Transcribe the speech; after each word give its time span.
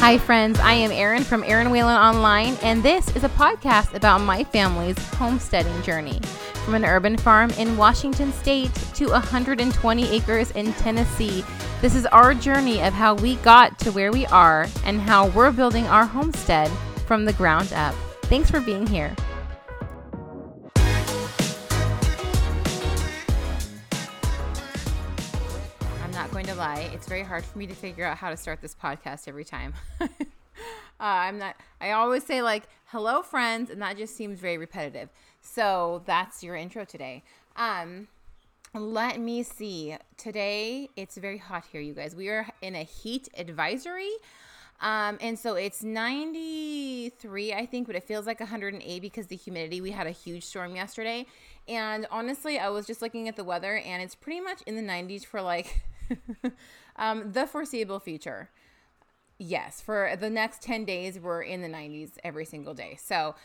Hi, 0.00 0.16
friends. 0.16 0.60
I 0.60 0.74
am 0.74 0.92
Eryn 0.92 1.24
from 1.24 1.42
Eryn 1.42 1.72
Whalen 1.72 1.96
Online, 1.96 2.56
and 2.62 2.84
this 2.84 3.14
is 3.16 3.24
a 3.24 3.28
podcast 3.30 3.94
about 3.94 4.20
my 4.20 4.44
family's 4.44 4.96
homesteading 5.14 5.82
journey. 5.82 6.20
From 6.64 6.76
an 6.76 6.84
urban 6.84 7.16
farm 7.16 7.50
in 7.58 7.76
Washington 7.76 8.32
State 8.32 8.72
to 8.94 9.08
120 9.08 10.08
acres 10.08 10.52
in 10.52 10.72
Tennessee, 10.74 11.44
this 11.82 11.96
is 11.96 12.06
our 12.06 12.32
journey 12.32 12.80
of 12.80 12.92
how 12.92 13.14
we 13.14 13.36
got 13.36 13.76
to 13.80 13.90
where 13.90 14.12
we 14.12 14.24
are 14.26 14.68
and 14.84 15.00
how 15.00 15.30
we're 15.30 15.50
building 15.50 15.84
our 15.88 16.06
homestead 16.06 16.70
from 17.06 17.24
the 17.24 17.32
ground 17.32 17.72
up. 17.72 17.94
Thanks 18.22 18.50
for 18.50 18.60
being 18.60 18.86
here. 18.86 19.14
It's 26.98 27.06
very 27.06 27.22
hard 27.22 27.44
for 27.44 27.56
me 27.56 27.64
to 27.64 27.76
figure 27.76 28.04
out 28.04 28.16
how 28.16 28.28
to 28.28 28.36
start 28.36 28.60
this 28.60 28.74
podcast 28.74 29.28
every 29.28 29.44
time. 29.44 29.72
uh, 30.00 30.08
I'm 30.98 31.38
not, 31.38 31.54
I 31.80 31.92
always 31.92 32.24
say, 32.24 32.42
like, 32.42 32.64
hello, 32.86 33.22
friends, 33.22 33.70
and 33.70 33.80
that 33.82 33.96
just 33.96 34.16
seems 34.16 34.40
very 34.40 34.58
repetitive. 34.58 35.08
So 35.40 36.02
that's 36.06 36.42
your 36.42 36.56
intro 36.56 36.84
today. 36.84 37.22
Um, 37.54 38.08
let 38.74 39.20
me 39.20 39.44
see. 39.44 39.94
Today, 40.16 40.90
it's 40.96 41.16
very 41.16 41.38
hot 41.38 41.66
here, 41.70 41.80
you 41.80 41.94
guys. 41.94 42.16
We 42.16 42.30
are 42.30 42.48
in 42.62 42.74
a 42.74 42.82
heat 42.82 43.28
advisory. 43.38 44.10
Um, 44.80 45.18
and 45.20 45.38
so 45.38 45.54
it's 45.54 45.84
93, 45.84 47.54
I 47.54 47.64
think, 47.64 47.86
but 47.86 47.94
it 47.94 48.02
feels 48.02 48.26
like 48.26 48.40
108 48.40 49.00
because 49.00 49.28
the 49.28 49.36
humidity. 49.36 49.80
We 49.80 49.92
had 49.92 50.08
a 50.08 50.10
huge 50.10 50.42
storm 50.42 50.74
yesterday. 50.74 51.26
And 51.68 52.08
honestly, 52.10 52.58
I 52.58 52.70
was 52.70 52.88
just 52.88 53.02
looking 53.02 53.28
at 53.28 53.36
the 53.36 53.44
weather 53.44 53.76
and 53.76 54.02
it's 54.02 54.16
pretty 54.16 54.40
much 54.40 54.62
in 54.62 54.74
the 54.74 54.82
90s 54.82 55.24
for 55.24 55.40
like 55.40 55.84
um, 56.98 57.32
the 57.32 57.46
foreseeable 57.46 58.00
future. 58.00 58.50
Yes, 59.38 59.80
for 59.80 60.14
the 60.18 60.28
next 60.28 60.62
10 60.62 60.84
days, 60.84 61.18
we're 61.18 61.42
in 61.42 61.62
the 61.62 61.68
90s 61.68 62.18
every 62.24 62.44
single 62.44 62.74
day. 62.74 62.98
So, 63.00 63.36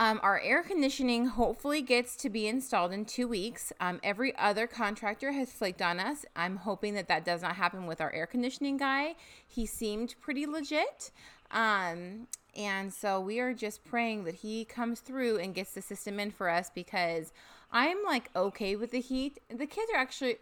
um, 0.00 0.20
our 0.22 0.38
air 0.40 0.62
conditioning 0.62 1.26
hopefully 1.26 1.82
gets 1.82 2.14
to 2.18 2.30
be 2.30 2.46
installed 2.46 2.92
in 2.92 3.04
two 3.04 3.26
weeks. 3.26 3.72
Um, 3.80 3.98
every 4.04 4.36
other 4.36 4.68
contractor 4.68 5.32
has 5.32 5.52
flaked 5.52 5.82
on 5.82 5.98
us. 5.98 6.24
I'm 6.36 6.58
hoping 6.58 6.94
that 6.94 7.08
that 7.08 7.24
does 7.24 7.42
not 7.42 7.56
happen 7.56 7.86
with 7.86 8.00
our 8.00 8.12
air 8.12 8.26
conditioning 8.26 8.76
guy. 8.76 9.16
He 9.44 9.66
seemed 9.66 10.14
pretty 10.20 10.46
legit. 10.46 11.10
Um, 11.50 12.28
and 12.54 12.92
so 12.92 13.20
we 13.20 13.40
are 13.40 13.52
just 13.52 13.84
praying 13.84 14.22
that 14.24 14.36
he 14.36 14.64
comes 14.64 15.00
through 15.00 15.38
and 15.38 15.54
gets 15.54 15.72
the 15.72 15.82
system 15.82 16.20
in 16.20 16.30
for 16.30 16.48
us 16.48 16.70
because 16.72 17.32
I'm 17.72 17.98
like 18.06 18.30
okay 18.36 18.76
with 18.76 18.92
the 18.92 19.00
heat. 19.00 19.40
The 19.48 19.66
kids 19.66 19.90
are 19.92 19.98
actually 19.98 20.36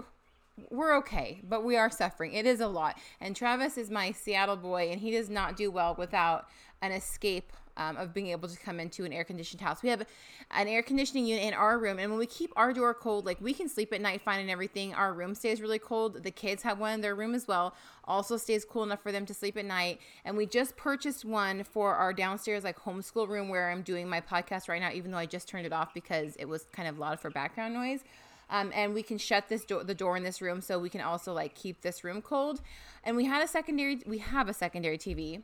we're 0.71 0.97
okay, 0.99 1.41
but 1.49 1.65
we 1.65 1.77
are 1.77 1.91
suffering. 1.91 2.33
It 2.33 2.47
is 2.47 2.61
a 2.61 2.69
lot. 2.69 2.99
And 3.21 3.37
Travis 3.37 3.77
is 3.77 3.91
my 3.91 4.12
Seattle 4.12 4.57
boy, 4.57 4.91
and 4.91 5.01
he 5.01 5.11
does 5.11 5.29
not 5.29 5.57
do 5.57 5.71
well 5.71 5.95
without 5.97 6.48
an 6.83 6.93
escape 6.93 7.53
um, 7.77 7.97
of 7.97 8.15
being 8.15 8.29
able 8.29 8.48
to 8.48 8.59
come 8.59 8.81
into 8.81 9.05
an 9.05 9.13
air 9.13 9.25
conditioned 9.25 9.61
house. 9.61 9.83
We 9.83 9.91
have 9.91 10.07
an 10.51 10.67
air 10.67 10.83
conditioning 10.83 11.27
unit 11.27 11.45
in 11.45 11.55
our 11.55 11.79
room, 11.79 11.98
and 11.98 12.11
when 12.11 12.19
we 12.19 12.27
keep 12.27 12.53
our 12.57 12.73
door 12.73 12.95
cold, 12.95 13.27
like 13.27 13.41
we 13.41 13.53
can 13.53 13.69
sleep 13.69 13.93
at 13.93 14.01
night 14.01 14.23
fine 14.23 14.41
and 14.41 14.51
everything. 14.51 14.95
Our 14.95 15.13
room 15.13 15.35
stays 15.35 15.61
really 15.61 15.79
cold. 15.79 16.23
The 16.23 16.31
kids 16.31 16.63
have 16.63 16.79
one 16.79 16.95
in 16.95 17.01
their 17.03 17.15
room 17.15 17.35
as 17.35 17.47
well, 17.47 17.75
also 18.05 18.39
stays 18.39 18.65
cool 18.65 18.83
enough 18.83 19.03
for 19.03 19.13
them 19.13 19.27
to 19.27 19.35
sleep 19.35 19.57
at 19.59 19.67
night. 19.67 20.01
And 20.25 20.37
we 20.37 20.47
just 20.47 20.77
purchased 20.77 21.25
one 21.25 21.65
for 21.65 21.95
our 21.95 22.13
downstairs, 22.13 22.65
like 22.65 22.79
homeschool 22.79 23.29
room 23.29 23.48
where 23.48 23.70
I'm 23.70 23.83
doing 23.83 24.09
my 24.09 24.20
podcast 24.20 24.69
right 24.69 24.81
now, 24.81 24.91
even 24.93 25.11
though 25.11 25.19
I 25.19 25.27
just 25.27 25.48
turned 25.48 25.67
it 25.67 25.73
off 25.73 25.93
because 25.93 26.35
it 26.37 26.47
was 26.47 26.67
kind 26.73 26.89
of 26.89 26.98
loud 26.98 27.20
for 27.20 27.31
background 27.31 27.75
noise. 27.75 28.01
Um, 28.48 28.70
and 28.75 28.94
we 28.94 29.02
can 29.02 29.19
shut 29.19 29.48
this 29.48 29.64
door, 29.64 29.83
the 29.83 29.94
door 29.94 30.16
in 30.16 30.22
this 30.22 30.41
room, 30.41 30.61
so 30.61 30.78
we 30.78 30.89
can 30.89 31.00
also 31.00 31.33
like 31.33 31.55
keep 31.55 31.83
this 31.83 32.05
room 32.05 32.22
cold. 32.22 32.61
And 33.02 33.16
we 33.16 33.25
had 33.25 33.42
a 33.42 33.48
secondary, 33.48 34.00
we 34.06 34.19
have 34.19 34.48
a 34.48 34.55
secondary 34.55 34.98
TV 34.98 35.42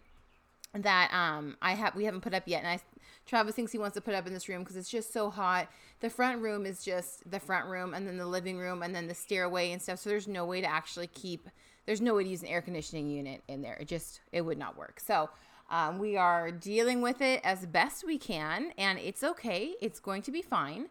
that 0.75 1.12
um 1.12 1.56
I 1.61 1.75
have 1.75 1.95
we 1.95 2.05
haven't 2.05 2.23
put 2.23 2.33
up 2.33 2.45
yet 2.47 2.64
and 2.64 2.69
I 2.69 2.80
Travis 3.27 3.55
thinks 3.55 3.73
he 3.73 3.79
wants 3.79 3.95
to 3.95 4.01
put 4.01 4.14
up 4.14 4.27
in 4.27 4.33
this 4.33 4.48
room 4.48 4.61
because 4.61 4.77
it's 4.77 4.91
just 4.91 5.12
so 5.12 5.30
hot. 5.30 5.68
The 6.01 6.11
front 6.11 6.42
room 6.42 6.67
is 6.67 6.83
just 6.83 7.30
the 7.30 7.39
front 7.39 7.67
room 7.67 7.95
and 7.95 8.07
then 8.07 8.17
the 8.17 8.27
living 8.27 8.58
room 8.58 8.83
and 8.83 8.95
then 8.95 9.07
the 9.07 9.14
stairway 9.14 9.70
and 9.70 9.80
stuff. 9.80 10.01
So 10.01 10.11
there's 10.11 10.27
no 10.27 10.45
way 10.45 10.61
to 10.61 10.67
actually 10.67 11.07
keep 11.08 11.48
there's 11.86 12.01
no 12.01 12.14
way 12.14 12.24
to 12.24 12.29
use 12.29 12.42
an 12.42 12.48
air 12.48 12.62
conditioning 12.62 13.11
unit 13.11 13.42
in 13.48 13.62
there. 13.62 13.77
It 13.80 13.89
just 13.89 14.20
it 14.33 14.41
would 14.42 14.58
not 14.58 14.77
work. 14.77 14.98
So 14.98 15.30
um, 15.70 15.98
we 15.98 16.17
are 16.17 16.51
dealing 16.51 17.01
with 17.01 17.20
it 17.20 17.41
as 17.45 17.64
best 17.67 18.05
we 18.05 18.18
can 18.18 18.73
and 18.77 18.98
it's 18.98 19.23
okay. 19.23 19.74
It's 19.80 20.01
going 20.01 20.23
to 20.23 20.33
be 20.33 20.42
fine. 20.42 20.89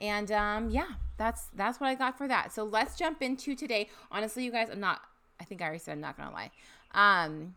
And 0.00 0.32
um, 0.32 0.70
yeah, 0.70 0.88
that's 1.18 1.48
that's 1.54 1.78
what 1.78 1.88
I 1.88 1.94
got 1.94 2.16
for 2.16 2.26
that. 2.26 2.52
So 2.52 2.64
let's 2.64 2.96
jump 2.96 3.22
into 3.22 3.54
today. 3.54 3.88
Honestly, 4.10 4.44
you 4.44 4.50
guys, 4.50 4.68
I'm 4.72 4.80
not. 4.80 5.02
I 5.38 5.44
think 5.44 5.60
I 5.60 5.64
already 5.64 5.78
said 5.78 5.92
I'm 5.92 6.00
not 6.00 6.16
gonna 6.16 6.32
lie. 6.32 6.50
Um, 6.92 7.54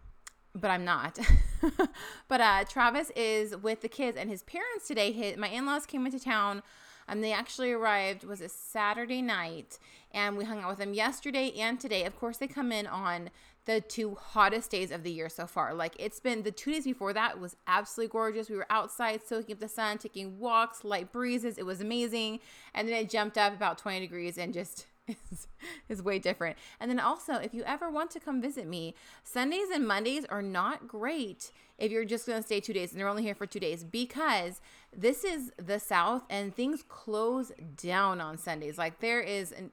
but 0.54 0.70
I'm 0.70 0.86
not. 0.86 1.18
but 2.28 2.42
uh, 2.42 2.64
Travis 2.66 3.12
is 3.16 3.56
with 3.58 3.82
the 3.82 3.90
kids 3.90 4.18
and 4.18 4.30
his 4.30 4.44
parents 4.44 4.88
today. 4.88 5.12
His, 5.12 5.38
my 5.38 5.48
in 5.48 5.66
laws 5.66 5.86
came 5.86 6.06
into 6.06 6.20
town. 6.20 6.62
Um, 7.08 7.22
they 7.22 7.34
actually 7.34 7.72
arrived 7.72 8.24
was 8.24 8.40
a 8.40 8.48
Saturday 8.48 9.22
night, 9.22 9.80
and 10.14 10.38
we 10.38 10.46
hung 10.46 10.60
out 10.60 10.70
with 10.70 10.78
them 10.80 10.94
yesterday 10.94 11.52
and 11.58 11.80
today. 11.80 12.06
Of 12.06 12.18
course, 12.18 12.38
they 12.38 12.48
come 12.48 12.72
in 12.72 12.88
on 12.88 13.30
the 13.66 13.82
two 13.82 14.16
hottest 14.16 14.72
days 14.72 14.92
of 14.92 15.04
the 15.04 15.12
year 15.12 15.30
so 15.30 15.48
far. 15.48 15.74
Like 15.74 15.96
it's 16.00 16.20
been 16.20 16.44
the 16.44 16.52
two 16.52 16.72
days 16.72 16.84
before 16.84 17.14
that 17.14 17.40
was 17.40 17.56
absolutely 17.68 18.12
gorgeous. 18.12 18.50
We 18.50 18.58
were 18.58 18.68
outside 18.70 19.22
soaking 19.26 19.54
up 19.54 19.60
the 19.60 19.68
sun, 19.68 19.98
taking 19.98 20.40
walks, 20.40 20.84
light 20.84 21.12
breezes. 21.12 21.58
It 21.58 21.66
was 21.66 21.82
amazing, 21.82 22.40
and 22.74 22.88
then 22.88 22.96
it 22.96 23.10
jumped 23.10 23.38
up 23.38 23.54
about 23.54 23.78
20 23.78 24.00
degrees 24.00 24.38
and 24.38 24.54
just 24.54 24.88
is, 25.32 25.48
is 25.90 26.02
way 26.02 26.20
different. 26.20 26.58
And 26.80 26.90
then 26.90 27.00
also, 27.00 27.34
if 27.36 27.54
you 27.54 27.64
ever 27.64 27.90
want 27.90 28.12
to 28.12 28.20
come 28.20 28.42
visit 28.42 28.68
me, 28.68 28.96
Sundays 29.24 29.70
and 29.74 29.88
Mondays 29.88 30.26
are 30.26 30.42
not 30.42 30.88
great 30.88 31.52
if 31.78 31.92
you're 31.92 32.06
just 32.06 32.26
going 32.26 32.40
to 32.40 32.46
stay 32.46 32.60
two 32.60 32.74
days 32.74 32.92
and 32.92 33.00
they're 33.00 33.08
only 33.08 33.24
here 33.24 33.36
for 33.36 33.46
two 33.46 33.60
days 33.60 33.84
because 33.84 34.62
this 34.96 35.24
is 35.24 35.52
the 35.58 35.80
South 35.80 36.24
and 36.30 36.56
things 36.56 36.84
close 36.88 37.52
down 37.76 38.22
on 38.22 38.38
Sundays. 38.38 38.78
Like 38.78 39.00
there 39.00 39.22
is 39.22 39.52
an, 39.52 39.72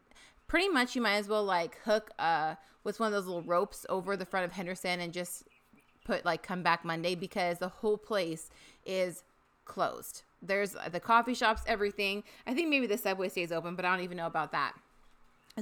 pretty 0.50 0.68
much 0.68 0.96
you 0.96 1.00
might 1.00 1.14
as 1.14 1.28
well 1.28 1.44
like 1.44 1.78
hook 1.84 2.10
uh 2.18 2.56
with 2.82 2.98
one 2.98 3.06
of 3.06 3.12
those 3.12 3.26
little 3.26 3.42
ropes 3.42 3.86
over 3.88 4.16
the 4.16 4.26
front 4.26 4.44
of 4.44 4.50
Henderson 4.50 4.98
and 4.98 5.12
just 5.12 5.44
put 6.04 6.24
like 6.24 6.42
come 6.42 6.60
back 6.62 6.84
Monday 6.84 7.14
because 7.14 7.58
the 7.58 7.68
whole 7.68 7.96
place 7.96 8.50
is 8.84 9.22
closed. 9.64 10.24
There's 10.42 10.74
the 10.90 10.98
coffee 10.98 11.34
shops, 11.34 11.62
everything. 11.68 12.24
I 12.48 12.54
think 12.54 12.68
maybe 12.68 12.88
the 12.88 12.98
subway 12.98 13.28
stays 13.28 13.52
open, 13.52 13.76
but 13.76 13.84
I 13.84 13.94
don't 13.94 14.02
even 14.02 14.16
know 14.16 14.26
about 14.26 14.50
that. 14.50 14.72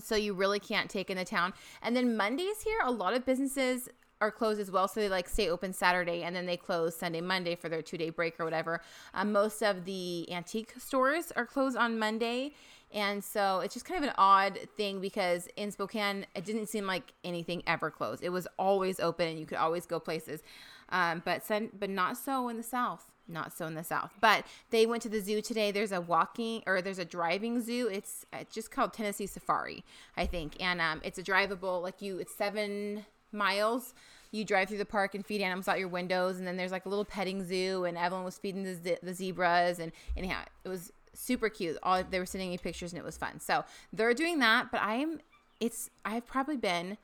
So 0.00 0.16
you 0.16 0.32
really 0.32 0.60
can't 0.60 0.88
take 0.88 1.10
in 1.10 1.18
the 1.18 1.24
town. 1.24 1.52
And 1.82 1.94
then 1.94 2.16
Mondays 2.16 2.62
here, 2.62 2.78
a 2.82 2.90
lot 2.90 3.12
of 3.12 3.26
businesses 3.26 3.90
are 4.20 4.30
closed 4.30 4.60
as 4.60 4.70
well. 4.70 4.88
So 4.88 5.00
they 5.00 5.08
like 5.08 5.28
stay 5.28 5.48
open 5.48 5.72
Saturday 5.72 6.22
and 6.22 6.34
then 6.34 6.46
they 6.46 6.56
close 6.56 6.96
Sunday, 6.96 7.20
Monday 7.20 7.54
for 7.54 7.68
their 7.68 7.82
two 7.82 7.98
day 7.98 8.10
break 8.10 8.38
or 8.40 8.44
whatever. 8.44 8.80
Um, 9.14 9.32
most 9.32 9.62
of 9.62 9.84
the 9.84 10.32
antique 10.32 10.74
stores 10.78 11.32
are 11.36 11.46
closed 11.46 11.76
on 11.76 11.98
Monday. 11.98 12.52
And 12.92 13.22
so 13.22 13.60
it's 13.60 13.74
just 13.74 13.86
kind 13.86 14.02
of 14.02 14.08
an 14.08 14.14
odd 14.16 14.58
thing 14.76 15.00
because 15.00 15.48
in 15.56 15.70
Spokane, 15.70 16.26
it 16.34 16.44
didn't 16.44 16.66
seem 16.66 16.86
like 16.86 17.12
anything 17.22 17.62
ever 17.66 17.90
closed. 17.90 18.22
It 18.22 18.30
was 18.30 18.48
always 18.58 18.98
open 18.98 19.28
and 19.28 19.38
you 19.38 19.46
could 19.46 19.58
always 19.58 19.86
go 19.86 20.00
places. 20.00 20.42
Um, 20.88 21.22
but, 21.24 21.44
sun, 21.44 21.70
but 21.78 21.90
not 21.90 22.16
so 22.16 22.48
in 22.48 22.56
the 22.56 22.62
South 22.62 23.10
not 23.28 23.56
so 23.56 23.66
in 23.66 23.74
the 23.74 23.84
south. 23.84 24.14
But 24.20 24.44
they 24.70 24.86
went 24.86 25.02
to 25.02 25.08
the 25.08 25.20
zoo 25.20 25.40
today. 25.40 25.70
There's 25.70 25.92
a 25.92 26.00
walking 26.00 26.62
or 26.66 26.80
there's 26.80 26.98
a 26.98 27.04
driving 27.04 27.60
zoo. 27.60 27.88
It's 27.92 28.24
it's 28.32 28.54
just 28.54 28.70
called 28.70 28.92
tennessee 28.92 29.26
safari 29.26 29.84
i 30.16 30.26
think. 30.26 30.60
And 30.60 30.80
um, 30.80 31.00
it's 31.04 31.18
a 31.18 31.22
drivable 31.22 31.82
like 31.82 32.02
you 32.02 32.18
it's 32.18 32.34
seven 32.34 33.04
miles. 33.32 33.94
You 34.30 34.44
drive 34.44 34.68
through 34.68 34.78
the 34.78 34.84
park 34.84 35.14
and 35.14 35.24
feed 35.24 35.40
animals 35.40 35.68
out 35.68 35.78
your 35.78 35.88
windows. 35.88 36.38
And 36.38 36.46
then 36.46 36.56
there's 36.56 36.72
like 36.72 36.86
a 36.86 36.88
little 36.88 37.04
petting 37.04 37.44
zoo 37.44 37.84
and 37.84 37.96
evelyn 37.96 38.24
was 38.24 38.38
feeding 38.38 38.64
the, 38.64 38.98
the 39.02 39.14
zebras. 39.14 39.78
And 39.78 39.92
anyhow 40.16 40.40
it 40.64 40.68
was 40.68 40.92
super 41.18 41.48
cute 41.48 41.76
all 41.82 42.02
they 42.02 42.18
were 42.18 42.26
sending 42.26 42.50
me 42.50 42.58
pictures 42.58 42.92
and 42.92 42.98
it 42.98 43.04
was 43.04 43.16
fun 43.16 43.40
so 43.40 43.64
they're 43.92 44.14
doing 44.14 44.38
that 44.38 44.70
but 44.70 44.80
i 44.80 44.94
am 44.94 45.18
it's 45.60 45.90
i've 46.04 46.26
probably 46.26 46.56
been 46.56 46.96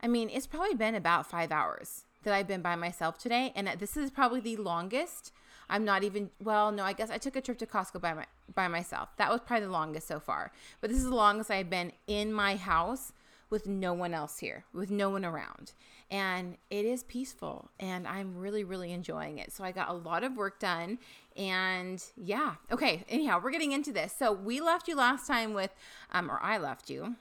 i 0.00 0.08
mean 0.08 0.30
it's 0.32 0.46
probably 0.46 0.74
been 0.74 0.94
about 0.94 1.26
five 1.26 1.52
hours 1.52 2.04
that 2.22 2.32
i've 2.32 2.48
been 2.48 2.62
by 2.62 2.74
myself 2.74 3.18
today 3.18 3.52
and 3.54 3.68
this 3.78 3.96
is 3.96 4.10
probably 4.10 4.40
the 4.40 4.56
longest 4.56 5.32
I'm 5.70 5.86
not 5.86 6.04
even 6.04 6.28
well, 6.42 6.70
no, 6.70 6.84
I 6.84 6.92
guess 6.92 7.10
I 7.10 7.16
took 7.16 7.34
a 7.34 7.40
trip 7.40 7.56
to 7.58 7.66
Costco 7.66 7.98
by 8.00 8.12
my 8.12 8.26
by 8.54 8.68
myself. 8.68 9.08
That 9.16 9.30
was 9.30 9.40
probably 9.40 9.66
the 9.66 9.72
longest 9.72 10.06
so 10.06 10.20
far. 10.20 10.52
But 10.82 10.90
this 10.90 10.98
is 10.98 11.04
the 11.04 11.14
longest 11.14 11.50
I've 11.50 11.70
been 11.70 11.92
in 12.06 12.30
my 12.30 12.56
house 12.56 13.12
with 13.52 13.68
no 13.68 13.92
one 13.92 14.14
else 14.14 14.38
here, 14.38 14.64
with 14.72 14.90
no 14.90 15.10
one 15.10 15.24
around. 15.26 15.72
And 16.10 16.56
it 16.70 16.86
is 16.86 17.02
peaceful 17.04 17.70
and 17.78 18.08
I'm 18.08 18.36
really, 18.36 18.64
really 18.64 18.92
enjoying 18.92 19.38
it. 19.38 19.52
So 19.52 19.62
I 19.62 19.72
got 19.72 19.90
a 19.90 19.92
lot 19.92 20.24
of 20.24 20.36
work 20.36 20.58
done. 20.58 20.98
And 21.36 22.02
yeah, 22.16 22.54
okay, 22.72 23.04
anyhow, 23.08 23.40
we're 23.42 23.50
getting 23.50 23.72
into 23.72 23.92
this. 23.92 24.14
So 24.18 24.32
we 24.32 24.60
left 24.60 24.88
you 24.88 24.96
last 24.96 25.26
time 25.26 25.52
with, 25.52 25.70
um, 26.12 26.30
or 26.30 26.40
I 26.42 26.56
left 26.56 26.88
you. 26.88 27.16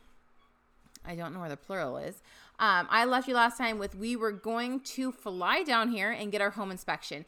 I 1.05 1.15
don't 1.15 1.33
know 1.33 1.41
where 1.41 1.49
the 1.49 1.57
plural 1.57 1.97
is. 1.97 2.23
Um, 2.59 2.87
I 2.89 3.03
left 3.05 3.27
you 3.27 3.35
last 3.35 3.57
time 3.57 3.77
with 3.77 3.95
we 3.95 4.15
were 4.15 4.31
going 4.31 4.79
to 4.81 5.11
fly 5.11 5.63
down 5.63 5.89
here 5.89 6.11
and 6.11 6.31
get 6.31 6.39
our 6.39 6.51
home 6.51 6.71
inspection. 6.71 7.25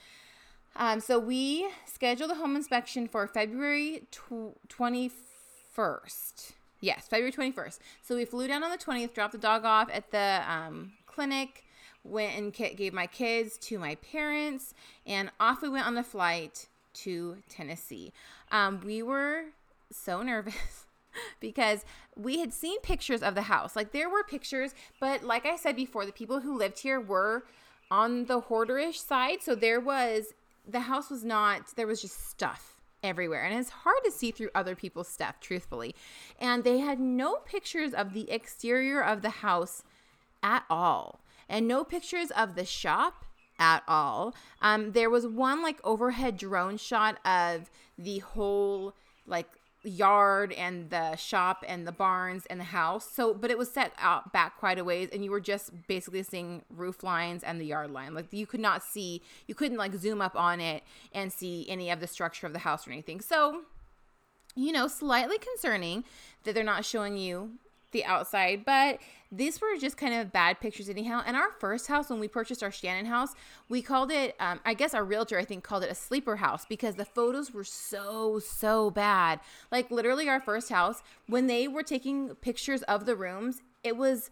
Um, 0.78 1.02
so 1.02 1.20
we 1.20 1.68
scheduled 1.86 2.30
the 2.32 2.36
home 2.36 2.56
inspection 2.56 3.08
for 3.08 3.28
February 3.28 4.08
tw- 4.12 4.58
21st. 4.70 6.54
Yes, 6.84 7.08
February 7.08 7.32
21st. 7.32 7.80
So 8.02 8.18
we 8.18 8.26
flew 8.26 8.46
down 8.46 8.62
on 8.62 8.70
the 8.70 8.78
20th, 8.78 9.14
dropped 9.14 9.32
the 9.32 9.38
dog 9.38 9.64
off 9.64 9.90
at 9.90 10.12
the 10.12 10.44
um, 10.46 10.92
clinic. 11.06 11.64
went 12.04 12.38
and 12.38 12.52
gave 12.52 12.92
my 12.92 13.08
kids 13.08 13.58
to 13.60 13.80
my 13.80 13.96
parents, 13.96 14.74
and 15.06 15.32
off 15.40 15.62
we 15.62 15.70
went 15.70 15.88
on 15.88 15.96
the 15.96 16.04
flight 16.04 16.68
to 16.96 17.38
Tennessee. 17.48 18.12
Um, 18.52 18.82
we 18.84 19.02
were 19.02 19.46
so 19.92 20.22
nervous 20.24 20.86
because 21.40 21.86
we 22.18 22.40
had 22.40 22.52
seen 22.52 22.82
pictures 22.82 23.24
of 23.24 23.34
the 23.34 23.44
house. 23.44 23.78
Like 23.78 23.94
there 23.94 24.10
were 24.10 24.22
pictures, 24.22 24.76
but 25.00 25.24
like 25.24 25.46
I 25.46 25.56
said 25.56 25.78
before, 25.78 26.06
the 26.06 26.12
people 26.12 26.42
who 26.42 26.58
lived 26.58 26.80
here 26.80 27.00
were 27.00 27.44
on 27.90 28.26
the 28.26 28.42
hoarderish 28.42 28.98
side. 28.98 29.42
So 29.42 29.56
there 29.56 29.80
was 29.80 30.34
the 30.68 30.82
house 30.82 31.10
was 31.10 31.24
not 31.24 31.78
there 31.78 31.88
was 31.88 32.02
just 32.02 32.30
stuff 32.30 32.73
everywhere 33.04 33.44
and 33.44 33.60
it's 33.60 33.70
hard 33.70 34.04
to 34.06 34.12
see 34.12 34.32
through 34.32 34.50
other 34.56 34.76
people's 34.76 35.08
stuff 35.08 35.40
truthfully. 35.40 35.94
And 36.40 36.64
they 36.64 36.80
had 36.80 37.00
no 37.00 37.36
pictures 37.46 37.94
of 37.94 38.14
the 38.14 38.32
exterior 38.32 39.04
of 39.04 39.22
the 39.22 39.30
house 39.30 39.84
at 40.42 40.64
all 40.70 41.20
and 41.50 41.68
no 41.68 41.84
pictures 41.84 42.32
of 42.32 42.56
the 42.56 42.66
shop 42.66 43.26
at 43.60 43.84
all. 43.88 44.34
Um, 44.62 44.94
there 44.94 45.10
was 45.10 45.28
one 45.28 45.62
like 45.62 45.80
overhead 45.84 46.38
drone 46.38 46.78
shot 46.78 47.18
of 47.26 47.70
the 47.98 48.20
whole 48.20 48.96
like 49.28 49.48
yard 49.84 50.54
and 50.54 50.90
the 50.90 51.16
shop 51.16 51.64
and 51.68 51.86
the 51.86 51.92
barns 51.92 52.46
and 52.48 52.60
the 52.60 52.66
house. 52.66 53.10
So, 53.12 53.34
but 53.34 53.52
it 53.52 53.58
was 53.58 53.72
set 53.72 53.94
out 53.98 54.32
back 54.32 54.58
quite 54.58 54.80
a 54.80 54.84
ways, 54.84 55.10
and 55.12 55.24
you 55.24 55.32
were 55.32 55.42
just 55.42 55.72
basically 55.88 56.24
seeing 56.24 56.64
roof 56.70 57.04
lines 57.04 57.44
and 57.44 57.60
the 57.60 57.66
yard 57.66 57.92
line. 57.92 58.14
Like 58.14 58.32
you 58.32 58.46
could 58.46 58.60
not 58.60 58.84
see, 58.84 59.22
you 59.48 59.56
couldn't 59.56 59.78
like 59.78 59.94
zoom 59.96 60.22
up 60.22 60.36
on 60.36 60.60
it 60.60 60.84
and 61.14 61.32
see 61.32 61.66
any 61.70 61.90
of 61.90 62.00
the 62.00 62.08
structure 62.08 62.48
of 62.48 62.54
the 62.54 62.60
house 62.60 62.88
or 62.88 62.92
anything. 62.92 63.22
So, 63.22 63.62
you 64.56 64.72
know, 64.72 64.88
slightly 64.88 65.38
concerning 65.38 66.04
that 66.44 66.56
they're 66.56 66.64
not 66.64 66.86
showing 66.86 67.18
you 67.18 67.54
the 67.94 68.04
outside, 68.04 68.66
but 68.66 69.00
these 69.32 69.60
were 69.62 69.78
just 69.80 69.98
kind 69.98 70.14
of 70.14 70.32
bad 70.32 70.60
pictures 70.60 70.90
anyhow. 70.90 71.24
And 71.26 71.36
our 71.36 71.52
first 71.60 71.88
house, 71.88 72.10
when 72.10 72.20
we 72.20 72.28
purchased 72.28 72.62
our 72.62 72.72
Shannon 72.72 73.06
house, 73.06 73.34
we 73.70 73.82
called 73.82 74.12
it, 74.12 74.36
um, 74.40 74.60
I 74.66 74.74
guess 74.74 74.94
our 74.94 75.04
realtor, 75.04 75.40
I 75.40 75.46
think, 75.46 75.64
called 75.64 75.84
it 75.84 75.92
a 75.92 75.96
sleeper 75.96 76.36
house 76.36 76.66
because 76.66 76.96
the 76.96 77.06
photos 77.06 77.52
were 77.52 77.64
so, 77.64 78.40
so 78.40 78.92
bad. 78.92 79.40
Like 79.72 79.90
literally 79.90 80.30
our 80.30 80.40
first 80.40 80.70
house, 80.70 81.02
when 81.28 81.48
they 81.48 81.68
were 81.68 81.84
taking 81.84 82.36
pictures 82.36 82.84
of 82.84 83.06
the 83.06 83.16
rooms, 83.16 83.62
it 83.84 83.98
was, 83.98 84.30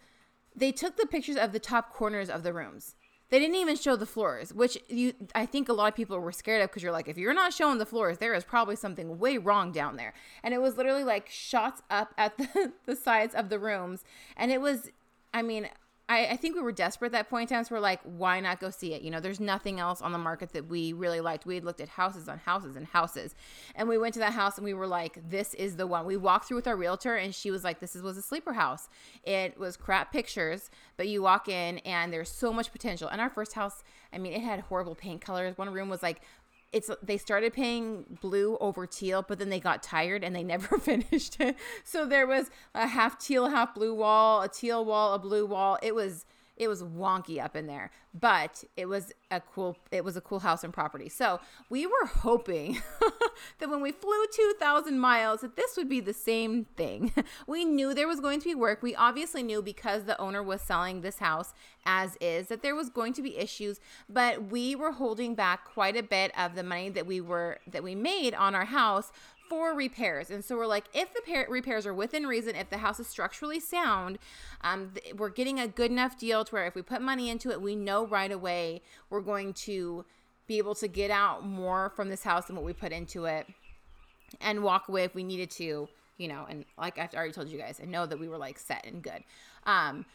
they 0.55 0.71
took 0.71 0.97
the 0.97 1.07
pictures 1.07 1.37
of 1.37 1.51
the 1.51 1.59
top 1.59 1.93
corners 1.93 2.29
of 2.29 2.43
the 2.43 2.53
rooms 2.53 2.95
they 3.31 3.39
didn't 3.39 3.55
even 3.55 3.77
show 3.77 3.95
the 3.95 4.05
floors, 4.05 4.53
which 4.53 4.77
you 4.89 5.13
I 5.33 5.45
think 5.45 5.69
a 5.69 5.73
lot 5.73 5.87
of 5.87 5.95
people 5.95 6.19
were 6.19 6.33
scared 6.33 6.61
of 6.61 6.69
because 6.69 6.83
you're 6.83 6.91
like, 6.91 7.07
if 7.07 7.17
you're 7.17 7.33
not 7.33 7.53
showing 7.53 7.77
the 7.77 7.85
floors, 7.85 8.17
there 8.17 8.33
is 8.33 8.43
probably 8.43 8.75
something 8.75 9.17
way 9.17 9.37
wrong 9.37 9.71
down 9.71 9.95
there. 9.95 10.13
And 10.43 10.53
it 10.53 10.61
was 10.61 10.77
literally 10.77 11.05
like 11.05 11.29
shots 11.29 11.81
up 11.89 12.13
at 12.17 12.37
the, 12.37 12.73
the 12.85 12.95
sides 12.95 13.33
of 13.33 13.49
the 13.49 13.57
rooms. 13.57 14.03
And 14.35 14.51
it 14.51 14.59
was 14.59 14.89
I 15.33 15.41
mean, 15.41 15.69
I, 16.11 16.31
I 16.31 16.35
think 16.35 16.55
we 16.55 16.61
were 16.61 16.73
desperate 16.73 17.07
at 17.07 17.11
that 17.13 17.29
point 17.29 17.49
in 17.49 17.55
time. 17.55 17.63
So 17.63 17.75
we're 17.75 17.81
like, 17.81 18.01
why 18.03 18.41
not 18.41 18.59
go 18.59 18.69
see 18.69 18.93
it? 18.93 19.01
You 19.01 19.11
know, 19.11 19.21
there's 19.21 19.39
nothing 19.39 19.79
else 19.79 20.01
on 20.01 20.11
the 20.11 20.17
market 20.17 20.51
that 20.51 20.67
we 20.67 20.91
really 20.91 21.21
liked. 21.21 21.45
We 21.45 21.55
had 21.55 21.63
looked 21.63 21.79
at 21.79 21.87
houses 21.87 22.27
on 22.27 22.39
houses 22.39 22.75
and 22.75 22.85
houses. 22.85 23.33
And 23.75 23.87
we 23.87 23.97
went 23.97 24.13
to 24.15 24.19
that 24.19 24.33
house 24.33 24.57
and 24.57 24.65
we 24.65 24.73
were 24.73 24.87
like, 24.87 25.17
this 25.29 25.53
is 25.53 25.77
the 25.77 25.87
one. 25.87 26.05
We 26.05 26.17
walked 26.17 26.49
through 26.49 26.57
with 26.57 26.67
our 26.67 26.75
realtor 26.75 27.15
and 27.15 27.33
she 27.33 27.49
was 27.49 27.63
like, 27.63 27.79
this 27.79 27.95
is, 27.95 28.01
was 28.01 28.17
a 28.17 28.21
sleeper 28.21 28.51
house. 28.51 28.89
It 29.23 29.57
was 29.57 29.77
crap 29.77 30.11
pictures, 30.11 30.69
but 30.97 31.07
you 31.07 31.21
walk 31.21 31.47
in 31.47 31.77
and 31.79 32.11
there's 32.11 32.29
so 32.29 32.51
much 32.51 32.73
potential. 32.73 33.07
And 33.07 33.21
our 33.21 33.29
first 33.29 33.53
house, 33.53 33.81
I 34.11 34.17
mean, 34.17 34.33
it 34.33 34.41
had 34.41 34.59
horrible 34.59 34.95
paint 34.95 35.21
colors. 35.21 35.57
One 35.57 35.69
room 35.71 35.87
was 35.87 36.03
like 36.03 36.21
it's 36.71 36.89
they 37.03 37.17
started 37.17 37.53
paying 37.53 38.05
blue 38.21 38.57
over 38.59 38.85
teal, 38.85 39.23
but 39.27 39.39
then 39.39 39.49
they 39.49 39.59
got 39.59 39.83
tired 39.83 40.23
and 40.23 40.35
they 40.35 40.43
never 40.51 40.77
finished 40.77 41.39
it. 41.39 41.55
So 41.83 42.05
there 42.05 42.27
was 42.27 42.49
a 42.73 42.87
half 42.87 43.19
teal, 43.19 43.49
half 43.49 43.75
blue 43.75 43.93
wall, 43.93 44.41
a 44.41 44.47
teal 44.47 44.83
wall, 44.85 45.13
a 45.13 45.19
blue 45.19 45.45
wall. 45.45 45.77
It 45.81 45.95
was 45.95 46.25
it 46.61 46.67
was 46.67 46.83
wonky 46.83 47.43
up 47.43 47.55
in 47.55 47.65
there 47.65 47.89
but 48.13 48.63
it 48.75 48.87
was 48.87 49.13
a 49.29 49.39
cool 49.39 49.77
it 49.91 50.03
was 50.03 50.17
a 50.17 50.21
cool 50.21 50.39
house 50.39 50.63
and 50.63 50.73
property. 50.73 51.07
So 51.07 51.39
we 51.69 51.85
were 51.85 52.05
hoping 52.05 52.81
that 53.59 53.69
when 53.69 53.81
we 53.81 53.91
flew 53.91 54.25
2000 54.33 54.99
miles 54.99 55.41
that 55.41 55.55
this 55.55 55.77
would 55.77 55.87
be 55.87 55.99
the 55.99 56.13
same 56.13 56.65
thing. 56.75 57.13
We 57.47 57.65
knew 57.65 57.93
there 57.93 58.07
was 58.07 58.19
going 58.19 58.39
to 58.41 58.45
be 58.45 58.55
work. 58.55 58.81
We 58.81 58.95
obviously 58.95 59.43
knew 59.43 59.61
because 59.61 60.03
the 60.03 60.19
owner 60.19 60.43
was 60.43 60.61
selling 60.61 61.01
this 61.01 61.19
house 61.19 61.53
as 61.85 62.17
is 62.21 62.47
that 62.47 62.61
there 62.61 62.75
was 62.75 62.89
going 62.89 63.13
to 63.13 63.21
be 63.21 63.37
issues 63.37 63.79
but 64.07 64.51
we 64.51 64.75
were 64.75 64.91
holding 64.91 65.33
back 65.33 65.65
quite 65.65 65.97
a 65.97 66.03
bit 66.03 66.31
of 66.37 66.55
the 66.55 66.63
money 66.63 66.89
that 66.89 67.07
we 67.07 67.19
were 67.19 67.57
that 67.67 67.83
we 67.83 67.95
made 67.95 68.33
on 68.35 68.53
our 68.53 68.65
house 68.65 69.11
for 69.51 69.75
repairs. 69.75 70.29
And 70.29 70.45
so 70.45 70.55
we're 70.55 70.65
like, 70.65 70.85
if 70.93 71.13
the 71.13 71.19
par- 71.29 71.45
repairs 71.49 71.85
are 71.85 71.93
within 71.93 72.25
reason, 72.25 72.55
if 72.55 72.69
the 72.69 72.77
house 72.77 73.01
is 73.01 73.07
structurally 73.07 73.59
sound, 73.59 74.17
um, 74.61 74.91
th- 74.95 75.15
we're 75.15 75.27
getting 75.27 75.59
a 75.59 75.67
good 75.67 75.91
enough 75.91 76.17
deal 76.17 76.45
to 76.45 76.55
where 76.55 76.65
if 76.65 76.73
we 76.73 76.81
put 76.81 77.01
money 77.01 77.29
into 77.29 77.51
it, 77.51 77.61
we 77.61 77.75
know 77.75 78.07
right 78.07 78.31
away 78.31 78.81
we're 79.09 79.19
going 79.19 79.51
to 79.53 80.05
be 80.47 80.57
able 80.57 80.73
to 80.75 80.87
get 80.87 81.11
out 81.11 81.45
more 81.45 81.91
from 81.97 82.07
this 82.07 82.23
house 82.23 82.45
than 82.45 82.55
what 82.55 82.63
we 82.63 82.71
put 82.71 82.93
into 82.93 83.25
it 83.25 83.45
and 84.39 84.63
walk 84.63 84.87
away 84.87 85.03
if 85.03 85.13
we 85.13 85.21
needed 85.21 85.51
to, 85.51 85.89
you 86.17 86.29
know. 86.29 86.45
And 86.49 86.63
like 86.77 86.97
I've 86.97 87.13
already 87.13 87.33
told 87.33 87.49
you 87.49 87.57
guys, 87.57 87.81
I 87.83 87.85
know 87.85 88.05
that 88.05 88.17
we 88.17 88.29
were 88.29 88.37
like 88.37 88.57
set 88.57 88.85
and 88.85 89.03
good. 89.03 89.21
Um, 89.65 90.05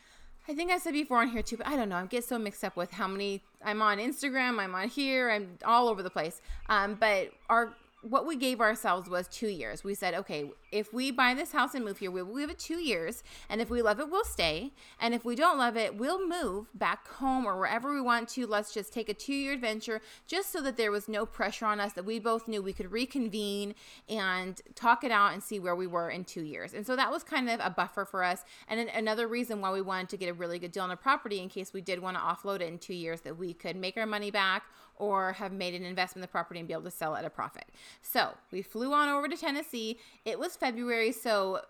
I 0.48 0.54
think 0.54 0.70
I 0.70 0.78
said 0.78 0.94
before 0.94 1.18
on 1.18 1.28
here 1.28 1.42
too, 1.42 1.58
but 1.58 1.66
I 1.66 1.76
don't 1.76 1.90
know. 1.90 1.96
I 1.96 2.06
get 2.06 2.24
so 2.24 2.38
mixed 2.38 2.64
up 2.64 2.74
with 2.74 2.90
how 2.92 3.06
many 3.06 3.42
I'm 3.62 3.82
on 3.82 3.98
Instagram, 3.98 4.58
I'm 4.60 4.74
on 4.74 4.88
here, 4.88 5.28
I'm 5.28 5.58
all 5.62 5.88
over 5.88 6.02
the 6.02 6.08
place. 6.08 6.40
Um, 6.70 6.94
but 6.94 7.32
our 7.50 7.74
what 8.08 8.26
we 8.26 8.36
gave 8.36 8.60
ourselves 8.60 9.08
was 9.08 9.26
two 9.28 9.48
years. 9.48 9.82
We 9.82 9.94
said, 9.94 10.14
okay, 10.14 10.50
if 10.76 10.92
we 10.92 11.10
buy 11.10 11.34
this 11.34 11.52
house 11.52 11.74
and 11.74 11.84
move 11.84 11.98
here, 11.98 12.10
we 12.10 12.22
will 12.22 12.34
live 12.34 12.50
it 12.50 12.58
two 12.58 12.78
years. 12.78 13.22
And 13.48 13.60
if 13.60 13.70
we 13.70 13.82
love 13.82 14.00
it, 14.00 14.10
we'll 14.10 14.24
stay. 14.24 14.72
And 15.00 15.14
if 15.14 15.24
we 15.24 15.34
don't 15.34 15.58
love 15.58 15.76
it, 15.76 15.96
we'll 15.96 16.26
move 16.26 16.66
back 16.74 17.08
home 17.08 17.46
or 17.46 17.58
wherever 17.58 17.92
we 17.92 18.00
want 18.00 18.28
to. 18.30 18.46
Let's 18.46 18.72
just 18.72 18.92
take 18.92 19.08
a 19.08 19.14
two 19.14 19.34
year 19.34 19.52
adventure 19.52 20.00
just 20.26 20.52
so 20.52 20.60
that 20.62 20.76
there 20.76 20.90
was 20.90 21.08
no 21.08 21.26
pressure 21.26 21.66
on 21.66 21.80
us, 21.80 21.92
that 21.94 22.04
we 22.04 22.18
both 22.18 22.48
knew 22.48 22.62
we 22.62 22.72
could 22.72 22.92
reconvene 22.92 23.74
and 24.08 24.60
talk 24.74 25.04
it 25.04 25.10
out 25.10 25.32
and 25.32 25.42
see 25.42 25.58
where 25.58 25.76
we 25.76 25.86
were 25.86 26.10
in 26.10 26.24
two 26.24 26.42
years. 26.42 26.74
And 26.74 26.86
so 26.86 26.96
that 26.96 27.10
was 27.10 27.22
kind 27.22 27.48
of 27.48 27.60
a 27.62 27.70
buffer 27.70 28.04
for 28.04 28.22
us. 28.22 28.44
And 28.68 28.80
another 28.90 29.26
reason 29.26 29.60
why 29.60 29.72
we 29.72 29.82
wanted 29.82 30.08
to 30.10 30.16
get 30.16 30.28
a 30.28 30.34
really 30.34 30.58
good 30.58 30.72
deal 30.72 30.82
on 30.82 30.90
a 30.90 30.96
property 30.96 31.40
in 31.40 31.48
case 31.48 31.72
we 31.72 31.80
did 31.80 32.00
want 32.00 32.16
to 32.16 32.22
offload 32.22 32.56
it 32.56 32.68
in 32.68 32.78
two 32.78 32.94
years, 32.94 33.22
that 33.22 33.38
we 33.38 33.54
could 33.54 33.76
make 33.76 33.96
our 33.96 34.06
money 34.06 34.30
back 34.30 34.64
or 34.98 35.32
have 35.34 35.52
made 35.52 35.74
an 35.74 35.84
investment 35.84 36.16
in 36.16 36.22
the 36.22 36.28
property 36.28 36.58
and 36.58 36.66
be 36.66 36.72
able 36.72 36.82
to 36.82 36.90
sell 36.90 37.14
at 37.14 37.24
a 37.24 37.30
profit. 37.30 37.66
So 38.02 38.30
we 38.50 38.62
flew 38.62 38.92
on 38.92 39.08
over 39.08 39.28
to 39.28 39.36
Tennessee. 39.36 39.98
It 40.24 40.38
was 40.38 40.56
February, 40.66 41.12
so 41.12 41.60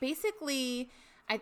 basically 0.00 0.88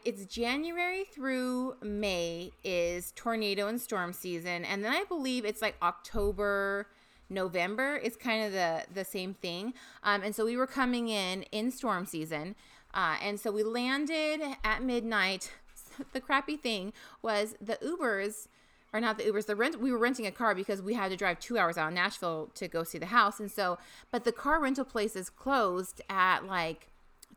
it's 0.05 0.25
January 0.25 1.05
through 1.05 1.77
May 1.81 2.51
is 2.65 3.13
tornado 3.15 3.69
and 3.69 3.81
storm 3.81 4.13
season, 4.13 4.65
and 4.65 4.85
then 4.85 4.93
I 4.93 5.05
believe 5.05 5.45
it's 5.45 5.63
like 5.63 5.77
October. 5.81 6.89
November 7.31 7.97
is 7.97 8.17
kind 8.17 8.45
of 8.45 8.53
the 8.53 8.83
the 8.93 9.05
same 9.05 9.35
thing, 9.35 9.75
um, 10.03 10.23
and 10.25 10.35
so 10.35 10.45
we 10.45 10.57
were 10.57 10.67
coming 10.67 11.09
in 11.09 11.43
in 11.53 11.71
storm 11.71 12.05
season, 12.05 12.57
uh, 12.93 13.17
and 13.23 13.39
so 13.39 13.53
we 13.53 13.63
landed 13.63 14.41
at 14.65 14.83
midnight. 14.83 15.53
the 16.13 16.21
crappy 16.21 16.57
thing 16.57 16.93
was 17.23 17.55
the 17.61 17.77
Ubers 17.77 18.49
or 18.93 19.01
not 19.01 19.19
the 19.19 19.25
Ubers, 19.25 19.47
the 19.47 19.55
rent 19.55 19.81
we 19.81 19.93
were 19.93 19.99
renting 19.99 20.27
a 20.27 20.33
car 20.33 20.53
because 20.53 20.83
we 20.83 20.95
had 20.95 21.13
to 21.13 21.17
drive 21.17 21.39
two 21.39 21.59
hours 21.59 21.79
out 21.79 21.89
of 21.89 21.95
Nashville 21.95 22.51
to 22.57 22.67
go 22.67 22.83
see 22.83 22.99
the 22.99 23.07
house. 23.07 23.39
And 23.39 23.53
so 23.53 23.79
but 24.11 24.25
the 24.25 24.33
car 24.33 24.61
rental 24.61 24.85
place 24.85 25.15
is 25.15 25.31
closed 25.31 26.03
at 26.11 26.45
like 26.45 26.89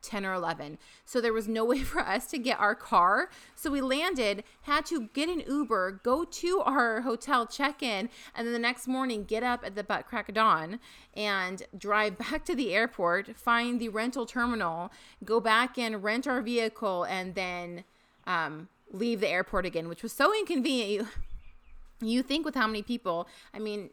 10 0.07 0.25
or 0.25 0.33
11. 0.33 0.77
So 1.05 1.21
there 1.21 1.33
was 1.33 1.47
no 1.47 1.65
way 1.65 1.79
for 1.83 1.99
us 1.99 2.27
to 2.27 2.37
get 2.37 2.59
our 2.59 2.75
car. 2.75 3.29
So 3.55 3.69
we 3.69 3.81
landed, 3.81 4.43
had 4.63 4.85
to 4.87 5.09
get 5.13 5.29
an 5.29 5.43
Uber, 5.47 6.01
go 6.03 6.23
to 6.23 6.59
our 6.61 7.01
hotel, 7.01 7.45
check 7.45 7.83
in, 7.83 8.09
and 8.35 8.47
then 8.47 8.53
the 8.53 8.59
next 8.59 8.87
morning 8.87 9.25
get 9.25 9.43
up 9.43 9.63
at 9.65 9.75
the 9.75 9.83
butt 9.83 10.07
crack 10.07 10.29
of 10.29 10.35
dawn 10.35 10.79
and 11.15 11.63
drive 11.77 12.17
back 12.29 12.45
to 12.45 12.55
the 12.55 12.73
airport, 12.73 13.37
find 13.37 13.79
the 13.79 13.89
rental 13.89 14.25
terminal, 14.25 14.91
go 15.23 15.39
back 15.39 15.77
and 15.77 16.03
rent 16.03 16.27
our 16.27 16.41
vehicle, 16.41 17.03
and 17.03 17.35
then 17.35 17.83
um, 18.25 18.69
leave 18.91 19.19
the 19.19 19.29
airport 19.29 19.65
again, 19.65 19.87
which 19.87 20.03
was 20.03 20.13
so 20.13 20.33
inconvenient 20.33 21.07
you 22.01 22.21
think 22.21 22.45
with 22.45 22.55
how 22.55 22.67
many 22.67 22.83
people, 22.83 23.27
I 23.53 23.59
mean, 23.59 23.89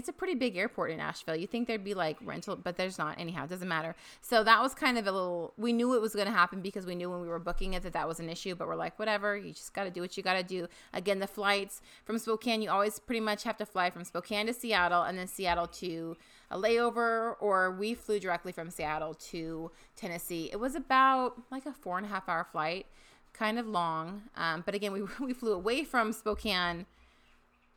it's 0.00 0.08
a 0.08 0.14
pretty 0.14 0.34
big 0.34 0.56
airport 0.56 0.90
in 0.90 0.96
Nashville. 0.96 1.36
You 1.36 1.46
think 1.46 1.68
there'd 1.68 1.84
be 1.84 1.92
like 1.92 2.16
rental, 2.24 2.56
but 2.56 2.78
there's 2.78 2.96
not. 2.96 3.20
Anyhow, 3.20 3.44
it 3.44 3.50
doesn't 3.50 3.68
matter. 3.68 3.94
So 4.22 4.42
that 4.42 4.62
was 4.62 4.74
kind 4.74 4.96
of 4.96 5.06
a 5.06 5.12
little. 5.12 5.52
We 5.58 5.74
knew 5.74 5.94
it 5.94 6.00
was 6.00 6.14
going 6.14 6.26
to 6.26 6.32
happen 6.32 6.62
because 6.62 6.86
we 6.86 6.94
knew 6.94 7.10
when 7.10 7.20
we 7.20 7.28
were 7.28 7.38
booking 7.38 7.74
it 7.74 7.82
that 7.82 7.92
that 7.92 8.08
was 8.08 8.18
an 8.18 8.30
issue. 8.30 8.54
But 8.54 8.66
we're 8.66 8.76
like, 8.76 8.98
whatever. 8.98 9.36
You 9.36 9.52
just 9.52 9.74
got 9.74 9.84
to 9.84 9.90
do 9.90 10.00
what 10.00 10.16
you 10.16 10.22
got 10.22 10.38
to 10.38 10.42
do. 10.42 10.68
Again, 10.94 11.18
the 11.18 11.26
flights 11.26 11.82
from 12.06 12.18
Spokane, 12.18 12.62
you 12.62 12.70
always 12.70 12.98
pretty 12.98 13.20
much 13.20 13.42
have 13.42 13.58
to 13.58 13.66
fly 13.66 13.90
from 13.90 14.04
Spokane 14.04 14.46
to 14.46 14.54
Seattle 14.54 15.02
and 15.02 15.18
then 15.18 15.26
Seattle 15.26 15.66
to 15.66 16.16
a 16.50 16.56
layover. 16.56 17.34
Or 17.38 17.70
we 17.70 17.92
flew 17.92 18.18
directly 18.18 18.52
from 18.52 18.70
Seattle 18.70 19.12
to 19.12 19.70
Tennessee. 19.96 20.48
It 20.50 20.58
was 20.58 20.74
about 20.74 21.34
like 21.50 21.66
a 21.66 21.74
four 21.74 21.98
and 21.98 22.06
a 22.06 22.08
half 22.08 22.26
hour 22.26 22.46
flight, 22.50 22.86
kind 23.34 23.58
of 23.58 23.66
long. 23.66 24.22
Um, 24.34 24.62
but 24.64 24.74
again, 24.74 24.92
we 24.92 25.02
we 25.20 25.34
flew 25.34 25.52
away 25.52 25.84
from 25.84 26.14
Spokane 26.14 26.86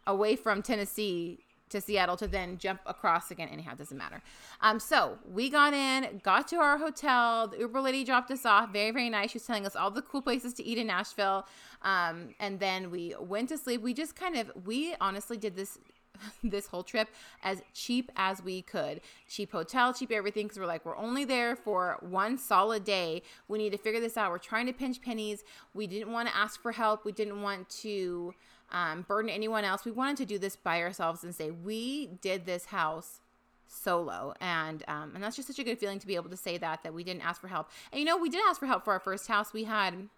away 0.05 0.35
from 0.35 0.61
Tennessee 0.61 1.39
to 1.73 1.81
Seattle 1.81 2.17
to 2.17 2.27
then 2.27 2.57
jump 2.57 2.81
across 2.85 3.29
again. 3.29 3.49
Anyhow, 3.49 3.75
doesn't 3.75 3.97
matter. 3.97 4.21
Um, 4.61 4.79
so 4.79 5.17
we 5.29 5.49
got 5.49 5.73
in, 5.73 6.21
got 6.23 6.47
to 6.49 6.55
our 6.57 6.77
hotel. 6.77 7.47
The 7.47 7.59
Uber 7.59 7.81
lady 7.81 8.03
dropped 8.03 8.31
us 8.31 8.45
off. 8.45 8.71
Very, 8.71 8.91
very 8.91 9.09
nice. 9.09 9.31
She 9.31 9.37
was 9.37 9.45
telling 9.45 9.65
us 9.65 9.75
all 9.75 9.91
the 9.91 10.01
cool 10.01 10.21
places 10.21 10.53
to 10.55 10.63
eat 10.63 10.77
in 10.77 10.87
Nashville. 10.87 11.45
Um, 11.81 12.29
and 12.39 12.59
then 12.59 12.89
we 12.89 13.15
went 13.19 13.49
to 13.49 13.57
sleep. 13.57 13.81
We 13.81 13.93
just 13.93 14.15
kind 14.15 14.37
of, 14.37 14.51
we 14.65 14.95
honestly 15.01 15.37
did 15.37 15.55
this 15.55 15.77
this 16.43 16.67
whole 16.67 16.83
trip 16.83 17.09
as 17.43 17.61
cheap 17.73 18.11
as 18.15 18.43
we 18.43 18.61
could. 18.61 19.01
Cheap 19.27 19.51
hotel, 19.51 19.93
cheap 19.93 20.11
everything 20.11 20.45
because 20.45 20.59
we're 20.59 20.65
like, 20.65 20.85
we're 20.85 20.97
only 20.97 21.25
there 21.25 21.55
for 21.55 21.97
one 22.01 22.37
solid 22.37 22.83
day. 22.83 23.23
We 23.47 23.57
need 23.57 23.71
to 23.71 23.77
figure 23.77 23.99
this 23.99 24.17
out. 24.17 24.31
We're 24.31 24.37
trying 24.37 24.67
to 24.67 24.73
pinch 24.73 25.01
pennies. 25.01 25.43
We 25.73 25.87
didn't 25.87 26.11
want 26.11 26.29
to 26.29 26.35
ask 26.35 26.61
for 26.61 26.71
help. 26.71 27.05
We 27.05 27.11
didn't 27.11 27.41
want 27.41 27.69
to 27.81 28.33
um, 28.73 29.03
burden 29.07 29.29
anyone 29.29 29.63
else. 29.63 29.85
We 29.85 29.91
wanted 29.91 30.17
to 30.17 30.25
do 30.25 30.37
this 30.37 30.55
by 30.55 30.81
ourselves 30.81 31.23
and 31.23 31.33
say, 31.33 31.51
we 31.51 32.07
did 32.21 32.45
this 32.45 32.65
house 32.65 33.19
solo 33.65 34.35
and 34.39 34.83
um, 34.87 35.13
and 35.15 35.23
that's 35.23 35.35
just 35.35 35.47
such 35.47 35.57
a 35.57 35.63
good 35.63 35.79
feeling 35.79 35.97
to 35.97 36.05
be 36.05 36.15
able 36.15 36.29
to 36.29 36.37
say 36.37 36.59
that 36.59 36.83
that 36.83 36.93
we 36.93 37.03
didn't 37.03 37.25
ask 37.25 37.41
for 37.41 37.47
help 37.47 37.71
and 37.91 37.97
you 37.99 38.05
know 38.05 38.15
we 38.15 38.29
did 38.29 38.39
ask 38.47 38.59
for 38.59 38.67
help 38.67 38.83
for 38.83 38.93
our 38.93 38.99
first 38.99 39.27
house 39.27 39.51
we 39.51 39.63
had 39.63 40.09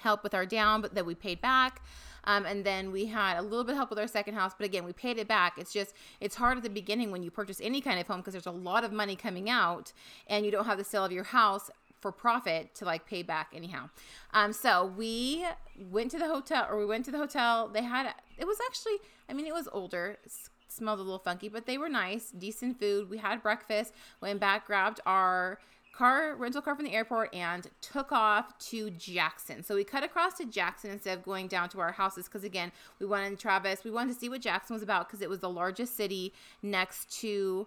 help 0.00 0.22
with 0.22 0.34
our 0.34 0.44
down 0.44 0.82
but 0.82 0.94
that 0.94 1.06
we 1.06 1.14
paid 1.14 1.40
back 1.40 1.80
um, 2.24 2.46
and 2.46 2.64
then 2.64 2.92
we 2.92 3.06
had 3.06 3.38
a 3.38 3.42
little 3.42 3.64
bit 3.64 3.72
of 3.72 3.76
help 3.76 3.90
with 3.90 3.98
our 3.98 4.06
second 4.06 4.34
house, 4.34 4.52
but 4.56 4.64
again, 4.64 4.84
we 4.84 4.92
paid 4.92 5.18
it 5.18 5.28
back. 5.28 5.54
It's 5.58 5.72
just, 5.72 5.94
it's 6.20 6.36
hard 6.36 6.58
at 6.58 6.62
the 6.62 6.70
beginning 6.70 7.10
when 7.10 7.22
you 7.22 7.30
purchase 7.30 7.60
any 7.62 7.80
kind 7.80 7.98
of 7.98 8.06
home 8.06 8.18
because 8.18 8.34
there's 8.34 8.46
a 8.46 8.50
lot 8.50 8.84
of 8.84 8.92
money 8.92 9.16
coming 9.16 9.48
out 9.48 9.92
and 10.26 10.44
you 10.44 10.52
don't 10.52 10.66
have 10.66 10.78
the 10.78 10.84
sale 10.84 11.04
of 11.04 11.12
your 11.12 11.24
house 11.24 11.70
for 12.00 12.12
profit 12.12 12.74
to 12.76 12.84
like 12.84 13.06
pay 13.06 13.22
back 13.22 13.52
anyhow. 13.54 13.90
Um, 14.32 14.52
so 14.52 14.92
we 14.96 15.46
went 15.90 16.10
to 16.12 16.18
the 16.18 16.28
hotel 16.28 16.66
or 16.70 16.78
we 16.78 16.86
went 16.86 17.04
to 17.06 17.10
the 17.10 17.18
hotel. 17.18 17.68
They 17.68 17.82
had, 17.82 18.12
it 18.38 18.46
was 18.46 18.58
actually, 18.66 18.98
I 19.28 19.32
mean, 19.32 19.46
it 19.46 19.54
was 19.54 19.68
older 19.72 20.18
smelled 20.68 21.00
a 21.00 21.02
little 21.02 21.18
funky, 21.18 21.48
but 21.48 21.66
they 21.66 21.78
were 21.78 21.88
nice, 21.88 22.30
decent 22.30 22.78
food. 22.78 23.10
We 23.10 23.18
had 23.18 23.42
breakfast, 23.42 23.94
went 24.20 24.40
back, 24.40 24.66
grabbed 24.66 25.00
our 25.04 25.58
car 25.92 26.36
rental 26.36 26.62
car 26.62 26.74
from 26.76 26.84
the 26.84 26.94
airport 26.94 27.34
and 27.34 27.66
took 27.80 28.12
off 28.12 28.56
to 28.58 28.90
Jackson. 28.90 29.62
So 29.62 29.74
we 29.74 29.84
cut 29.84 30.04
across 30.04 30.34
to 30.34 30.44
Jackson 30.44 30.90
instead 30.90 31.18
of 31.18 31.24
going 31.24 31.48
down 31.48 31.68
to 31.70 31.80
our 31.80 31.92
houses 31.92 32.26
because 32.26 32.44
again, 32.44 32.72
we 33.00 33.06
wanted 33.06 33.38
Travis, 33.38 33.84
we 33.84 33.90
wanted 33.90 34.14
to 34.14 34.18
see 34.18 34.28
what 34.28 34.40
Jackson 34.40 34.74
was 34.74 34.82
about 34.82 35.08
because 35.08 35.20
it 35.20 35.28
was 35.28 35.40
the 35.40 35.50
largest 35.50 35.96
city 35.96 36.32
next 36.62 37.20
to 37.20 37.66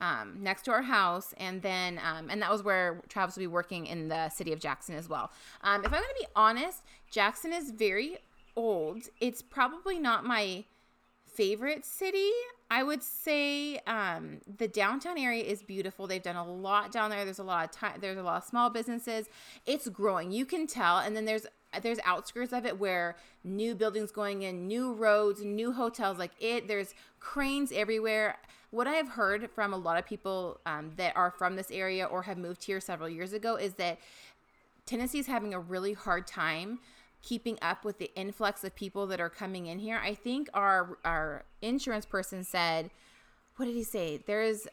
um, 0.00 0.36
next 0.40 0.62
to 0.62 0.70
our 0.70 0.82
house, 0.82 1.34
and 1.38 1.62
then 1.62 2.00
um, 2.04 2.28
and 2.30 2.40
that 2.42 2.50
was 2.50 2.62
where 2.62 3.00
Travis 3.08 3.36
will 3.36 3.42
be 3.42 3.46
working 3.46 3.86
in 3.86 4.08
the 4.08 4.28
city 4.28 4.52
of 4.52 4.60
Jackson 4.60 4.94
as 4.94 5.08
well. 5.08 5.30
Um, 5.62 5.80
if 5.84 5.86
I'm 5.86 6.00
going 6.00 6.04
to 6.04 6.20
be 6.20 6.26
honest, 6.36 6.82
Jackson 7.10 7.52
is 7.52 7.70
very 7.70 8.18
old. 8.56 9.04
It's 9.20 9.42
probably 9.42 9.98
not 9.98 10.24
my 10.24 10.64
favorite 11.26 11.84
city. 11.84 12.30
I 12.70 12.82
would 12.82 13.02
say 13.02 13.78
um, 13.86 14.40
the 14.58 14.66
downtown 14.66 15.18
area 15.18 15.44
is 15.44 15.62
beautiful. 15.62 16.06
They've 16.06 16.22
done 16.22 16.36
a 16.36 16.50
lot 16.50 16.90
down 16.90 17.10
there. 17.10 17.24
There's 17.24 17.38
a 17.38 17.44
lot 17.44 17.64
of 17.64 17.70
time. 17.70 17.98
There's 18.00 18.18
a 18.18 18.22
lot 18.22 18.42
of 18.42 18.44
small 18.48 18.70
businesses. 18.70 19.26
It's 19.66 19.88
growing. 19.88 20.32
You 20.32 20.46
can 20.46 20.66
tell. 20.66 20.98
And 20.98 21.14
then 21.14 21.26
there's 21.26 21.46
there's 21.82 21.98
outskirts 22.04 22.52
of 22.52 22.66
it 22.66 22.78
where 22.78 23.16
new 23.44 23.74
buildings 23.74 24.10
going 24.10 24.42
in, 24.42 24.66
new 24.66 24.92
roads, 24.92 25.42
new 25.42 25.72
hotels. 25.72 26.18
Like 26.18 26.32
it, 26.40 26.68
there's 26.68 26.94
cranes 27.20 27.72
everywhere. 27.72 28.38
What 28.70 28.86
I 28.86 28.92
have 28.92 29.08
heard 29.08 29.50
from 29.50 29.72
a 29.72 29.76
lot 29.76 29.98
of 29.98 30.06
people 30.06 30.60
um, 30.66 30.92
that 30.96 31.16
are 31.16 31.30
from 31.30 31.56
this 31.56 31.70
area 31.70 32.04
or 32.04 32.22
have 32.22 32.38
moved 32.38 32.64
here 32.64 32.80
several 32.80 33.08
years 33.08 33.32
ago 33.32 33.56
is 33.56 33.74
that 33.74 33.98
Tennessee 34.84 35.18
is 35.18 35.26
having 35.26 35.54
a 35.54 35.60
really 35.60 35.92
hard 35.92 36.26
time 36.26 36.78
keeping 37.22 37.58
up 37.60 37.84
with 37.84 37.98
the 37.98 38.14
influx 38.14 38.62
of 38.62 38.74
people 38.76 39.06
that 39.08 39.20
are 39.20 39.30
coming 39.30 39.66
in 39.66 39.78
here. 39.78 40.00
I 40.02 40.14
think 40.14 40.48
our 40.54 40.98
our 41.04 41.44
insurance 41.60 42.06
person 42.06 42.44
said, 42.44 42.90
what 43.56 43.66
did 43.66 43.74
he 43.74 43.82
say? 43.82 44.18
There's 44.24 44.68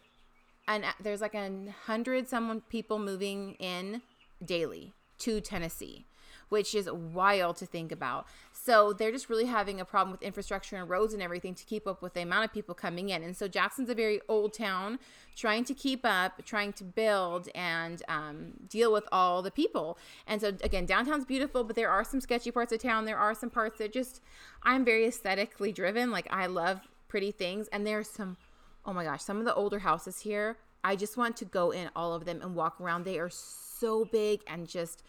an 0.67 0.86
there's 1.01 1.22
like 1.22 1.36
a 1.36 1.50
hundred 1.86 2.27
someone 2.27 2.62
people 2.62 3.00
moving 3.00 3.53
in 3.55 4.01
daily 4.43 4.93
to 5.19 5.41
Tennessee 5.41 6.05
which 6.53 6.75
is 6.75 6.88
wild 6.91 7.55
to 7.57 7.65
think 7.65 7.91
about. 7.91 8.27
So 8.51 8.93
they're 8.93 9.12
just 9.12 9.27
really 9.27 9.45
having 9.45 9.81
a 9.81 9.86
problem 9.86 10.12
with 10.12 10.22
infrastructure 10.22 10.75
and 10.75 10.88
roads 10.88 11.12
and 11.12 11.19
everything 11.24 11.55
to 11.55 11.65
keep 11.65 11.88
up 11.88 12.03
with 12.03 12.13
the 12.13 12.22
amount 12.22 12.45
of 12.45 12.53
people 12.53 12.75
coming 12.75 13.10
in. 13.10 13.24
And 13.24 13.36
so 13.36 13.48
Jackson's 13.48 13.89
a 13.89 13.95
very 13.95 14.22
old 14.29 14.53
town, 14.53 15.00
trying 15.36 15.63
to 15.63 15.74
keep 15.74 16.01
up, 16.05 16.45
trying 16.45 16.72
to 16.74 16.83
build 16.83 17.50
and 17.55 18.03
um, 18.07 18.53
deal 18.69 18.93
with 18.93 19.03
all 19.12 19.41
the 19.41 19.50
people. 19.50 19.98
And 20.27 20.39
so 20.41 20.50
again, 20.63 20.86
downtown's 20.86 21.25
beautiful, 21.25 21.63
but 21.63 21.75
there 21.75 21.89
are 21.89 22.03
some 22.03 22.22
sketchy 22.22 22.51
parts 22.51 22.72
of 22.72 22.79
town. 22.79 23.05
There 23.05 23.17
are 23.17 23.33
some 23.33 23.50
parts 23.50 23.79
that 23.79 23.91
just 23.91 24.22
I'm 24.62 24.86
very 24.86 25.07
aesthetically 25.07 25.72
driven. 25.72 26.12
Like 26.12 26.27
I 26.29 26.45
love 26.45 26.81
pretty 27.07 27.31
things, 27.31 27.67
and 27.69 27.86
there's 27.88 28.07
some. 28.07 28.38
Oh 28.86 28.93
my 28.93 29.05
gosh, 29.05 29.24
some 29.24 29.39
of 29.39 29.45
the 29.45 29.55
older 29.55 29.79
houses 29.79 30.19
here. 30.19 30.57
I 30.83 30.95
just 30.98 31.17
want 31.17 31.36
to 31.38 31.45
go 31.45 31.72
in 31.72 31.89
all 31.95 32.13
of 32.13 32.25
them 32.25 32.41
and 32.43 32.53
walk 32.53 32.79
around. 32.79 33.05
They 33.05 33.17
are 33.17 33.31
so 33.31 34.05
big 34.05 34.41
and 34.45 34.67
just 34.67 35.01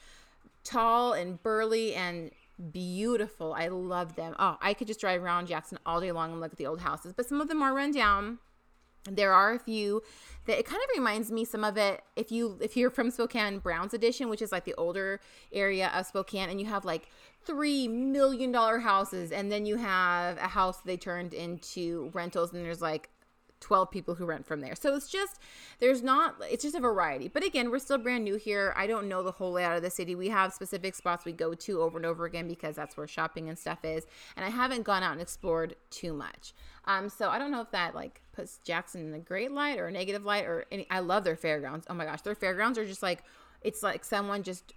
tall 0.64 1.12
and 1.12 1.42
burly 1.42 1.94
and 1.94 2.30
beautiful. 2.72 3.52
I 3.52 3.68
love 3.68 4.16
them. 4.16 4.34
Oh, 4.38 4.56
I 4.60 4.74
could 4.74 4.86
just 4.86 5.00
drive 5.00 5.22
around 5.22 5.46
Jackson 5.46 5.78
all 5.84 6.00
day 6.00 6.12
long 6.12 6.32
and 6.32 6.40
look 6.40 6.52
at 6.52 6.58
the 6.58 6.66
old 6.66 6.80
houses, 6.80 7.12
but 7.12 7.26
some 7.26 7.40
of 7.40 7.48
them 7.48 7.62
are 7.62 7.74
run 7.74 7.92
down. 7.92 8.38
There 9.10 9.34
are 9.34 9.52
a 9.52 9.58
few 9.58 10.02
that 10.46 10.58
it 10.58 10.64
kind 10.64 10.80
of 10.82 10.88
reminds 10.96 11.30
me 11.30 11.44
some 11.44 11.62
of 11.62 11.76
it 11.76 12.02
if 12.16 12.32
you 12.32 12.58
if 12.62 12.74
you're 12.74 12.88
from 12.90 13.10
Spokane 13.10 13.58
Browns 13.58 13.92
Addition, 13.92 14.30
which 14.30 14.40
is 14.40 14.50
like 14.50 14.64
the 14.64 14.74
older 14.74 15.20
area 15.52 15.90
of 15.94 16.06
Spokane, 16.06 16.48
and 16.48 16.58
you 16.58 16.66
have 16.66 16.86
like 16.86 17.08
three 17.44 17.86
million 17.86 18.50
dollar 18.50 18.78
houses, 18.78 19.30
and 19.30 19.52
then 19.52 19.66
you 19.66 19.76
have 19.76 20.38
a 20.38 20.48
house 20.48 20.78
they 20.78 20.96
turned 20.96 21.34
into 21.34 22.10
rentals, 22.14 22.54
and 22.54 22.64
there's 22.64 22.80
like 22.80 23.10
12 23.60 23.90
people 23.90 24.14
who 24.14 24.26
rent 24.26 24.46
from 24.46 24.60
there. 24.60 24.74
So 24.74 24.94
it's 24.94 25.08
just, 25.08 25.38
there's 25.80 26.02
not, 26.02 26.36
it's 26.42 26.62
just 26.62 26.74
a 26.74 26.80
variety. 26.80 27.28
But 27.28 27.44
again, 27.44 27.70
we're 27.70 27.78
still 27.78 27.98
brand 27.98 28.24
new 28.24 28.36
here. 28.36 28.74
I 28.76 28.86
don't 28.86 29.08
know 29.08 29.22
the 29.22 29.32
whole 29.32 29.52
layout 29.52 29.76
of 29.76 29.82
the 29.82 29.90
city. 29.90 30.14
We 30.14 30.28
have 30.28 30.52
specific 30.52 30.94
spots 30.94 31.24
we 31.24 31.32
go 31.32 31.54
to 31.54 31.80
over 31.80 31.96
and 31.96 32.06
over 32.06 32.24
again 32.24 32.46
because 32.46 32.76
that's 32.76 32.96
where 32.96 33.06
shopping 33.06 33.48
and 33.48 33.58
stuff 33.58 33.84
is. 33.84 34.06
And 34.36 34.44
I 34.44 34.50
haven't 34.50 34.82
gone 34.82 35.02
out 35.02 35.12
and 35.12 35.20
explored 35.20 35.76
too 35.90 36.12
much. 36.12 36.52
Um, 36.84 37.08
so 37.08 37.30
I 37.30 37.38
don't 37.38 37.50
know 37.50 37.62
if 37.62 37.70
that 37.70 37.94
like 37.94 38.20
puts 38.32 38.58
Jackson 38.58 39.08
in 39.08 39.14
a 39.14 39.18
great 39.18 39.52
light 39.52 39.78
or 39.78 39.88
a 39.88 39.92
negative 39.92 40.24
light 40.24 40.44
or 40.44 40.66
any, 40.70 40.86
I 40.90 41.00
love 41.00 41.24
their 41.24 41.36
fairgrounds. 41.36 41.86
Oh 41.88 41.94
my 41.94 42.04
gosh, 42.04 42.20
their 42.22 42.34
fairgrounds 42.34 42.78
are 42.78 42.84
just 42.84 43.02
like, 43.02 43.22
it's 43.62 43.82
like 43.82 44.04
someone 44.04 44.42
just 44.42 44.74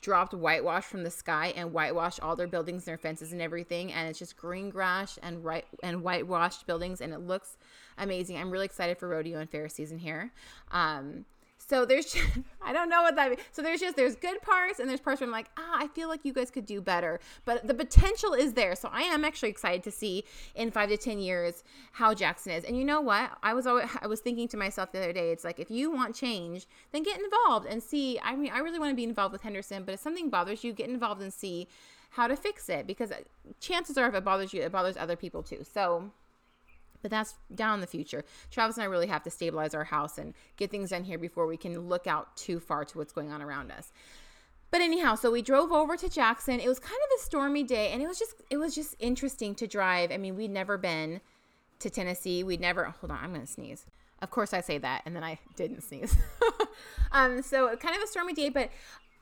dropped 0.00 0.34
whitewash 0.34 0.84
from 0.84 1.02
the 1.02 1.10
sky 1.10 1.52
and 1.56 1.72
whitewashed 1.72 2.20
all 2.20 2.36
their 2.36 2.46
buildings 2.46 2.82
and 2.82 2.92
their 2.92 2.98
fences 2.98 3.32
and 3.32 3.42
everything. 3.42 3.92
And 3.92 4.08
it's 4.08 4.18
just 4.18 4.36
green 4.36 4.70
grass 4.70 5.18
and 5.22 5.44
right 5.44 5.64
and 5.82 6.02
whitewashed 6.02 6.66
buildings. 6.66 7.00
And 7.00 7.12
it 7.12 7.20
looks 7.20 7.56
amazing. 7.98 8.36
I'm 8.36 8.50
really 8.50 8.66
excited 8.66 8.98
for 8.98 9.08
rodeo 9.08 9.38
and 9.38 9.50
fair 9.50 9.68
season 9.68 9.98
here. 9.98 10.32
Um 10.70 11.24
so 11.68 11.84
there's 11.84 12.12
just, 12.12 12.24
I 12.62 12.72
don't 12.72 12.88
know 12.88 13.02
what 13.02 13.16
that 13.16 13.30
means. 13.30 13.42
So 13.52 13.62
there's 13.62 13.80
just 13.80 13.96
there's 13.96 14.16
good 14.16 14.40
parts 14.42 14.78
and 14.78 14.88
there's 14.88 15.00
parts 15.00 15.20
where 15.20 15.26
I'm 15.26 15.32
like, 15.32 15.50
ah, 15.58 15.76
I 15.76 15.88
feel 15.88 16.08
like 16.08 16.24
you 16.24 16.32
guys 16.32 16.50
could 16.50 16.66
do 16.66 16.80
better. 16.80 17.20
But 17.44 17.66
the 17.66 17.74
potential 17.74 18.34
is 18.34 18.52
there. 18.52 18.74
So 18.76 18.88
I 18.92 19.02
am 19.02 19.24
actually 19.24 19.50
excited 19.50 19.82
to 19.84 19.90
see 19.90 20.24
in 20.54 20.70
five 20.70 20.88
to 20.90 20.96
ten 20.96 21.18
years 21.18 21.64
how 21.92 22.14
Jackson 22.14 22.52
is. 22.52 22.64
And 22.64 22.76
you 22.76 22.84
know 22.84 23.00
what? 23.00 23.30
I 23.42 23.54
was 23.54 23.66
always 23.66 23.88
I 24.00 24.06
was 24.06 24.20
thinking 24.20 24.48
to 24.48 24.56
myself 24.56 24.92
the 24.92 24.98
other 24.98 25.12
day, 25.12 25.30
it's 25.30 25.44
like 25.44 25.58
if 25.58 25.70
you 25.70 25.90
want 25.90 26.14
change, 26.14 26.66
then 26.92 27.02
get 27.02 27.20
involved 27.20 27.66
and 27.66 27.82
see. 27.82 28.18
I 28.22 28.36
mean, 28.36 28.52
I 28.52 28.58
really 28.58 28.78
want 28.78 28.90
to 28.92 28.96
be 28.96 29.04
involved 29.04 29.32
with 29.32 29.42
Henderson, 29.42 29.84
but 29.84 29.94
if 29.94 30.00
something 30.00 30.30
bothers 30.30 30.62
you, 30.62 30.72
get 30.72 30.88
involved 30.88 31.20
and 31.22 31.32
see 31.32 31.68
how 32.10 32.26
to 32.26 32.36
fix 32.36 32.68
it 32.68 32.86
because 32.86 33.12
chances 33.60 33.98
are 33.98 34.08
if 34.08 34.14
it 34.14 34.24
bothers 34.24 34.54
you, 34.54 34.62
it 34.62 34.72
bothers 34.72 34.96
other 34.96 35.16
people 35.16 35.42
too. 35.42 35.64
So 35.64 36.10
but 37.06 37.12
that's 37.12 37.36
down 37.54 37.74
in 37.74 37.80
the 37.80 37.86
future. 37.86 38.24
Travis 38.50 38.78
and 38.78 38.82
I 38.82 38.86
really 38.86 39.06
have 39.06 39.22
to 39.22 39.30
stabilize 39.30 39.74
our 39.74 39.84
house 39.84 40.18
and 40.18 40.34
get 40.56 40.72
things 40.72 40.90
done 40.90 41.04
here 41.04 41.18
before 41.18 41.46
we 41.46 41.56
can 41.56 41.88
look 41.88 42.08
out 42.08 42.36
too 42.36 42.58
far 42.58 42.84
to 42.84 42.98
what's 42.98 43.12
going 43.12 43.30
on 43.30 43.40
around 43.40 43.70
us. 43.70 43.92
But 44.72 44.80
anyhow, 44.80 45.14
so 45.14 45.30
we 45.30 45.40
drove 45.40 45.70
over 45.70 45.96
to 45.96 46.08
Jackson. 46.08 46.58
It 46.58 46.66
was 46.66 46.80
kind 46.80 46.96
of 46.96 47.20
a 47.20 47.22
stormy 47.22 47.62
day 47.62 47.92
and 47.92 48.02
it 48.02 48.08
was 48.08 48.18
just 48.18 48.42
it 48.50 48.56
was 48.56 48.74
just 48.74 48.96
interesting 48.98 49.54
to 49.54 49.68
drive. 49.68 50.10
I 50.10 50.16
mean, 50.16 50.34
we'd 50.34 50.50
never 50.50 50.76
been 50.76 51.20
to 51.78 51.90
Tennessee. 51.90 52.42
We'd 52.42 52.60
never 52.60 52.86
hold 52.86 53.12
on, 53.12 53.18
I'm 53.22 53.32
going 53.32 53.46
to 53.46 53.46
sneeze. 53.46 53.86
Of 54.20 54.32
course 54.32 54.52
I 54.52 54.60
say 54.60 54.78
that 54.78 55.02
and 55.06 55.14
then 55.14 55.22
I 55.22 55.38
didn't 55.54 55.82
sneeze. 55.82 56.16
um 57.12 57.40
so 57.40 57.76
kind 57.76 57.94
of 57.94 58.02
a 58.02 58.08
stormy 58.08 58.32
day, 58.32 58.48
but 58.48 58.70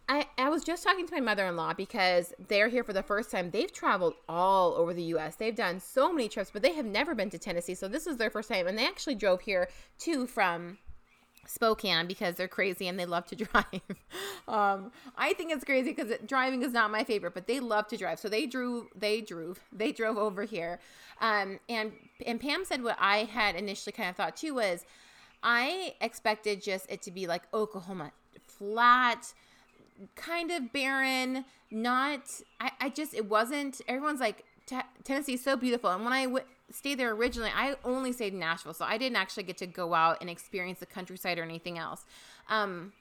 I, 0.08 0.26
I 0.36 0.50
was 0.50 0.64
just 0.64 0.84
talking 0.84 1.06
to 1.06 1.14
my 1.14 1.20
mother 1.20 1.46
in 1.46 1.56
law 1.56 1.72
because 1.72 2.34
they're 2.48 2.68
here 2.68 2.84
for 2.84 2.92
the 2.92 3.02
first 3.02 3.30
time. 3.30 3.50
They've 3.50 3.72
traveled 3.72 4.14
all 4.28 4.74
over 4.74 4.92
the 4.92 5.02
US. 5.14 5.36
They've 5.36 5.54
done 5.54 5.80
so 5.80 6.12
many 6.12 6.28
trips, 6.28 6.50
but 6.50 6.62
they 6.62 6.74
have 6.74 6.84
never 6.84 7.14
been 7.14 7.30
to 7.30 7.38
Tennessee. 7.38 7.74
So 7.74 7.88
this 7.88 8.06
is 8.06 8.18
their 8.18 8.30
first 8.30 8.50
time. 8.50 8.66
And 8.66 8.76
they 8.76 8.86
actually 8.86 9.14
drove 9.14 9.40
here 9.40 9.68
too 9.98 10.26
from 10.26 10.78
Spokane 11.46 12.06
because 12.06 12.34
they're 12.34 12.48
crazy 12.48 12.86
and 12.86 12.98
they 12.98 13.06
love 13.06 13.26
to 13.26 13.36
drive. 13.44 13.80
um, 14.46 14.92
I 15.16 15.32
think 15.32 15.52
it's 15.52 15.64
crazy 15.64 15.92
because 15.94 16.12
driving 16.26 16.62
is 16.62 16.72
not 16.72 16.90
my 16.90 17.04
favorite, 17.04 17.32
but 17.32 17.46
they 17.46 17.60
love 17.60 17.88
to 17.88 17.96
drive. 17.96 18.18
So 18.18 18.28
they 18.28 18.46
drew, 18.46 18.88
they 18.94 19.22
drove, 19.22 19.60
they 19.72 19.90
drove 19.90 20.18
over 20.18 20.44
here. 20.44 20.80
Um, 21.20 21.60
and 21.68 21.92
and 22.26 22.40
Pam 22.40 22.64
said 22.64 22.82
what 22.82 22.96
I 23.00 23.18
had 23.24 23.56
initially 23.56 23.92
kind 23.92 24.10
of 24.10 24.16
thought 24.16 24.36
too 24.36 24.54
was, 24.54 24.84
I 25.42 25.94
expected 26.00 26.62
just 26.62 26.90
it 26.90 27.02
to 27.02 27.10
be 27.10 27.26
like 27.26 27.42
Oklahoma, 27.54 28.12
flat 28.46 29.32
kind 30.16 30.50
of 30.50 30.72
barren, 30.72 31.44
not, 31.70 32.22
I, 32.60 32.72
I 32.80 32.88
just, 32.88 33.14
it 33.14 33.28
wasn't, 33.28 33.80
everyone's 33.88 34.20
like, 34.20 34.44
Tennessee's 35.04 35.44
so 35.44 35.56
beautiful. 35.56 35.90
And 35.90 36.04
when 36.04 36.12
I 36.12 36.24
w- 36.24 36.44
stayed 36.70 36.98
there 36.98 37.12
originally, 37.12 37.50
I 37.54 37.76
only 37.84 38.12
stayed 38.12 38.32
in 38.32 38.38
Nashville, 38.38 38.74
so 38.74 38.84
I 38.84 38.96
didn't 38.98 39.16
actually 39.16 39.42
get 39.42 39.58
to 39.58 39.66
go 39.66 39.94
out 39.94 40.18
and 40.20 40.30
experience 40.30 40.80
the 40.80 40.86
countryside 40.86 41.38
or 41.38 41.42
anything 41.42 41.78
else. 41.78 42.04
Um, 42.48 42.92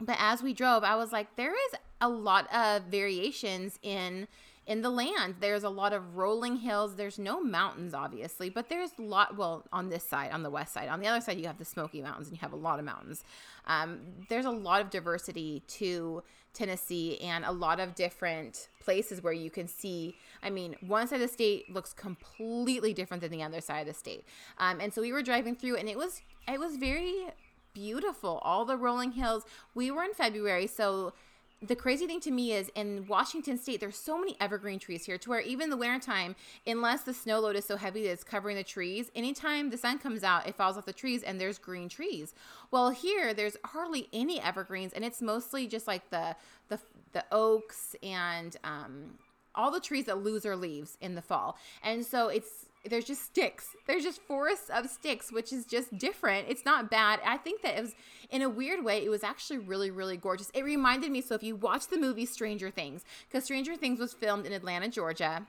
but 0.00 0.16
as 0.18 0.42
we 0.42 0.52
drove, 0.52 0.84
I 0.84 0.96
was 0.96 1.12
like, 1.12 1.36
there 1.36 1.52
is 1.52 1.78
a 2.00 2.08
lot 2.08 2.52
of 2.54 2.82
variations 2.84 3.78
in 3.82 4.28
in 4.66 4.82
the 4.82 4.90
land. 4.90 5.36
There's 5.40 5.62
a 5.62 5.68
lot 5.68 5.92
of 5.92 6.16
rolling 6.16 6.56
hills. 6.56 6.96
There's 6.96 7.18
no 7.18 7.40
mountains, 7.40 7.94
obviously, 7.94 8.50
but 8.50 8.68
there's 8.68 8.90
a 8.98 9.02
lot. 9.02 9.36
Well, 9.36 9.64
on 9.72 9.88
this 9.88 10.04
side, 10.04 10.32
on 10.32 10.42
the 10.42 10.50
west 10.50 10.72
side, 10.72 10.88
on 10.88 11.00
the 11.00 11.06
other 11.06 11.20
side, 11.20 11.38
you 11.38 11.46
have 11.46 11.58
the 11.58 11.64
Smoky 11.64 12.02
Mountains, 12.02 12.28
and 12.28 12.36
you 12.36 12.40
have 12.40 12.52
a 12.52 12.56
lot 12.56 12.78
of 12.78 12.84
mountains. 12.84 13.24
Um, 13.66 14.00
there's 14.28 14.44
a 14.44 14.50
lot 14.50 14.80
of 14.80 14.90
diversity 14.90 15.62
to 15.68 16.22
Tennessee 16.52 17.18
and 17.20 17.44
a 17.44 17.52
lot 17.52 17.78
of 17.78 17.94
different 17.94 18.68
places 18.80 19.22
where 19.22 19.32
you 19.32 19.50
can 19.50 19.68
see. 19.68 20.16
I 20.42 20.50
mean, 20.50 20.74
one 20.80 21.06
side 21.06 21.16
of 21.16 21.28
the 21.28 21.32
state 21.32 21.72
looks 21.72 21.92
completely 21.92 22.92
different 22.92 23.20
than 23.20 23.30
the 23.30 23.42
other 23.42 23.60
side 23.60 23.80
of 23.80 23.86
the 23.86 23.94
state. 23.94 24.24
Um, 24.58 24.80
and 24.80 24.92
so 24.92 25.02
we 25.02 25.12
were 25.12 25.22
driving 25.22 25.54
through, 25.54 25.76
and 25.76 25.88
it 25.88 25.96
was 25.96 26.22
it 26.48 26.58
was 26.58 26.76
very 26.76 27.26
beautiful. 27.72 28.40
All 28.42 28.64
the 28.64 28.76
rolling 28.76 29.12
hills. 29.12 29.44
We 29.74 29.90
were 29.90 30.02
in 30.02 30.14
February, 30.14 30.66
so 30.66 31.12
the 31.62 31.76
crazy 31.76 32.06
thing 32.06 32.20
to 32.20 32.30
me 32.30 32.52
is 32.52 32.70
in 32.74 33.06
Washington 33.06 33.58
state, 33.58 33.80
there's 33.80 33.96
so 33.96 34.18
many 34.18 34.36
evergreen 34.40 34.78
trees 34.78 35.06
here 35.06 35.16
to 35.16 35.30
where 35.30 35.40
even 35.40 35.70
the 35.70 35.76
wintertime, 35.76 36.36
unless 36.66 37.02
the 37.02 37.14
snow 37.14 37.40
load 37.40 37.56
is 37.56 37.64
so 37.64 37.76
heavy 37.76 38.02
that 38.02 38.10
it's 38.10 38.24
covering 38.24 38.56
the 38.56 38.64
trees, 38.64 39.10
anytime 39.14 39.70
the 39.70 39.78
sun 39.78 39.98
comes 39.98 40.22
out, 40.22 40.46
it 40.46 40.54
falls 40.54 40.76
off 40.76 40.84
the 40.84 40.92
trees 40.92 41.22
and 41.22 41.40
there's 41.40 41.58
green 41.58 41.88
trees. 41.88 42.34
Well, 42.70 42.90
here 42.90 43.32
there's 43.32 43.56
hardly 43.64 44.08
any 44.12 44.40
evergreens 44.40 44.92
and 44.92 45.04
it's 45.04 45.22
mostly 45.22 45.66
just 45.66 45.86
like 45.86 46.10
the 46.10 46.36
the 46.68 46.78
the 47.12 47.24
oaks 47.32 47.96
and 48.02 48.56
um 48.64 49.18
all 49.54 49.70
the 49.70 49.80
trees 49.80 50.04
that 50.04 50.22
lose 50.22 50.42
their 50.42 50.56
leaves 50.56 50.98
in 51.00 51.14
the 51.14 51.22
fall. 51.22 51.56
And 51.82 52.04
so 52.04 52.28
it's 52.28 52.66
there's 52.88 53.04
just 53.04 53.24
sticks. 53.24 53.68
There's 53.86 54.02
just 54.02 54.20
forests 54.22 54.70
of 54.70 54.88
sticks, 54.88 55.32
which 55.32 55.52
is 55.52 55.66
just 55.66 55.96
different. 55.98 56.48
It's 56.48 56.64
not 56.64 56.90
bad. 56.90 57.20
I 57.24 57.36
think 57.36 57.62
that 57.62 57.78
it 57.78 57.82
was 57.82 57.94
in 58.30 58.42
a 58.42 58.48
weird 58.48 58.84
way, 58.84 59.04
it 59.04 59.08
was 59.08 59.22
actually 59.22 59.58
really, 59.58 59.90
really 59.90 60.16
gorgeous. 60.16 60.50
It 60.54 60.64
reminded 60.64 61.10
me. 61.10 61.20
So 61.20 61.34
if 61.34 61.42
you 61.42 61.56
watch 61.56 61.88
the 61.88 61.98
movie 61.98 62.26
Stranger 62.26 62.70
Things, 62.70 63.04
because 63.28 63.44
Stranger 63.44 63.76
Things 63.76 64.00
was 64.00 64.12
filmed 64.12 64.46
in 64.46 64.52
Atlanta, 64.52 64.88
Georgia, 64.88 65.46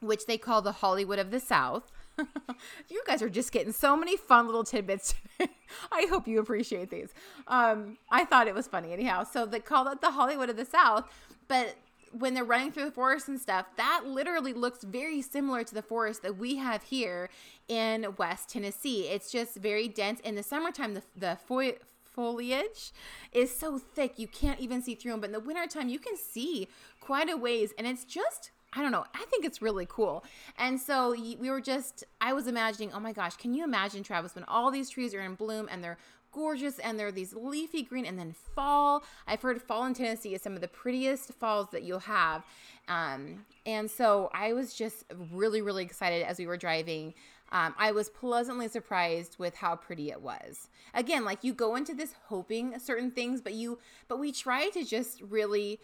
which 0.00 0.26
they 0.26 0.38
call 0.38 0.62
the 0.62 0.72
Hollywood 0.72 1.18
of 1.18 1.30
the 1.30 1.40
South. 1.40 1.90
you 2.88 3.02
guys 3.06 3.22
are 3.22 3.28
just 3.28 3.52
getting 3.52 3.72
so 3.72 3.96
many 3.96 4.16
fun 4.16 4.46
little 4.46 4.64
tidbits. 4.64 5.14
I 5.92 6.06
hope 6.08 6.26
you 6.26 6.40
appreciate 6.40 6.90
these. 6.90 7.10
Um, 7.46 7.98
I 8.10 8.24
thought 8.24 8.48
it 8.48 8.54
was 8.54 8.66
funny 8.66 8.92
anyhow. 8.92 9.24
So 9.24 9.46
they 9.46 9.60
call 9.60 9.88
it 9.88 10.00
the 10.00 10.10
Hollywood 10.10 10.50
of 10.50 10.56
the 10.56 10.64
South, 10.64 11.08
but 11.46 11.76
when 12.12 12.34
they're 12.34 12.44
running 12.44 12.72
through 12.72 12.86
the 12.86 12.90
forest 12.90 13.28
and 13.28 13.40
stuff, 13.40 13.66
that 13.76 14.02
literally 14.06 14.52
looks 14.52 14.84
very 14.84 15.22
similar 15.22 15.64
to 15.64 15.74
the 15.74 15.82
forest 15.82 16.22
that 16.22 16.36
we 16.36 16.56
have 16.56 16.82
here 16.84 17.30
in 17.68 18.06
West 18.16 18.50
Tennessee. 18.50 19.08
It's 19.08 19.30
just 19.30 19.56
very 19.56 19.88
dense. 19.88 20.20
In 20.20 20.34
the 20.34 20.42
summertime, 20.42 20.94
the, 20.94 21.02
the 21.16 21.38
fo- 21.46 21.78
foliage 22.04 22.92
is 23.32 23.56
so 23.56 23.78
thick 23.78 24.18
you 24.18 24.26
can't 24.26 24.60
even 24.60 24.82
see 24.82 24.94
through 24.94 25.12
them. 25.12 25.20
But 25.20 25.28
in 25.28 25.32
the 25.32 25.40
wintertime, 25.40 25.88
you 25.88 25.98
can 25.98 26.16
see 26.16 26.68
quite 27.00 27.30
a 27.30 27.36
ways, 27.36 27.72
and 27.78 27.86
it's 27.86 28.04
just 28.04 28.50
I 28.72 28.82
don't 28.82 28.92
know. 28.92 29.06
I 29.14 29.24
think 29.30 29.46
it's 29.46 29.62
really 29.62 29.86
cool. 29.88 30.24
And 30.58 30.78
so 30.78 31.12
we 31.12 31.50
were 31.50 31.60
just, 31.60 32.04
I 32.20 32.34
was 32.34 32.46
imagining, 32.46 32.92
oh 32.92 33.00
my 33.00 33.12
gosh, 33.12 33.36
can 33.36 33.54
you 33.54 33.64
imagine, 33.64 34.02
Travis, 34.02 34.34
when 34.34 34.44
all 34.44 34.70
these 34.70 34.90
trees 34.90 35.14
are 35.14 35.22
in 35.22 35.36
bloom 35.36 35.68
and 35.70 35.82
they're 35.82 35.96
gorgeous 36.38 36.78
and 36.78 36.96
they're 36.96 37.10
these 37.10 37.34
leafy 37.34 37.82
green 37.82 38.06
and 38.06 38.16
then 38.16 38.32
fall. 38.54 39.02
I've 39.26 39.42
heard 39.42 39.60
fall 39.60 39.84
in 39.86 39.92
tennessee 39.92 40.34
is 40.34 40.40
some 40.42 40.54
of 40.54 40.60
the 40.60 40.68
prettiest 40.68 41.32
falls 41.34 41.66
that 41.72 41.82
you'll 41.82 41.98
have. 41.98 42.44
Um, 42.86 43.44
and 43.66 43.90
so 43.90 44.30
i 44.32 44.52
was 44.52 44.72
just 44.72 45.04
really 45.32 45.60
really 45.60 45.84
excited 45.84 46.22
as 46.24 46.38
we 46.38 46.46
were 46.46 46.56
driving. 46.56 47.14
Um, 47.50 47.74
i 47.76 47.90
was 47.90 48.08
pleasantly 48.08 48.68
surprised 48.68 49.36
with 49.38 49.56
how 49.56 49.74
pretty 49.74 50.10
it 50.10 50.22
was. 50.22 50.68
Again 50.94 51.24
like 51.24 51.42
you 51.42 51.52
go 51.52 51.74
into 51.74 51.92
this 51.92 52.14
hoping 52.26 52.78
certain 52.78 53.10
things 53.10 53.40
but 53.40 53.54
you 53.54 53.80
but 54.06 54.20
we 54.20 54.30
try 54.30 54.68
to 54.70 54.84
just 54.84 55.20
really 55.22 55.80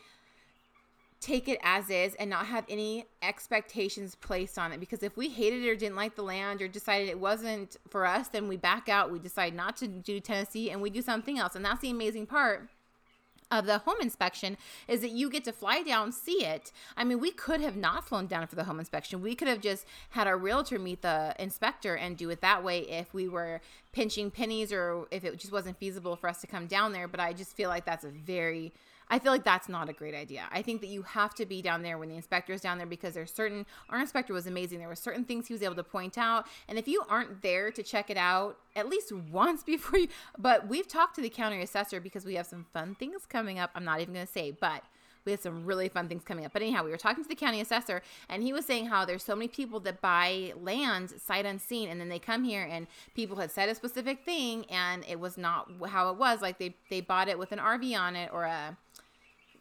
take 1.25 1.49
it 1.49 1.59
as 1.63 1.89
is 1.89 2.15
and 2.17 2.29
not 2.29 2.45
have 2.47 2.67
any 2.69 3.07
expectations 3.23 4.15
placed 4.15 4.59
on 4.59 4.73
it. 4.73 4.79
Because 4.79 5.03
if 5.03 5.17
we 5.17 5.31
hated 5.31 5.65
it 5.65 5.71
or 5.71 5.75
didn't 5.75 5.97
like 5.97 6.17
the 6.17 6.23
land 6.23 6.61
or 6.61 6.69
decided 6.69 7.09
it 7.09 7.19
wasn't 7.19 7.79
for 7.89 8.05
us 8.05 8.29
then 8.29 8.47
we 8.47 8.57
back 8.59 8.89
out 8.91 9.11
we 9.11 9.19
decide 9.19 9.55
not 9.55 9.77
to 9.77 9.89
do 9.89 10.21
tennessee 10.21 10.71
and 10.71 10.83
we 10.83 10.91
do 10.91 11.01
something 11.01 11.39
else. 11.39 11.57
And 11.57 11.65
that's 11.65 11.81
the 11.81 11.91
amazing 11.91 12.27
part 12.27 12.69
of 13.51 13.65
the 13.65 13.79
home 13.79 13.97
inspection 14.03 14.57
is 14.87 15.01
that 15.01 15.11
you 15.11 15.31
get 15.31 15.45
to 15.45 15.53
fly 15.53 15.83
down 15.83 16.13
see 16.13 16.45
it. 16.45 16.71
I 16.95 17.05
mean 17.05 17.21
we 17.21 17.31
could 17.31 17.63
have 17.63 17.77
not 17.77 18.07
flown 18.07 18.27
down 18.27 18.47
for 18.47 18.57
the 18.57 18.65
home 18.65 18.79
inspection. 18.79 19.23
We 19.23 19.35
could 19.35 19.49
have 19.49 19.63
just 19.63 19.87
had 20.11 20.27
our 20.27 20.37
realtor 20.37 20.79
meet 20.79 21.01
the 21.01 21.35
inspector 21.39 21.95
and 21.95 22.19
do 22.19 22.29
it 22.29 22.43
that 22.43 22.63
way 22.63 22.81
if 22.81 23.15
we 23.15 23.29
were 23.29 23.63
pinching 23.93 24.31
pennies 24.31 24.75
or 24.75 25.07
if 25.11 25.25
it 25.25 25.39
just 25.39 25.53
wasn't 25.53 25.79
feasible 25.79 26.17
for 26.17 26.29
us 26.29 26.43
to 26.43 26.47
come 26.47 26.67
down 26.67 26.93
there. 26.93 27.09
But 27.09 27.21
i 27.21 27.33
just 27.33 27.57
feel 27.57 27.71
like 27.71 27.87
that's 27.87 28.05
a 28.05 28.11
very 28.11 28.75
I 29.09 29.19
feel 29.19 29.33
like 29.33 29.45
that's 29.45 29.69
not 29.69 29.89
a 29.89 29.93
great 29.93 30.15
idea. 30.15 30.45
I 30.51 30.63
think 30.63 30.81
that 30.81 30.89
you 30.89 31.03
have 31.03 31.35
to 31.35 31.47
be 31.47 31.63
down 31.63 31.83
there 31.83 31.99
when 31.99 32.09
the 32.09 32.17
inspector 32.17 32.53
is 32.53 32.61
down 32.61 32.79
there 32.79 32.87
because 32.87 33.15
there's 33.15 33.33
certain 33.33 33.67
our 33.91 34.01
inspector 34.01 34.33
was 34.33 34.47
amazing. 34.47 34.79
There 34.79 34.89
were 34.89 34.95
certain 34.95 35.25
things 35.25 35.47
he 35.47 35.55
was 35.55 35.63
able 35.63 35.75
to 35.77 35.85
point 35.85 36.17
out. 36.19 36.47
And 36.69 36.79
if 36.79 36.89
you 36.89 37.03
aren't 37.09 37.43
there 37.43 37.71
to 37.71 37.83
check 37.83 38.11
it 38.11 38.17
out 38.17 38.59
at 38.75 38.89
least 38.89 39.13
once 39.13 39.63
before 39.65 39.99
you 39.99 40.09
but 40.39 40.69
we've 40.69 40.89
talked 40.89 41.15
to 41.17 41.21
the 41.21 41.29
county 41.29 41.61
assessor 41.63 42.01
because 42.01 42.25
we 42.25 42.35
have 42.35 42.47
some 42.47 42.67
fun 42.73 42.95
things 42.95 43.27
coming 43.27 43.59
up. 43.59 43.71
I'm 43.75 43.85
not 43.85 44.01
even 44.01 44.15
gonna 44.15 44.27
say, 44.27 44.51
but 44.51 44.83
we 45.25 45.33
have 45.33 45.41
some 45.41 45.65
really 45.65 45.89
fun 45.89 46.09
things 46.09 46.23
coming 46.25 46.45
up. 46.45 46.53
But 46.53 46.63
anyhow, 46.63 46.85
we 46.85 46.91
were 46.91 46.97
talking 46.97 47.23
to 47.25 47.29
the 47.29 47.35
county 47.35 47.61
assessor, 47.61 48.03
and 48.29 48.43
he 48.43 48.53
was 48.53 48.67
saying 48.67 48.87
how 48.87 49.05
there's 49.05 49.23
so 49.23 49.35
many 49.35 49.49
people 49.49 49.81
that 49.81 50.01
buy 50.01 50.53
land 50.61 51.15
sight 51.19 51.47
unseen, 51.47 51.89
and 51.89 52.01
then 52.01 52.09
they 52.09 52.19
come 52.19 52.45
here, 52.45 52.67
and 52.71 52.87
people 53.15 53.37
had 53.37 53.51
said 53.51 53.69
a 53.69 53.75
specific 53.75 54.25
thing, 54.25 54.67
and 54.67 55.05
it 55.09 55.19
was 55.19 55.39
not 55.39 55.71
how 55.89 56.11
it 56.11 56.19
was. 56.19 56.43
Like 56.43 56.59
they 56.59 56.77
they 56.91 57.01
bought 57.01 57.29
it 57.29 57.39
with 57.39 57.53
an 57.53 57.59
RV 57.59 57.99
on 57.99 58.17
it 58.17 58.31
or 58.33 58.45
a 58.45 58.77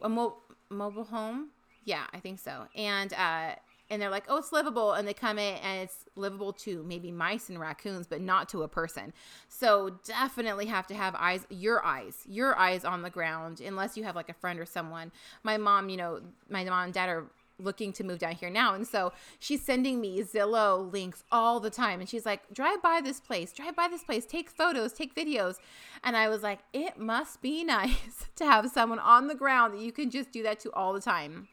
a 0.04 0.10
mo- 0.10 0.38
mobile 0.70 1.06
home. 1.06 1.50
Yeah, 1.86 2.04
I 2.13 2.20
think 2.20 2.39
so. 2.39 2.68
And 2.76 3.12
uh, 3.13 3.56
and 3.89 4.02
they're 4.02 4.10
like, 4.10 4.24
oh, 4.28 4.38
it's 4.38 4.52
livable, 4.52 4.94
and 4.94 5.08
they 5.08 5.13
come 5.13 5.38
in 5.38 5.56
and 5.56 5.82
it's 5.82 6.06
livable 6.16 6.54
to 6.54 6.84
maybe 6.84 7.12
mice 7.12 7.50
and 7.50 7.60
raccoons, 7.60 8.08
but 8.08 8.22
not 8.22 8.50
to 8.50 8.63
a 8.63 8.68
person. 8.68 9.13
So 9.50 10.00
definitely 10.06 10.66
have 10.68 10.88
to 10.88 10.96
have 10.96 11.16
eyes, 11.16 11.46
your 11.50 11.86
eyes, 11.86 12.24
your 12.26 12.58
eyes 12.58 12.86
on 12.86 13.02
the 13.02 13.10
ground, 13.10 13.62
unless 13.62 13.98
you 13.98 14.04
have 14.04 14.16
like 14.16 14.30
a 14.30 14.34
friend 14.34 14.60
or 14.60 14.66
someone. 14.66 15.12
My 15.44 15.58
mom, 15.58 15.89
you 15.89 15.98
know, 15.98 16.22
my 16.50 16.63
mom 16.63 16.86
and 16.86 16.94
dad 16.94 17.10
are 17.10 17.26
looking 17.63 17.93
to 17.93 18.04
move 18.04 18.19
down 18.19 18.34
here 18.34 18.49
now. 18.49 18.73
And 18.73 18.88
so 18.88 19.13
she's 19.39 19.62
sending 19.62 19.99
me 19.99 20.21
Zillow 20.23 20.91
links 20.91 21.23
all 21.32 21.60
the 21.60 21.69
time. 21.69 21.99
And 21.99 22.10
she's 22.10 22.26
like, 22.26 22.41
drive 22.54 22.82
by 22.82 23.02
this 23.02 23.19
place, 23.19 23.54
drive 23.54 23.76
by 23.76 23.88
this 23.88 24.04
place, 24.04 24.26
take 24.26 24.49
photos, 24.49 24.93
take 24.93 25.15
videos. 25.15 25.58
And 26.04 26.15
I 26.17 26.30
was 26.30 26.43
like, 26.43 26.60
it 26.73 26.99
must 26.99 27.41
be 27.41 27.63
nice 27.63 28.28
to 28.36 28.45
have 28.45 28.69
someone 28.69 28.99
on 28.99 29.28
the 29.28 29.36
ground 29.36 29.73
that 29.73 29.82
you 29.82 29.91
can 29.91 30.10
just 30.10 30.32
do 30.32 30.43
that 30.43 30.60
to 30.62 30.71
all 30.73 30.93
the 30.93 31.02
time. 31.02 31.47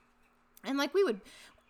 And 0.65 0.77
like 0.77 0.93
we 0.93 1.05
would 1.05 1.21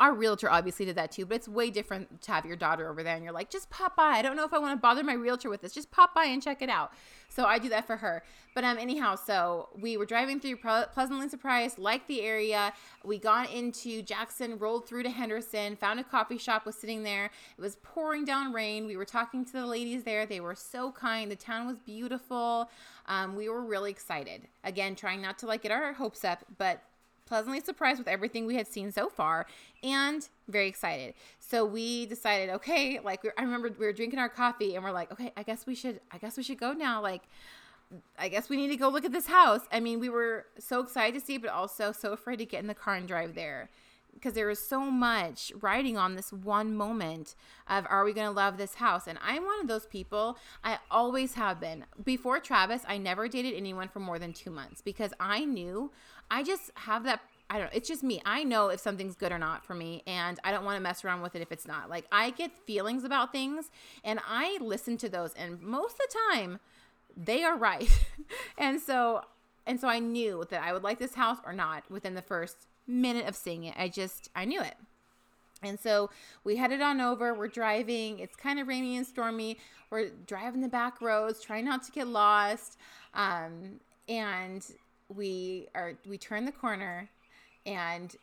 our 0.01 0.15
realtor 0.15 0.51
obviously 0.51 0.87
did 0.87 0.97
that 0.97 1.13
too, 1.13 1.27
but 1.27 1.37
it's 1.37 1.47
way 1.47 1.71
different 1.71 2.23
to 2.23 2.33
have 2.33 2.47
your 2.47 2.57
daughter 2.57 2.89
over 2.91 3.03
there 3.03 3.15
and 3.15 3.23
you're 3.23 3.35
like, 3.35 3.51
just 3.51 3.69
pop 3.69 3.97
by. 3.97 4.09
I 4.09 4.23
don't 4.23 4.35
know 4.35 4.45
if 4.45 4.55
I 4.55 4.59
want 4.59 4.73
to 4.73 4.81
bother 4.81 5.05
my 5.05 5.13
realtor 5.13 5.51
with 5.51 5.61
this. 5.61 5.75
Just 5.75 5.91
pop 5.91 6.15
by 6.15 6.25
and 6.25 6.43
check 6.43 6.63
it 6.63 6.71
out. 6.71 6.93
So 7.29 7.45
I 7.45 7.59
do 7.59 7.69
that 7.69 7.87
for 7.87 7.99
her. 7.99 8.25
But 8.55 8.65
um, 8.65 8.79
anyhow, 8.79 9.15
so 9.15 9.69
we 9.79 9.97
were 9.97 10.07
driving 10.07 10.41
through, 10.41 10.57
pleasantly 10.57 11.29
surprised, 11.29 11.79
liked 11.79 12.09
the 12.09 12.23
area. 12.23 12.73
We 13.05 13.19
got 13.19 13.53
into 13.53 14.03
Jackson, 14.03 14.59
rolled 14.59 14.89
through 14.89 15.05
to 15.05 15.11
Henderson, 15.11 15.77
found 15.77 16.01
a 16.01 16.05
coffee 16.05 16.39
shop, 16.39 16.67
was 16.67 16.75
sitting 16.75 17.03
there. 17.03 17.27
It 17.27 17.61
was 17.61 17.77
pouring 17.83 18.25
down 18.25 18.53
rain. 18.53 18.87
We 18.87 18.97
were 18.97 19.05
talking 19.05 19.45
to 19.45 19.53
the 19.53 19.67
ladies 19.67 20.03
there. 20.03 20.25
They 20.27 20.41
were 20.41 20.57
so 20.57 20.91
kind. 20.91 21.31
The 21.31 21.37
town 21.37 21.67
was 21.67 21.79
beautiful. 21.79 22.71
Um, 23.07 23.37
we 23.37 23.49
were 23.49 23.63
really 23.63 23.91
excited. 23.91 24.49
Again, 24.65 24.97
trying 24.97 25.21
not 25.21 25.39
to 25.41 25.47
like 25.47 25.63
get 25.63 25.73
our 25.73 25.93
hopes 25.93 26.25
up, 26.25 26.45
but 26.59 26.83
pleasantly 27.31 27.61
surprised 27.61 28.01
with 28.01 28.09
everything 28.09 28.45
we 28.45 28.57
had 28.57 28.66
seen 28.66 28.90
so 28.90 29.09
far 29.09 29.47
and 29.85 30.29
very 30.49 30.66
excited. 30.66 31.14
So 31.38 31.64
we 31.64 32.07
decided, 32.07 32.51
okay, 32.51 32.99
like 32.99 33.25
I 33.38 33.43
remember 33.43 33.71
we 33.79 33.87
were 33.87 33.93
drinking 33.93 34.19
our 34.19 34.29
coffee 34.29 34.75
and 34.75 34.83
we're 34.83 34.90
like, 34.90 35.12
okay, 35.12 35.33
I 35.37 35.45
guess 35.45 35.64
we 35.64 35.77
should, 35.77 36.01
I 36.11 36.19
guess 36.19 36.37
we 36.37 36.43
should 36.43 36.59
go 36.59 36.73
now. 36.73 37.01
Like, 37.01 37.23
I 38.19 38.29
guess 38.29 38.49
we 38.49 38.57
need 38.57 38.66
to 38.69 38.77
go 38.77 38.88
look 38.88 39.05
at 39.05 39.12
this 39.12 39.29
house. 39.29 39.61
I 39.71 39.79
mean, 39.79 40.01
we 40.01 40.09
were 40.09 40.47
so 40.59 40.81
excited 40.81 41.21
to 41.21 41.25
see, 41.25 41.38
but 41.38 41.51
also 41.51 41.93
so 41.93 42.12
afraid 42.12 42.40
to 42.40 42.47
get 42.47 42.62
in 42.62 42.66
the 42.66 42.75
car 42.75 42.97
and 42.97 43.07
drive 43.07 43.37
there 43.37 43.71
because 44.14 44.35
there 44.35 44.46
was 44.46 44.59
so 44.59 44.90
much 44.90 45.53
riding 45.61 45.96
on 45.96 46.14
this 46.14 46.33
one 46.33 46.77
moment 46.77 47.35
of 47.68 47.87
are 47.88 48.05
we 48.05 48.12
going 48.12 48.27
to 48.27 48.33
love 48.33 48.57
this 48.57 48.75
house 48.75 49.07
and 49.07 49.18
i'm 49.23 49.44
one 49.44 49.61
of 49.61 49.68
those 49.68 49.87
people 49.87 50.38
i 50.62 50.79
always 50.90 51.35
have 51.35 51.61
been 51.61 51.85
before 52.05 52.38
travis 52.38 52.83
i 52.87 52.99
never 52.99 53.29
dated 53.29 53.55
anyone 53.55 53.88
for 53.88 54.01
more 54.01 54.18
than 54.18 54.33
two 54.33 54.51
months 54.51 54.81
because 54.81 55.12
i 55.20 55.44
knew 55.44 55.90
I 56.31 56.42
just 56.42 56.70
have 56.77 57.05
that 57.05 57.20
I 57.53 57.55
don't 57.55 57.64
know. 57.64 57.73
It's 57.73 57.88
just 57.88 58.05
me. 58.05 58.23
I 58.25 58.44
know 58.44 58.68
if 58.68 58.79
something's 58.79 59.16
good 59.16 59.33
or 59.33 59.38
not 59.38 59.64
for 59.64 59.75
me, 59.75 60.05
and 60.07 60.38
I 60.44 60.53
don't 60.53 60.64
want 60.64 60.77
to 60.77 60.81
mess 60.81 61.05
around 61.05 61.20
with 61.20 61.35
it 61.35 61.42
if 61.42 61.51
it's 61.51 61.66
not. 61.66 61.90
Like, 61.90 62.05
I 62.12 62.31
get 62.31 62.53
feelings 62.64 63.03
about 63.03 63.33
things, 63.33 63.73
and 64.05 64.20
I 64.25 64.57
listen 64.61 64.96
to 64.99 65.09
those, 65.09 65.35
and 65.35 65.61
most 65.61 65.94
of 65.94 65.99
the 65.99 66.16
time, 66.33 66.61
they 67.16 67.42
are 67.42 67.57
right. 67.57 67.90
and 68.59 68.81
so, 68.81 69.23
and 69.66 69.81
so 69.81 69.88
I 69.88 69.99
knew 69.99 70.44
that 70.49 70.62
I 70.62 70.73
would 70.73 70.85
like 70.85 71.01
this 71.01 71.14
house 71.14 71.38
or 71.44 71.53
not 71.53 71.90
within 71.90 72.14
the 72.14 72.23
first 72.23 72.68
minute 72.90 73.26
of 73.26 73.37
seeing 73.37 73.64
it. 73.64 73.74
I 73.79 73.88
just, 73.88 74.31
I 74.35 74.44
knew 74.44 74.61
it. 74.61 74.74
And 75.62 75.79
so 75.79 76.11
we 76.44 76.57
headed 76.57 76.81
on 76.81 77.00
over. 77.00 77.35
We're 77.35 77.48
driving. 77.48 78.18
It's 78.18 78.37
kind 78.37 78.59
of 78.59 78.68
rainy 78.68 78.96
and 78.96 79.07
stormy. 79.07 79.59
We're 79.90 80.11
driving 80.26 80.61
the 80.61 80.68
back 80.68 81.00
roads, 81.00 81.40
trying 81.40 81.64
not 81.64 81.83
to 81.85 81.92
get 81.92 82.07
lost. 82.07 82.79
Um, 83.14 83.81
and 84.09 84.64
we 85.14 85.68
are 85.74 85.94
we 86.09 86.16
turn 86.16 86.44
the 86.44 86.53
corner, 86.53 87.09
and 87.66 88.14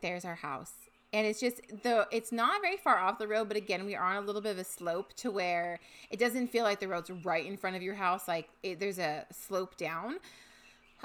there's 0.00 0.24
our 0.24 0.36
house. 0.36 0.72
And 1.12 1.26
it's 1.26 1.40
just 1.40 1.60
though 1.82 2.04
it's 2.10 2.32
not 2.32 2.60
very 2.62 2.76
far 2.76 2.98
off 2.98 3.18
the 3.18 3.28
road, 3.28 3.48
but 3.48 3.56
again, 3.56 3.84
we 3.84 3.94
are 3.94 4.04
on 4.04 4.16
a 4.16 4.26
little 4.26 4.40
bit 4.40 4.52
of 4.52 4.58
a 4.58 4.64
slope 4.64 5.12
to 5.14 5.30
where 5.30 5.78
it 6.10 6.18
doesn't 6.18 6.48
feel 6.48 6.64
like 6.64 6.80
the 6.80 6.88
road's 6.88 7.10
right 7.10 7.44
in 7.44 7.56
front 7.56 7.76
of 7.76 7.82
your 7.82 7.94
house. 7.94 8.28
Like 8.28 8.48
it, 8.62 8.80
there's 8.80 8.98
a 8.98 9.26
slope 9.32 9.76
down. 9.76 10.16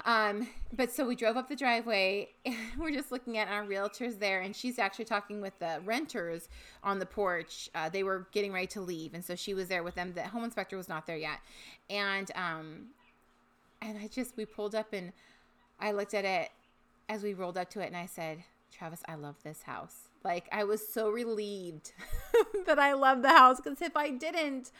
Um, 0.04 0.48
but 0.72 0.90
so 0.90 1.06
we 1.06 1.14
drove 1.14 1.36
up 1.36 1.48
the 1.48 1.56
driveway 1.56 2.30
and 2.44 2.56
we're 2.78 2.92
just 2.92 3.12
looking 3.12 3.38
at 3.38 3.48
our 3.48 3.64
realtors 3.64 4.18
there 4.18 4.40
and 4.40 4.54
she's 4.54 4.78
actually 4.78 5.04
talking 5.04 5.40
with 5.40 5.58
the 5.58 5.80
renters 5.84 6.48
on 6.82 6.98
the 6.98 7.06
porch. 7.06 7.68
Uh, 7.74 7.88
they 7.88 8.02
were 8.02 8.26
getting 8.32 8.52
ready 8.52 8.66
to 8.68 8.80
leave. 8.80 9.14
And 9.14 9.24
so 9.24 9.34
she 9.34 9.54
was 9.54 9.68
there 9.68 9.82
with 9.82 9.94
them. 9.94 10.12
The 10.14 10.22
home 10.22 10.44
inspector 10.44 10.76
was 10.76 10.88
not 10.88 11.06
there 11.06 11.16
yet. 11.16 11.40
And, 11.90 12.30
um, 12.34 12.86
and 13.80 13.98
I 13.98 14.08
just, 14.08 14.36
we 14.36 14.44
pulled 14.44 14.74
up 14.74 14.92
and 14.92 15.12
I 15.78 15.92
looked 15.92 16.14
at 16.14 16.24
it 16.24 16.50
as 17.08 17.22
we 17.22 17.34
rolled 17.34 17.58
up 17.58 17.68
to 17.70 17.80
it 17.80 17.86
and 17.86 17.96
I 17.96 18.06
said, 18.06 18.42
Travis, 18.70 19.02
I 19.06 19.16
love 19.16 19.36
this 19.44 19.62
house. 19.62 20.08
Like 20.24 20.48
I 20.52 20.64
was 20.64 20.86
so 20.86 21.10
relieved 21.10 21.92
that 22.66 22.78
I 22.78 22.94
love 22.94 23.22
the 23.22 23.28
house 23.28 23.60
because 23.62 23.82
if 23.82 23.96
I 23.96 24.10
didn't, 24.10 24.70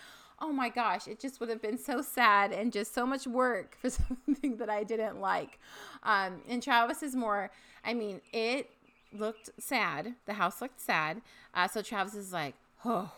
oh 0.43 0.53
my 0.53 0.69
gosh, 0.69 1.07
it 1.07 1.21
just 1.21 1.41
would 1.41 1.49
have 1.49 1.63
been 1.63 1.79
so 1.79 2.03
sad 2.03 2.53
and 2.53 2.73
just 2.73 2.93
so 2.93 3.07
much 3.07 3.27
work 3.27 3.77
for 3.81 3.89
something 4.27 4.57
that 4.57 4.69
I 4.69 4.83
didn't 4.83 5.21
like. 5.21 5.59
Um, 6.03 6.43
and 6.49 6.63
Travis 6.63 7.03
is 7.03 7.15
more, 7.15 7.51
I 7.85 7.95
mean, 7.95 8.21
it 8.33 8.69
looked 9.17 9.51
sad. 9.59 10.15
The 10.27 10.35
house 10.35 10.61
looked 10.61 10.81
sad. 10.81 11.23
Uh, 11.55 11.69
so 11.69 11.81
Travis 11.81 12.15
is 12.15 12.33
like, 12.33 12.55
oh, 12.85 13.13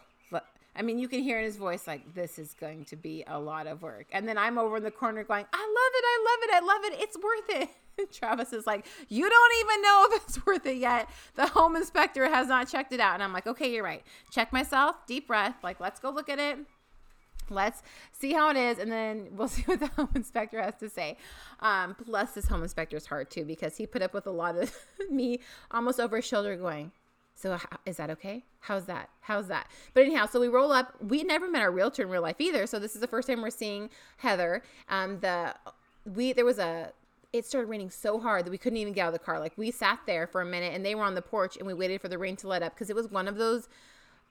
I 0.76 0.82
mean, 0.82 0.98
you 0.98 1.06
can 1.06 1.22
hear 1.22 1.38
in 1.38 1.44
his 1.44 1.56
voice, 1.56 1.86
like, 1.86 2.14
this 2.14 2.38
is 2.38 2.54
going 2.54 2.84
to 2.86 2.96
be 2.96 3.22
a 3.28 3.38
lot 3.38 3.68
of 3.68 3.82
work. 3.82 4.06
And 4.12 4.26
then 4.26 4.36
I'm 4.36 4.58
over 4.58 4.78
in 4.78 4.82
the 4.82 4.90
corner 4.90 5.22
going, 5.22 5.44
I 5.52 5.58
love 5.58 5.92
it. 5.94 6.04
I 6.04 6.24
love 6.24 6.38
it. 6.42 6.54
I 6.54 6.66
love 6.66 6.84
it. 6.84 7.02
It's 7.02 7.16
worth 7.16 7.62
it. 7.96 8.12
Travis 8.12 8.52
is 8.52 8.66
like, 8.66 8.84
You 9.08 9.28
don't 9.30 9.52
even 9.60 9.82
know 9.82 10.06
if 10.10 10.22
it's 10.24 10.44
worth 10.44 10.66
it 10.66 10.78
yet. 10.78 11.08
The 11.36 11.46
home 11.46 11.76
inspector 11.76 12.28
has 12.28 12.48
not 12.48 12.68
checked 12.68 12.92
it 12.92 12.98
out. 12.98 13.14
And 13.14 13.22
I'm 13.22 13.32
like, 13.32 13.46
Okay, 13.46 13.72
you're 13.72 13.84
right. 13.84 14.02
Check 14.32 14.52
myself, 14.52 14.96
deep 15.06 15.28
breath. 15.28 15.54
Like, 15.62 15.78
let's 15.78 16.00
go 16.00 16.10
look 16.10 16.28
at 16.28 16.40
it 16.40 16.58
let's 17.50 17.82
see 18.12 18.32
how 18.32 18.50
it 18.50 18.56
is 18.56 18.78
and 18.78 18.90
then 18.90 19.28
we'll 19.32 19.48
see 19.56 19.62
what 19.62 19.80
the 19.80 19.88
home 19.88 20.10
inspector 20.14 20.60
has 20.60 20.74
to 20.76 20.88
say. 20.88 21.16
Um, 21.60 21.96
bless 22.06 22.32
this 22.32 22.48
home 22.48 22.62
inspector's 22.62 23.06
heart 23.06 23.30
too 23.30 23.44
because 23.44 23.76
he 23.76 23.86
put 23.86 24.02
up 24.02 24.14
with 24.14 24.26
a 24.26 24.32
lot 24.32 24.56
of 24.56 24.74
me 25.10 25.40
almost 25.70 26.00
over 26.00 26.16
his 26.16 26.24
shoulder 26.24 26.56
going 26.56 26.92
so 27.34 27.58
is 27.84 27.96
that 27.96 28.10
okay? 28.10 28.44
How's 28.60 28.84
that? 28.86 29.10
How's 29.20 29.48
that? 29.48 29.68
But 29.92 30.04
anyhow 30.04 30.26
so 30.26 30.40
we 30.40 30.48
roll 30.48 30.72
up. 30.72 30.94
We 31.02 31.24
never 31.24 31.50
met 31.50 31.62
our 31.62 31.70
realtor 31.70 32.02
in 32.02 32.08
real 32.08 32.22
life 32.22 32.40
either 32.40 32.66
so 32.66 32.78
this 32.78 32.94
is 32.94 33.00
the 33.00 33.06
first 33.06 33.28
time 33.28 33.42
we're 33.42 33.50
seeing 33.50 33.90
heather. 34.18 34.62
Um, 34.88 35.20
the 35.20 35.54
we 36.04 36.32
there 36.32 36.44
was 36.44 36.58
a 36.58 36.92
it 37.32 37.44
started 37.44 37.68
raining 37.68 37.90
so 37.90 38.20
hard 38.20 38.46
that 38.46 38.52
we 38.52 38.58
couldn't 38.58 38.76
even 38.76 38.92
get 38.92 39.02
out 39.02 39.08
of 39.08 39.12
the 39.14 39.18
car. 39.18 39.40
Like 39.40 39.58
we 39.58 39.72
sat 39.72 39.98
there 40.06 40.28
for 40.28 40.40
a 40.40 40.46
minute 40.46 40.72
and 40.72 40.86
they 40.86 40.94
were 40.94 41.02
on 41.02 41.16
the 41.16 41.22
porch 41.22 41.56
and 41.56 41.66
we 41.66 41.74
waited 41.74 42.00
for 42.00 42.08
the 42.08 42.16
rain 42.16 42.36
to 42.36 42.48
let 42.48 42.62
up 42.62 42.74
because 42.74 42.90
it 42.90 42.96
was 42.96 43.10
one 43.10 43.26
of 43.26 43.36
those 43.36 43.68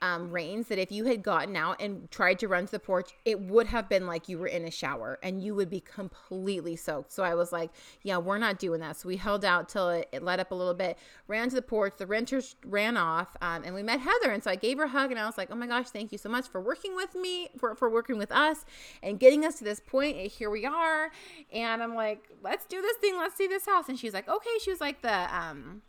um, 0.04 0.30
rains 0.32 0.68
that 0.68 0.78
if 0.78 0.92
you 0.92 1.06
had 1.06 1.24
gotten 1.24 1.56
out 1.56 1.82
and 1.82 2.12
tried 2.12 2.38
to 2.40 2.50
run 2.50 2.66
to 2.66 2.72
the 2.74 2.80
porch, 2.80 3.12
it 3.24 3.40
would 3.40 3.68
have 3.68 3.88
been 3.88 4.06
like 4.06 4.28
you 4.28 4.38
were 4.38 4.48
in 4.48 4.66
a 4.66 4.70
shower 4.70 5.18
and 5.24 5.42
you 5.42 5.56
would 5.56 5.70
be 5.70 5.80
completely 5.80 6.76
soaked. 6.76 7.14
So 7.14 7.24
I 7.24 7.36
was 7.36 7.54
like, 7.54 7.72
yeah, 8.02 8.18
we're 8.18 8.38
not 8.38 8.60
doing 8.60 8.82
that. 8.82 8.98
So 8.98 9.08
we 9.08 9.16
held 9.16 9.46
out 9.46 9.70
till 9.70 9.90
it, 9.90 10.10
it 10.12 10.22
let 10.22 10.42
up 10.42 10.52
a 10.52 10.56
little 10.56 10.74
bit, 10.74 10.98
ran 11.30 11.48
to 11.48 11.56
the 11.56 11.62
porch. 11.62 11.94
The 11.98 12.06
renters 12.06 12.58
ran 12.66 12.98
off 12.98 13.38
um, 13.42 13.64
and 13.64 13.74
we 13.74 13.82
met 13.82 14.02
Heather. 14.02 14.32
And 14.32 14.44
so 14.44 14.52
I 14.52 14.58
gave 14.58 14.78
her 14.78 14.84
a 14.84 14.90
hug 14.90 15.10
and 15.12 15.20
I 15.20 15.26
was 15.26 15.38
like, 15.38 15.50
oh 15.52 15.56
my 15.56 15.68
gosh, 15.68 15.90
thank 15.90 16.12
you 16.12 16.18
so 16.18 16.28
much 16.28 16.50
for 16.50 16.60
working 16.60 16.98
with 16.98 17.16
me, 17.16 17.48
for, 17.58 17.74
for 17.74 17.90
working 17.90 18.18
with 18.18 18.32
us 18.34 18.66
and 19.02 19.22
getting 19.22 19.46
us 19.46 19.56
to 19.60 19.64
this 19.64 19.80
point. 19.80 20.18
And 20.18 20.30
here 20.30 20.50
we 20.50 20.66
are. 20.66 21.12
And 21.54 21.82
I'm 21.82 21.96
like, 21.96 22.28
let's 22.44 22.66
do 22.66 22.82
this 22.82 22.98
thing. 22.98 23.16
Let's 23.18 23.38
see 23.38 23.48
this 23.48 23.66
house. 23.66 23.88
And 23.88 23.98
she's 23.98 24.14
like, 24.14 24.28
okay. 24.28 24.50
She 24.62 24.70
was 24.70 24.82
like, 24.82 25.02
the, 25.02 25.34
um, 25.34 25.82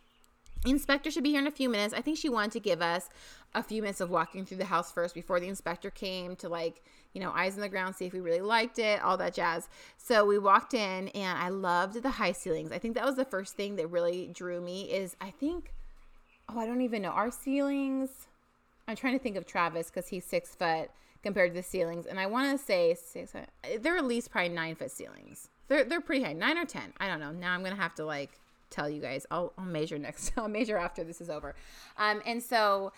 inspector 0.71 1.11
should 1.11 1.23
be 1.23 1.31
here 1.31 1.39
in 1.39 1.47
a 1.47 1.51
few 1.51 1.69
minutes. 1.69 1.93
I 1.93 2.01
think 2.01 2.17
she 2.17 2.29
wanted 2.29 2.51
to 2.53 2.59
give 2.59 2.81
us 2.81 3.09
a 3.53 3.63
few 3.63 3.81
minutes 3.81 4.01
of 4.01 4.09
walking 4.09 4.45
through 4.45 4.57
the 4.57 4.65
house 4.65 4.91
first 4.91 5.15
before 5.15 5.39
the 5.39 5.47
inspector 5.47 5.89
came 5.89 6.35
to 6.37 6.49
like, 6.49 6.83
you 7.13 7.21
know, 7.21 7.31
eyes 7.31 7.55
on 7.55 7.61
the 7.61 7.69
ground, 7.69 7.95
see 7.95 8.05
if 8.05 8.13
we 8.13 8.19
really 8.19 8.41
liked 8.41 8.79
it, 8.79 9.01
all 9.01 9.17
that 9.17 9.33
jazz. 9.33 9.69
So 9.97 10.25
we 10.25 10.37
walked 10.37 10.73
in 10.73 11.09
and 11.09 11.37
I 11.37 11.49
loved 11.49 12.01
the 12.01 12.09
high 12.09 12.33
ceilings. 12.33 12.71
I 12.71 12.79
think 12.79 12.95
that 12.95 13.05
was 13.05 13.15
the 13.15 13.25
first 13.25 13.55
thing 13.55 13.77
that 13.77 13.87
really 13.87 14.29
drew 14.33 14.59
me 14.61 14.91
is 14.91 15.15
I 15.21 15.31
think 15.31 15.71
oh, 16.49 16.59
I 16.59 16.65
don't 16.65 16.81
even 16.81 17.01
know. 17.01 17.09
Our 17.09 17.31
ceilings 17.31 18.27
I'm 18.87 18.95
trying 18.95 19.17
to 19.17 19.23
think 19.23 19.35
of 19.35 19.45
Travis 19.45 19.89
because 19.89 20.09
he's 20.09 20.25
six 20.25 20.55
foot 20.55 20.89
compared 21.23 21.51
to 21.51 21.55
the 21.55 21.63
ceilings, 21.63 22.05
and 22.05 22.19
I 22.19 22.27
want 22.27 22.57
to 22.57 22.63
say 22.63 22.93
six. 22.93 23.33
Uh, 23.33 23.45
they're 23.79 23.97
at 23.97 24.05
least 24.05 24.31
probably 24.31 24.49
nine 24.49 24.75
foot 24.75 24.91
ceilings. 24.91 25.49
They're 25.67 25.83
they're 25.83 26.01
pretty 26.01 26.23
high, 26.23 26.33
nine 26.33 26.57
or 26.57 26.65
ten. 26.65 26.93
I 26.99 27.07
don't 27.07 27.19
know. 27.19 27.31
Now 27.31 27.53
I'm 27.53 27.63
gonna 27.63 27.75
have 27.75 27.95
to 27.95 28.05
like 28.05 28.31
tell 28.69 28.89
you 28.89 29.01
guys. 29.01 29.25
I'll, 29.31 29.53
I'll 29.57 29.65
measure 29.65 29.97
next. 29.97 30.31
I'll 30.37 30.47
measure 30.47 30.77
after 30.77 31.03
this 31.03 31.21
is 31.21 31.29
over. 31.29 31.55
Um, 31.97 32.21
and 32.25 32.41
so 32.41 32.91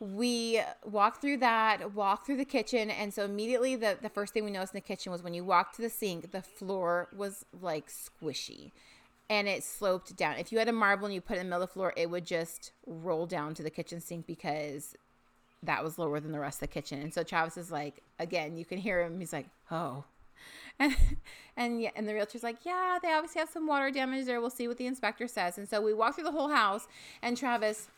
we 0.00 0.60
walked 0.84 1.20
through 1.20 1.38
that, 1.38 1.94
walked 1.94 2.26
through 2.26 2.38
the 2.38 2.44
kitchen, 2.44 2.90
and 2.90 3.14
so 3.14 3.24
immediately 3.24 3.76
the 3.76 3.96
the 4.00 4.08
first 4.08 4.34
thing 4.34 4.44
we 4.44 4.50
noticed 4.50 4.74
in 4.74 4.78
the 4.78 4.86
kitchen 4.86 5.12
was 5.12 5.22
when 5.22 5.34
you 5.34 5.44
walked 5.44 5.76
to 5.76 5.82
the 5.82 5.90
sink, 5.90 6.32
the 6.32 6.42
floor 6.42 7.08
was 7.16 7.44
like 7.60 7.88
squishy. 7.88 8.72
And 9.30 9.48
it 9.48 9.64
sloped 9.64 10.14
down. 10.14 10.36
If 10.36 10.52
you 10.52 10.58
had 10.58 10.68
a 10.68 10.72
marble 10.72 11.06
and 11.06 11.14
you 11.14 11.22
put 11.22 11.38
it 11.38 11.40
in 11.40 11.46
the 11.46 11.50
middle 11.50 11.62
of 11.62 11.70
the 11.70 11.72
floor, 11.72 11.94
it 11.96 12.10
would 12.10 12.26
just 12.26 12.72
roll 12.86 13.24
down 13.24 13.54
to 13.54 13.62
the 13.62 13.70
kitchen 13.70 13.98
sink 13.98 14.26
because 14.26 14.94
that 15.62 15.82
was 15.82 15.98
lower 15.98 16.20
than 16.20 16.32
the 16.32 16.40
rest 16.40 16.56
of 16.56 16.68
the 16.68 16.74
kitchen. 16.74 17.00
And 17.00 17.14
so 17.14 17.22
Travis 17.22 17.56
is 17.56 17.70
like, 17.70 18.02
again, 18.18 18.56
you 18.58 18.66
can 18.66 18.76
hear 18.76 19.00
him. 19.00 19.20
He's 19.20 19.32
like, 19.32 19.46
oh, 19.70 20.04
and 20.78 20.96
and 21.56 21.80
yeah, 21.80 21.90
and 21.96 22.08
the 22.08 22.14
realtor's 22.14 22.42
like, 22.42 22.64
yeah, 22.64 22.98
they 23.02 23.12
obviously 23.12 23.40
have 23.40 23.50
some 23.50 23.66
water 23.66 23.90
damage 23.90 24.26
there. 24.26 24.40
We'll 24.40 24.50
see 24.50 24.68
what 24.68 24.78
the 24.78 24.86
inspector 24.86 25.28
says. 25.28 25.58
And 25.58 25.68
so 25.68 25.80
we 25.80 25.94
walk 25.94 26.14
through 26.14 26.24
the 26.24 26.32
whole 26.32 26.48
house, 26.48 26.86
and 27.22 27.36
Travis 27.36 27.88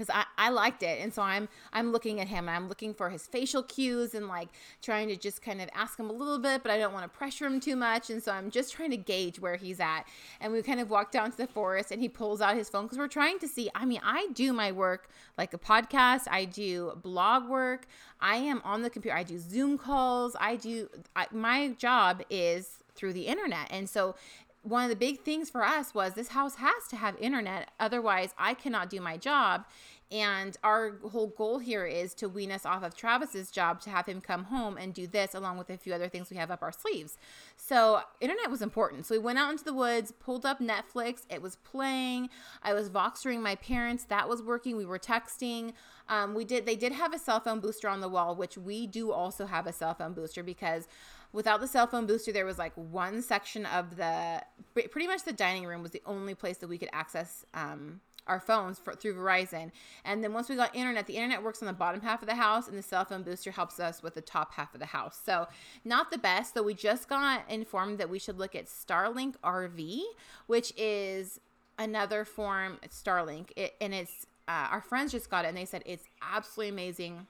because 0.00 0.14
I, 0.14 0.46
I 0.46 0.50
liked 0.50 0.82
it. 0.82 1.00
And 1.00 1.12
so 1.12 1.22
i'm 1.22 1.48
i'm 1.72 1.92
looking 1.92 2.20
at 2.20 2.28
him 2.28 2.48
and 2.48 2.56
i'm 2.56 2.68
looking 2.68 2.94
for 2.94 3.10
his 3.10 3.26
facial 3.26 3.62
cues 3.62 4.14
and 4.14 4.28
like 4.28 4.48
trying 4.80 5.08
to 5.08 5.16
just 5.16 5.42
kind 5.42 5.60
of 5.60 5.68
ask 5.74 5.98
him 5.98 6.08
a 6.08 6.12
little 6.12 6.38
bit 6.38 6.62
but 6.62 6.72
i 6.72 6.78
don't 6.78 6.92
want 6.92 7.04
to 7.04 7.18
pressure 7.18 7.46
him 7.46 7.60
too 7.60 7.76
much. 7.76 8.10
And 8.10 8.22
so 8.22 8.32
i'm 8.32 8.50
just 8.50 8.72
trying 8.72 8.90
to 8.90 8.96
gauge 8.96 9.38
where 9.38 9.56
he's 9.56 9.80
at. 9.80 10.04
And 10.40 10.52
we 10.52 10.62
kind 10.62 10.80
of 10.80 10.90
walk 10.90 11.10
down 11.10 11.30
to 11.30 11.36
the 11.36 11.46
forest 11.46 11.90
and 11.90 12.00
he 12.00 12.08
pulls 12.08 12.40
out 12.40 12.56
his 12.56 12.68
phone 12.68 12.84
because 12.84 12.98
we're 12.98 13.08
trying 13.08 13.38
to 13.40 13.48
see 13.48 13.70
i 13.74 13.84
mean 13.84 14.00
i 14.02 14.28
do 14.34 14.52
my 14.52 14.72
work 14.72 15.08
like 15.40 15.54
a 15.54 15.58
podcast. 15.58 16.26
I 16.30 16.44
do 16.44 16.92
blog 17.02 17.48
work. 17.48 17.86
I 18.20 18.36
am 18.36 18.60
on 18.62 18.82
the 18.82 18.90
computer. 18.90 19.16
I 19.16 19.22
do 19.22 19.38
zoom 19.38 19.78
calls. 19.78 20.36
I 20.38 20.56
do 20.56 20.88
I, 21.16 21.26
my 21.32 21.70
job 21.78 22.22
is 22.28 22.78
through 22.94 23.14
the 23.14 23.26
internet. 23.26 23.68
And 23.70 23.88
so 23.88 24.16
one 24.62 24.84
of 24.84 24.90
the 24.90 24.96
big 24.96 25.20
things 25.20 25.48
for 25.48 25.64
us 25.64 25.94
was 25.94 26.14
this 26.14 26.28
house 26.28 26.56
has 26.56 26.86
to 26.88 26.96
have 26.96 27.16
internet 27.18 27.70
otherwise 27.80 28.34
i 28.38 28.54
cannot 28.54 28.90
do 28.90 29.00
my 29.00 29.16
job 29.16 29.64
and 30.12 30.56
our 30.64 30.96
whole 31.12 31.28
goal 31.28 31.60
here 31.60 31.86
is 31.86 32.14
to 32.14 32.28
wean 32.28 32.50
us 32.50 32.66
off 32.66 32.82
of 32.82 32.96
Travis's 32.96 33.48
job 33.48 33.80
to 33.82 33.90
have 33.90 34.06
him 34.06 34.20
come 34.20 34.44
home 34.44 34.76
and 34.76 34.92
do 34.92 35.06
this 35.06 35.36
along 35.36 35.56
with 35.58 35.70
a 35.70 35.76
few 35.76 35.94
other 35.94 36.08
things 36.08 36.30
we 36.30 36.36
have 36.36 36.50
up 36.50 36.62
our 36.62 36.72
sleeves. 36.72 37.16
So, 37.56 38.00
internet 38.20 38.50
was 38.50 38.60
important. 38.60 39.06
So, 39.06 39.14
we 39.14 39.20
went 39.20 39.38
out 39.38 39.52
into 39.52 39.62
the 39.62 39.72
woods, 39.72 40.10
pulled 40.10 40.44
up 40.44 40.58
Netflix. 40.58 41.22
It 41.30 41.40
was 41.40 41.56
playing. 41.56 42.28
I 42.60 42.74
was 42.74 42.90
voxering 42.90 43.40
my 43.40 43.54
parents. 43.54 44.02
That 44.04 44.28
was 44.28 44.42
working. 44.42 44.76
We 44.76 44.84
were 44.84 44.98
texting. 44.98 45.74
Um, 46.08 46.34
we 46.34 46.44
did, 46.44 46.66
they 46.66 46.74
did 46.74 46.90
have 46.90 47.14
a 47.14 47.18
cell 47.18 47.38
phone 47.38 47.60
booster 47.60 47.88
on 47.88 48.00
the 48.00 48.08
wall, 48.08 48.34
which 48.34 48.58
we 48.58 48.88
do 48.88 49.12
also 49.12 49.46
have 49.46 49.68
a 49.68 49.72
cell 49.72 49.94
phone 49.94 50.12
booster 50.12 50.42
because 50.42 50.88
without 51.32 51.60
the 51.60 51.66
cell 51.66 51.86
phone 51.86 52.06
booster, 52.06 52.32
there 52.32 52.46
was 52.46 52.58
like 52.58 52.72
one 52.74 53.22
section 53.22 53.66
of 53.66 53.96
the 53.96 54.42
pretty 54.74 55.06
much 55.06 55.24
the 55.24 55.32
dining 55.32 55.66
room 55.66 55.82
was 55.82 55.90
the 55.90 56.02
only 56.06 56.34
place 56.34 56.58
that 56.58 56.68
we 56.68 56.78
could 56.78 56.90
access 56.92 57.44
um, 57.54 58.00
our 58.26 58.40
phones 58.40 58.78
for, 58.78 58.94
through 58.94 59.14
Verizon. 59.14 59.70
And 60.04 60.22
then 60.22 60.32
once 60.32 60.48
we 60.48 60.56
got 60.56 60.74
internet, 60.74 61.06
the 61.06 61.16
internet 61.16 61.42
works 61.42 61.62
on 61.62 61.66
the 61.66 61.72
bottom 61.72 62.00
half 62.00 62.22
of 62.22 62.28
the 62.28 62.34
house, 62.34 62.68
and 62.68 62.78
the 62.78 62.82
cell 62.82 63.04
phone 63.04 63.22
booster 63.22 63.50
helps 63.50 63.80
us 63.80 64.02
with 64.02 64.14
the 64.14 64.20
top 64.20 64.54
half 64.54 64.72
of 64.74 64.80
the 64.80 64.86
house. 64.86 65.20
So, 65.24 65.48
not 65.84 66.10
the 66.10 66.18
best. 66.18 66.54
So, 66.54 66.62
we 66.62 66.74
just 66.74 67.08
got 67.08 67.50
informed 67.50 67.98
that 67.98 68.08
we 68.08 68.18
should 68.18 68.38
look 68.38 68.54
at 68.54 68.66
Starlink 68.66 69.34
RV, 69.42 70.02
which 70.46 70.72
is 70.76 71.40
another 71.78 72.24
form, 72.24 72.78
Starlink, 72.88 73.50
it, 73.56 73.74
and 73.80 73.94
it's 73.94 74.26
uh, 74.48 74.68
our 74.70 74.80
friends 74.80 75.12
just 75.12 75.30
got 75.30 75.44
it, 75.44 75.48
and 75.48 75.56
they 75.56 75.64
said 75.64 75.82
it's 75.86 76.06
absolutely 76.22 76.70
amazing. 76.70 77.26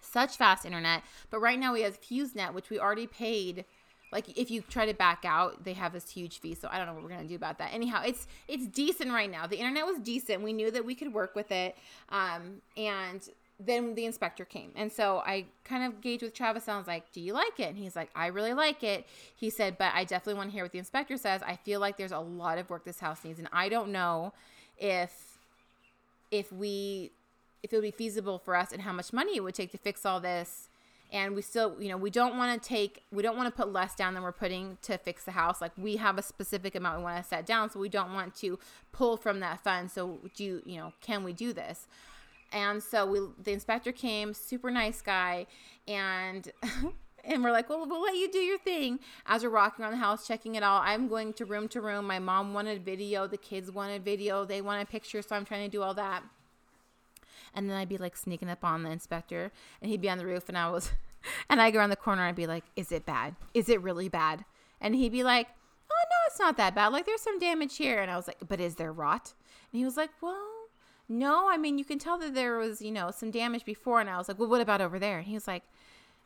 Such 0.00 0.36
fast 0.36 0.64
internet, 0.64 1.02
but 1.30 1.40
right 1.40 1.58
now 1.58 1.72
we 1.72 1.82
have 1.82 2.00
FuseNet, 2.00 2.52
which 2.54 2.70
we 2.70 2.78
already 2.78 3.06
paid 3.06 3.64
like 4.12 4.36
if 4.36 4.50
you 4.50 4.62
try 4.62 4.86
to 4.86 4.94
back 4.94 5.24
out 5.24 5.64
they 5.64 5.72
have 5.72 5.92
this 5.92 6.10
huge 6.10 6.40
fee 6.40 6.54
so 6.54 6.68
i 6.70 6.78
don't 6.78 6.86
know 6.86 6.94
what 6.94 7.02
we're 7.02 7.16
to 7.16 7.24
do 7.24 7.34
about 7.34 7.58
that. 7.58 7.72
Anyhow 7.72 8.02
it's 8.04 8.26
it's 8.48 8.66
decent 8.66 9.10
right 9.10 9.30
now. 9.30 9.46
The 9.46 9.56
internet 9.56 9.86
was 9.86 9.98
decent. 9.98 10.42
We 10.42 10.52
knew 10.52 10.70
that 10.70 10.84
we 10.84 10.94
could 10.94 11.12
work 11.12 11.34
with 11.34 11.50
it 11.52 11.76
um, 12.08 12.60
and 12.76 13.28
then 13.62 13.94
the 13.94 14.06
inspector 14.06 14.44
came. 14.44 14.72
And 14.74 14.90
so 14.90 15.22
i 15.24 15.46
kind 15.64 15.84
of 15.84 16.00
gauged 16.00 16.22
with 16.22 16.34
travis 16.34 16.66
and 16.66 16.74
i 16.74 16.78
was 16.78 16.86
like 16.86 17.12
do 17.12 17.20
you 17.20 17.32
like 17.32 17.58
it? 17.58 17.68
And 17.68 17.78
he's 17.78 17.96
like 17.96 18.10
i 18.14 18.26
really 18.26 18.54
like 18.54 18.82
it. 18.82 19.06
He 19.36 19.50
said 19.50 19.78
but 19.78 19.92
i 19.94 20.04
definitely 20.04 20.34
want 20.34 20.50
to 20.50 20.54
hear 20.54 20.64
what 20.64 20.72
the 20.72 20.78
inspector 20.78 21.16
says. 21.16 21.42
I 21.46 21.56
feel 21.56 21.80
like 21.80 21.96
there's 21.96 22.12
a 22.12 22.18
lot 22.18 22.58
of 22.58 22.68
work 22.70 22.84
this 22.84 23.00
house 23.00 23.24
needs 23.24 23.38
and 23.38 23.48
i 23.52 23.68
don't 23.68 23.92
know 23.92 24.32
if 24.78 25.38
if 26.30 26.52
we 26.52 27.10
if 27.62 27.72
it 27.72 27.76
would 27.76 27.82
be 27.82 27.90
feasible 27.90 28.38
for 28.38 28.54
us 28.56 28.72
and 28.72 28.82
how 28.82 28.92
much 28.92 29.12
money 29.12 29.36
it 29.36 29.40
would 29.42 29.54
take 29.54 29.70
to 29.72 29.78
fix 29.78 30.06
all 30.06 30.20
this 30.20 30.68
and 31.12 31.34
we 31.34 31.42
still 31.42 31.76
you 31.80 31.88
know 31.88 31.96
we 31.96 32.10
don't 32.10 32.36
want 32.36 32.60
to 32.60 32.68
take 32.68 33.02
we 33.10 33.22
don't 33.22 33.36
want 33.36 33.46
to 33.46 33.56
put 33.56 33.72
less 33.72 33.94
down 33.94 34.14
than 34.14 34.22
we're 34.22 34.32
putting 34.32 34.78
to 34.82 34.96
fix 34.98 35.24
the 35.24 35.32
house 35.32 35.60
like 35.60 35.72
we 35.76 35.96
have 35.96 36.18
a 36.18 36.22
specific 36.22 36.74
amount 36.74 36.98
we 36.98 37.04
want 37.04 37.22
to 37.22 37.28
set 37.28 37.46
down 37.46 37.70
so 37.70 37.78
we 37.80 37.88
don't 37.88 38.12
want 38.14 38.34
to 38.34 38.58
pull 38.92 39.16
from 39.16 39.40
that 39.40 39.62
fund 39.62 39.90
so 39.90 40.18
do 40.34 40.44
you 40.44 40.62
you 40.64 40.76
know 40.76 40.92
can 41.00 41.24
we 41.24 41.32
do 41.32 41.52
this 41.52 41.86
and 42.52 42.82
so 42.82 43.06
we 43.06 43.20
the 43.42 43.52
inspector 43.52 43.92
came 43.92 44.34
super 44.34 44.70
nice 44.70 45.02
guy 45.02 45.46
and 45.86 46.52
and 47.24 47.44
we're 47.44 47.52
like, 47.52 47.68
well, 47.68 47.86
we'll 47.86 48.02
let 48.02 48.16
you 48.16 48.30
do 48.30 48.38
your 48.38 48.58
thing. 48.58 48.98
As 49.26 49.42
we're 49.42 49.50
walking 49.50 49.84
around 49.84 49.92
the 49.92 49.98
house, 49.98 50.26
checking 50.26 50.54
it 50.54 50.62
all, 50.62 50.80
I'm 50.82 51.08
going 51.08 51.32
to 51.34 51.44
room 51.44 51.68
to 51.68 51.80
room. 51.80 52.06
My 52.06 52.18
mom 52.18 52.54
wanted 52.54 52.84
video, 52.84 53.26
the 53.26 53.36
kids 53.36 53.70
wanted 53.70 54.04
video, 54.04 54.44
they 54.44 54.62
wanted 54.62 54.88
pictures, 54.88 55.26
so 55.26 55.36
I'm 55.36 55.44
trying 55.44 55.64
to 55.64 55.70
do 55.70 55.82
all 55.82 55.94
that. 55.94 56.22
And 57.54 57.68
then 57.68 57.76
I'd 57.76 57.88
be 57.88 57.98
like 57.98 58.16
sneaking 58.16 58.48
up 58.48 58.64
on 58.64 58.82
the 58.82 58.90
inspector, 58.90 59.52
and 59.80 59.90
he'd 59.90 60.00
be 60.00 60.10
on 60.10 60.18
the 60.18 60.26
roof, 60.26 60.48
and 60.48 60.56
I 60.56 60.70
was, 60.70 60.92
and 61.50 61.60
I 61.60 61.70
go 61.70 61.78
around 61.78 61.90
the 61.90 61.96
corner, 61.96 62.22
and 62.22 62.28
I'd 62.28 62.36
be 62.36 62.46
like, 62.46 62.64
is 62.76 62.92
it 62.92 63.06
bad? 63.06 63.34
Is 63.54 63.68
it 63.68 63.82
really 63.82 64.08
bad? 64.08 64.44
And 64.80 64.94
he'd 64.94 65.12
be 65.12 65.22
like, 65.24 65.48
oh 65.90 66.04
no, 66.10 66.16
it's 66.26 66.38
not 66.38 66.56
that 66.56 66.74
bad. 66.74 66.88
Like 66.88 67.06
there's 67.06 67.20
some 67.20 67.38
damage 67.38 67.76
here, 67.76 68.00
and 68.00 68.10
I 68.10 68.16
was 68.16 68.26
like, 68.26 68.38
but 68.46 68.60
is 68.60 68.76
there 68.76 68.92
rot? 68.92 69.34
And 69.72 69.78
he 69.78 69.84
was 69.84 69.96
like, 69.96 70.10
well. 70.20 70.46
No, 71.12 71.50
I 71.50 71.56
mean, 71.56 71.76
you 71.76 71.84
can 71.84 71.98
tell 71.98 72.18
that 72.18 72.34
there 72.34 72.56
was, 72.56 72.80
you 72.80 72.92
know, 72.92 73.10
some 73.10 73.32
damage 73.32 73.64
before. 73.64 74.00
And 74.00 74.08
I 74.08 74.16
was 74.16 74.28
like, 74.28 74.38
well, 74.38 74.48
what 74.48 74.60
about 74.60 74.80
over 74.80 74.96
there? 74.96 75.18
And 75.18 75.26
he 75.26 75.34
was 75.34 75.48
like, 75.48 75.64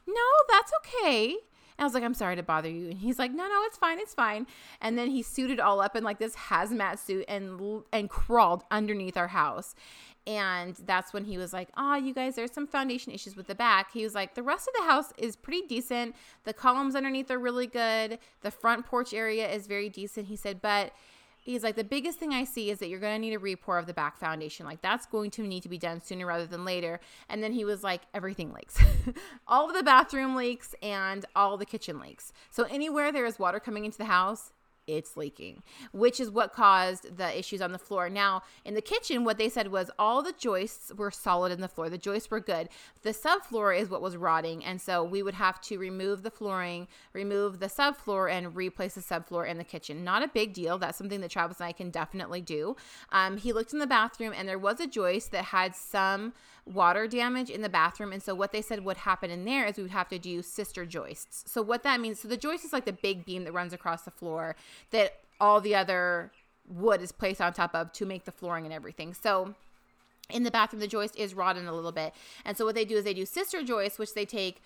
no, 0.06 0.22
that's 0.50 0.70
okay. 0.80 1.38
And 1.76 1.84
I 1.84 1.84
was 1.84 1.94
like, 1.94 2.04
I'm 2.04 2.14
sorry 2.14 2.36
to 2.36 2.42
bother 2.42 2.68
you. 2.68 2.90
And 2.90 2.98
he's 2.98 3.18
like, 3.18 3.32
no, 3.32 3.48
no, 3.48 3.62
it's 3.64 3.76
fine, 3.76 3.98
it's 3.98 4.14
fine. 4.14 4.46
And 4.80 4.96
then 4.96 5.10
he 5.10 5.22
suited 5.22 5.58
all 5.58 5.80
up 5.80 5.96
in 5.96 6.04
like 6.04 6.18
this 6.18 6.36
hazmat 6.36 6.98
suit 6.98 7.24
and 7.26 7.82
and 7.92 8.08
crawled 8.08 8.62
underneath 8.70 9.16
our 9.16 9.28
house. 9.28 9.74
And 10.26 10.74
that's 10.86 11.12
when 11.12 11.24
he 11.24 11.36
was 11.36 11.52
like, 11.52 11.68
oh, 11.76 11.96
you 11.96 12.14
guys, 12.14 12.34
there's 12.34 12.52
some 12.52 12.66
foundation 12.66 13.12
issues 13.12 13.36
with 13.36 13.46
the 13.46 13.54
back. 13.54 13.92
He 13.92 14.02
was 14.02 14.14
like, 14.14 14.34
the 14.34 14.42
rest 14.42 14.66
of 14.68 14.74
the 14.74 14.90
house 14.90 15.12
is 15.18 15.36
pretty 15.36 15.66
decent. 15.66 16.14
The 16.44 16.54
columns 16.54 16.94
underneath 16.94 17.30
are 17.30 17.38
really 17.38 17.66
good. 17.66 18.18
The 18.40 18.50
front 18.50 18.86
porch 18.86 19.12
area 19.12 19.50
is 19.50 19.66
very 19.66 19.90
decent. 19.90 20.28
He 20.28 20.36
said, 20.36 20.62
but 20.62 20.92
he's 21.44 21.62
like 21.62 21.76
the 21.76 21.84
biggest 21.84 22.18
thing 22.18 22.32
i 22.32 22.42
see 22.42 22.70
is 22.70 22.78
that 22.78 22.88
you're 22.88 22.98
going 22.98 23.14
to 23.14 23.18
need 23.18 23.34
a 23.34 23.38
repour 23.38 23.78
of 23.78 23.86
the 23.86 23.92
back 23.92 24.16
foundation 24.16 24.64
like 24.64 24.80
that's 24.80 25.06
going 25.06 25.30
to 25.30 25.42
need 25.42 25.62
to 25.62 25.68
be 25.68 25.78
done 25.78 26.00
sooner 26.00 26.26
rather 26.26 26.46
than 26.46 26.64
later 26.64 26.98
and 27.28 27.42
then 27.42 27.52
he 27.52 27.64
was 27.64 27.84
like 27.84 28.00
everything 28.14 28.52
leaks 28.52 28.78
all 29.46 29.68
of 29.68 29.76
the 29.76 29.82
bathroom 29.82 30.34
leaks 30.34 30.74
and 30.82 31.26
all 31.36 31.56
the 31.56 31.66
kitchen 31.66 32.00
leaks 32.00 32.32
so 32.50 32.64
anywhere 32.64 33.12
there 33.12 33.26
is 33.26 33.38
water 33.38 33.60
coming 33.60 33.84
into 33.84 33.98
the 33.98 34.06
house 34.06 34.52
it's 34.86 35.16
leaking, 35.16 35.62
which 35.92 36.20
is 36.20 36.30
what 36.30 36.52
caused 36.52 37.16
the 37.16 37.38
issues 37.38 37.60
on 37.60 37.72
the 37.72 37.78
floor. 37.78 38.08
Now, 38.08 38.42
in 38.64 38.74
the 38.74 38.80
kitchen, 38.80 39.24
what 39.24 39.38
they 39.38 39.48
said 39.48 39.68
was 39.70 39.90
all 39.98 40.22
the 40.22 40.32
joists 40.32 40.92
were 40.96 41.10
solid 41.10 41.52
in 41.52 41.60
the 41.60 41.68
floor. 41.68 41.88
The 41.88 41.98
joists 41.98 42.30
were 42.30 42.40
good. 42.40 42.68
The 43.02 43.10
subfloor 43.10 43.78
is 43.78 43.88
what 43.88 44.02
was 44.02 44.16
rotting. 44.16 44.64
And 44.64 44.80
so 44.80 45.02
we 45.02 45.22
would 45.22 45.34
have 45.34 45.60
to 45.62 45.78
remove 45.78 46.22
the 46.22 46.30
flooring, 46.30 46.88
remove 47.12 47.60
the 47.60 47.66
subfloor, 47.66 48.30
and 48.30 48.54
replace 48.54 48.94
the 48.94 49.00
subfloor 49.00 49.48
in 49.48 49.58
the 49.58 49.64
kitchen. 49.64 50.04
Not 50.04 50.22
a 50.22 50.28
big 50.28 50.52
deal. 50.52 50.78
That's 50.78 50.98
something 50.98 51.20
that 51.20 51.30
Travis 51.30 51.60
and 51.60 51.68
I 51.68 51.72
can 51.72 51.90
definitely 51.90 52.40
do. 52.40 52.76
Um, 53.12 53.36
he 53.36 53.52
looked 53.52 53.72
in 53.72 53.78
the 53.78 53.86
bathroom, 53.86 54.32
and 54.36 54.48
there 54.48 54.58
was 54.58 54.80
a 54.80 54.86
joist 54.86 55.32
that 55.32 55.46
had 55.46 55.74
some 55.74 56.32
water 56.66 57.06
damage 57.06 57.50
in 57.50 57.62
the 57.62 57.68
bathroom. 57.68 58.12
And 58.12 58.22
so 58.22 58.34
what 58.34 58.52
they 58.52 58.62
said 58.62 58.84
would 58.84 58.98
happen 58.98 59.30
in 59.30 59.44
there 59.44 59.66
is 59.66 59.76
we 59.76 59.84
would 59.84 59.92
have 59.92 60.08
to 60.08 60.18
do 60.18 60.42
sister 60.42 60.86
joists. 60.86 61.50
So 61.50 61.62
what 61.62 61.82
that 61.82 62.00
means, 62.00 62.20
so 62.20 62.28
the 62.28 62.36
joist 62.36 62.64
is 62.64 62.72
like 62.72 62.84
the 62.84 62.92
big 62.92 63.24
beam 63.24 63.44
that 63.44 63.52
runs 63.52 63.72
across 63.72 64.02
the 64.02 64.10
floor 64.10 64.56
that 64.90 65.20
all 65.40 65.60
the 65.60 65.74
other 65.74 66.32
wood 66.66 67.02
is 67.02 67.12
placed 67.12 67.40
on 67.40 67.52
top 67.52 67.74
of 67.74 67.92
to 67.92 68.06
make 68.06 68.24
the 68.24 68.32
flooring 68.32 68.64
and 68.64 68.72
everything. 68.72 69.12
So 69.12 69.54
in 70.30 70.42
the 70.42 70.50
bathroom, 70.50 70.80
the 70.80 70.86
joist 70.86 71.16
is 71.16 71.34
rotten 71.34 71.66
a 71.66 71.72
little 71.74 71.92
bit. 71.92 72.14
And 72.44 72.56
so 72.56 72.64
what 72.64 72.74
they 72.74 72.84
do 72.84 72.96
is 72.96 73.04
they 73.04 73.14
do 73.14 73.26
sister 73.26 73.62
joists, 73.62 73.98
which 73.98 74.14
they 74.14 74.24
take 74.24 74.62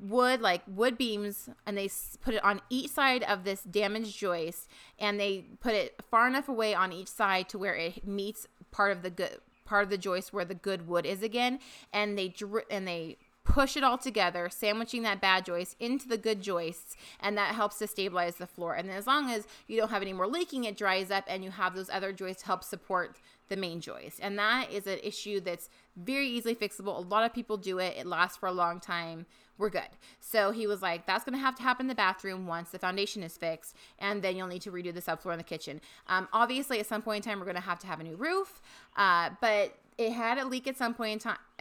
wood 0.00 0.40
like 0.40 0.62
wood 0.66 0.98
beams 0.98 1.48
and 1.64 1.78
they 1.78 1.88
put 2.20 2.34
it 2.34 2.44
on 2.44 2.60
each 2.68 2.90
side 2.90 3.22
of 3.22 3.44
this 3.44 3.62
damaged 3.62 4.18
joist 4.18 4.68
and 4.98 5.20
they 5.20 5.44
put 5.60 5.74
it 5.74 5.94
far 6.10 6.26
enough 6.26 6.48
away 6.48 6.74
on 6.74 6.92
each 6.92 7.06
side 7.06 7.48
to 7.48 7.56
where 7.56 7.76
it 7.76 8.04
meets 8.04 8.48
part 8.72 8.90
of 8.90 9.02
the 9.02 9.10
good 9.10 9.38
part 9.66 9.84
of 9.84 9.90
the 9.90 9.98
joist 9.98 10.32
where 10.32 10.44
the 10.44 10.54
good 10.54 10.88
wood 10.88 11.04
is 11.04 11.22
again, 11.22 11.58
and 11.92 12.16
they 12.16 12.28
dri- 12.28 12.62
and 12.70 12.88
they 12.88 13.18
push 13.44 13.76
it 13.76 13.84
all 13.84 13.96
together, 13.96 14.48
sandwiching 14.50 15.02
that 15.02 15.20
bad 15.20 15.44
joist 15.44 15.76
into 15.78 16.08
the 16.08 16.18
good 16.18 16.42
joists, 16.42 16.96
and 17.20 17.38
that 17.38 17.54
helps 17.54 17.78
to 17.78 17.86
stabilize 17.86 18.36
the 18.36 18.46
floor. 18.46 18.74
And 18.74 18.90
as 18.90 19.06
long 19.06 19.30
as 19.30 19.46
you 19.68 19.76
don't 19.76 19.90
have 19.90 20.02
any 20.02 20.12
more 20.12 20.26
leaking, 20.26 20.64
it 20.64 20.76
dries 20.76 21.10
up, 21.10 21.24
and 21.28 21.44
you 21.44 21.52
have 21.52 21.74
those 21.74 21.90
other 21.90 22.12
joists 22.12 22.42
help 22.42 22.64
support 22.64 23.20
the 23.48 23.56
main 23.56 23.80
joist. 23.80 24.18
And 24.20 24.38
that 24.38 24.72
is 24.72 24.86
an 24.86 24.98
issue 25.02 25.40
that's 25.40 25.70
very 25.96 26.28
easily 26.28 26.56
fixable. 26.56 26.96
A 26.96 27.08
lot 27.08 27.24
of 27.24 27.32
people 27.32 27.56
do 27.56 27.78
it. 27.78 27.96
It 27.96 28.06
lasts 28.06 28.36
for 28.36 28.48
a 28.48 28.52
long 28.52 28.80
time. 28.80 29.26
We're 29.58 29.70
good. 29.70 29.88
So 30.20 30.50
he 30.50 30.66
was 30.66 30.82
like, 30.82 31.06
that's 31.06 31.24
going 31.24 31.34
to 31.34 31.40
have 31.40 31.54
to 31.56 31.62
happen 31.62 31.84
in 31.84 31.88
the 31.88 31.94
bathroom 31.94 32.46
once 32.46 32.70
the 32.70 32.78
foundation 32.78 33.22
is 33.22 33.36
fixed, 33.36 33.74
and 33.98 34.22
then 34.22 34.36
you'll 34.36 34.48
need 34.48 34.62
to 34.62 34.70
redo 34.70 34.92
the 34.92 35.00
subfloor 35.00 35.32
in 35.32 35.38
the 35.38 35.44
kitchen. 35.44 35.80
Um, 36.08 36.28
obviously, 36.32 36.78
at 36.78 36.86
some 36.86 37.02
point 37.02 37.24
in 37.24 37.30
time, 37.30 37.38
we're 37.38 37.46
going 37.46 37.56
to 37.56 37.62
have 37.62 37.78
to 37.80 37.86
have 37.86 38.00
a 38.00 38.04
new 38.04 38.16
roof, 38.16 38.60
uh, 38.96 39.30
but 39.40 39.76
it 39.98 40.12
had 40.12 40.38
a 40.38 40.44
leak 40.44 40.66
at 40.66 40.76
some 40.76 40.94
point 40.94 41.12
in 41.12 41.18
time. 41.18 41.38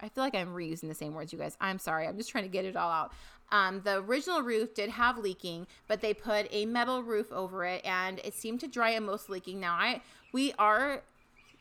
I 0.00 0.08
feel 0.08 0.24
like 0.24 0.34
I'm 0.34 0.54
reusing 0.54 0.88
the 0.88 0.94
same 0.94 1.14
words, 1.14 1.32
you 1.32 1.38
guys. 1.38 1.56
I'm 1.60 1.78
sorry. 1.78 2.06
I'm 2.06 2.16
just 2.16 2.30
trying 2.30 2.44
to 2.44 2.50
get 2.50 2.64
it 2.64 2.76
all 2.76 2.90
out. 2.90 3.12
Um, 3.52 3.82
the 3.84 3.98
original 3.98 4.42
roof 4.42 4.74
did 4.74 4.88
have 4.90 5.18
leaking, 5.18 5.66
but 5.86 6.00
they 6.00 6.14
put 6.14 6.48
a 6.50 6.64
metal 6.66 7.02
roof 7.02 7.30
over 7.30 7.64
it, 7.64 7.84
and 7.84 8.20
it 8.24 8.34
seemed 8.34 8.60
to 8.60 8.68
dry 8.68 8.90
in 8.90 9.04
most 9.04 9.28
leaking. 9.28 9.60
Now, 9.60 9.74
I 9.74 10.00
we 10.32 10.52
are 10.58 11.02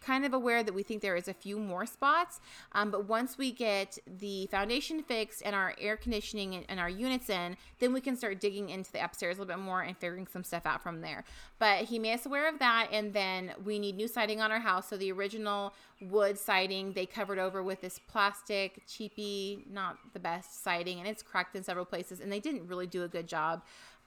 kind 0.03 0.25
of 0.25 0.33
aware 0.33 0.63
that 0.63 0.73
we 0.73 0.83
think 0.83 1.01
there 1.01 1.15
is 1.15 1.27
a 1.27 1.33
few 1.33 1.57
more 1.57 1.85
spots. 1.85 2.39
Um, 2.73 2.91
but 2.91 3.07
once 3.07 3.37
we 3.37 3.51
get 3.51 3.97
the 4.05 4.47
foundation 4.47 5.01
fixed 5.01 5.41
and 5.43 5.55
our 5.55 5.73
air 5.79 5.97
conditioning 5.97 6.65
and, 6.67 6.79
our 6.83 6.89
units 6.89 7.29
in, 7.29 7.55
then 7.79 7.93
we 7.93 8.01
can 8.01 8.17
start 8.17 8.41
digging 8.41 8.69
into 8.69 8.91
the 8.91 9.03
upstairs 9.03 9.37
a 9.37 9.41
little 9.41 9.55
bit 9.55 9.63
more 9.63 9.81
and 9.81 9.97
figuring 9.97 10.27
some 10.27 10.43
stuff 10.43 10.65
out 10.65 10.83
from 10.83 10.99
there. 11.01 11.23
But 11.59 11.85
he 11.85 11.97
made 11.97 12.15
us 12.15 12.25
aware 12.25 12.49
of 12.49 12.59
that. 12.59 12.89
And 12.91 13.13
then 13.13 13.53
we 13.63 13.79
need 13.79 13.95
new 13.95 14.07
siding 14.07 14.41
on 14.41 14.51
our 14.51 14.59
house. 14.59 14.89
So 14.89 14.97
the 14.97 15.11
original 15.11 15.73
wood 16.01 16.37
siding 16.37 16.91
they 16.93 17.05
covered 17.05 17.39
over 17.39 17.63
with 17.63 17.79
this 17.79 17.99
plastic, 17.99 18.81
cheapy, 18.85 19.65
not 19.71 19.97
the 20.13 20.19
best 20.19 20.63
siding. 20.63 20.99
And 20.99 21.07
it's 21.07 21.23
cracked 21.23 21.55
in 21.55 21.63
several 21.63 21.85
places. 21.85 22.19
And 22.19 22.31
they 22.31 22.41
didn't 22.41 22.67
really 22.67 22.87
do 22.87 23.03
a 23.03 23.07
good 23.07 23.27
job 23.27 23.63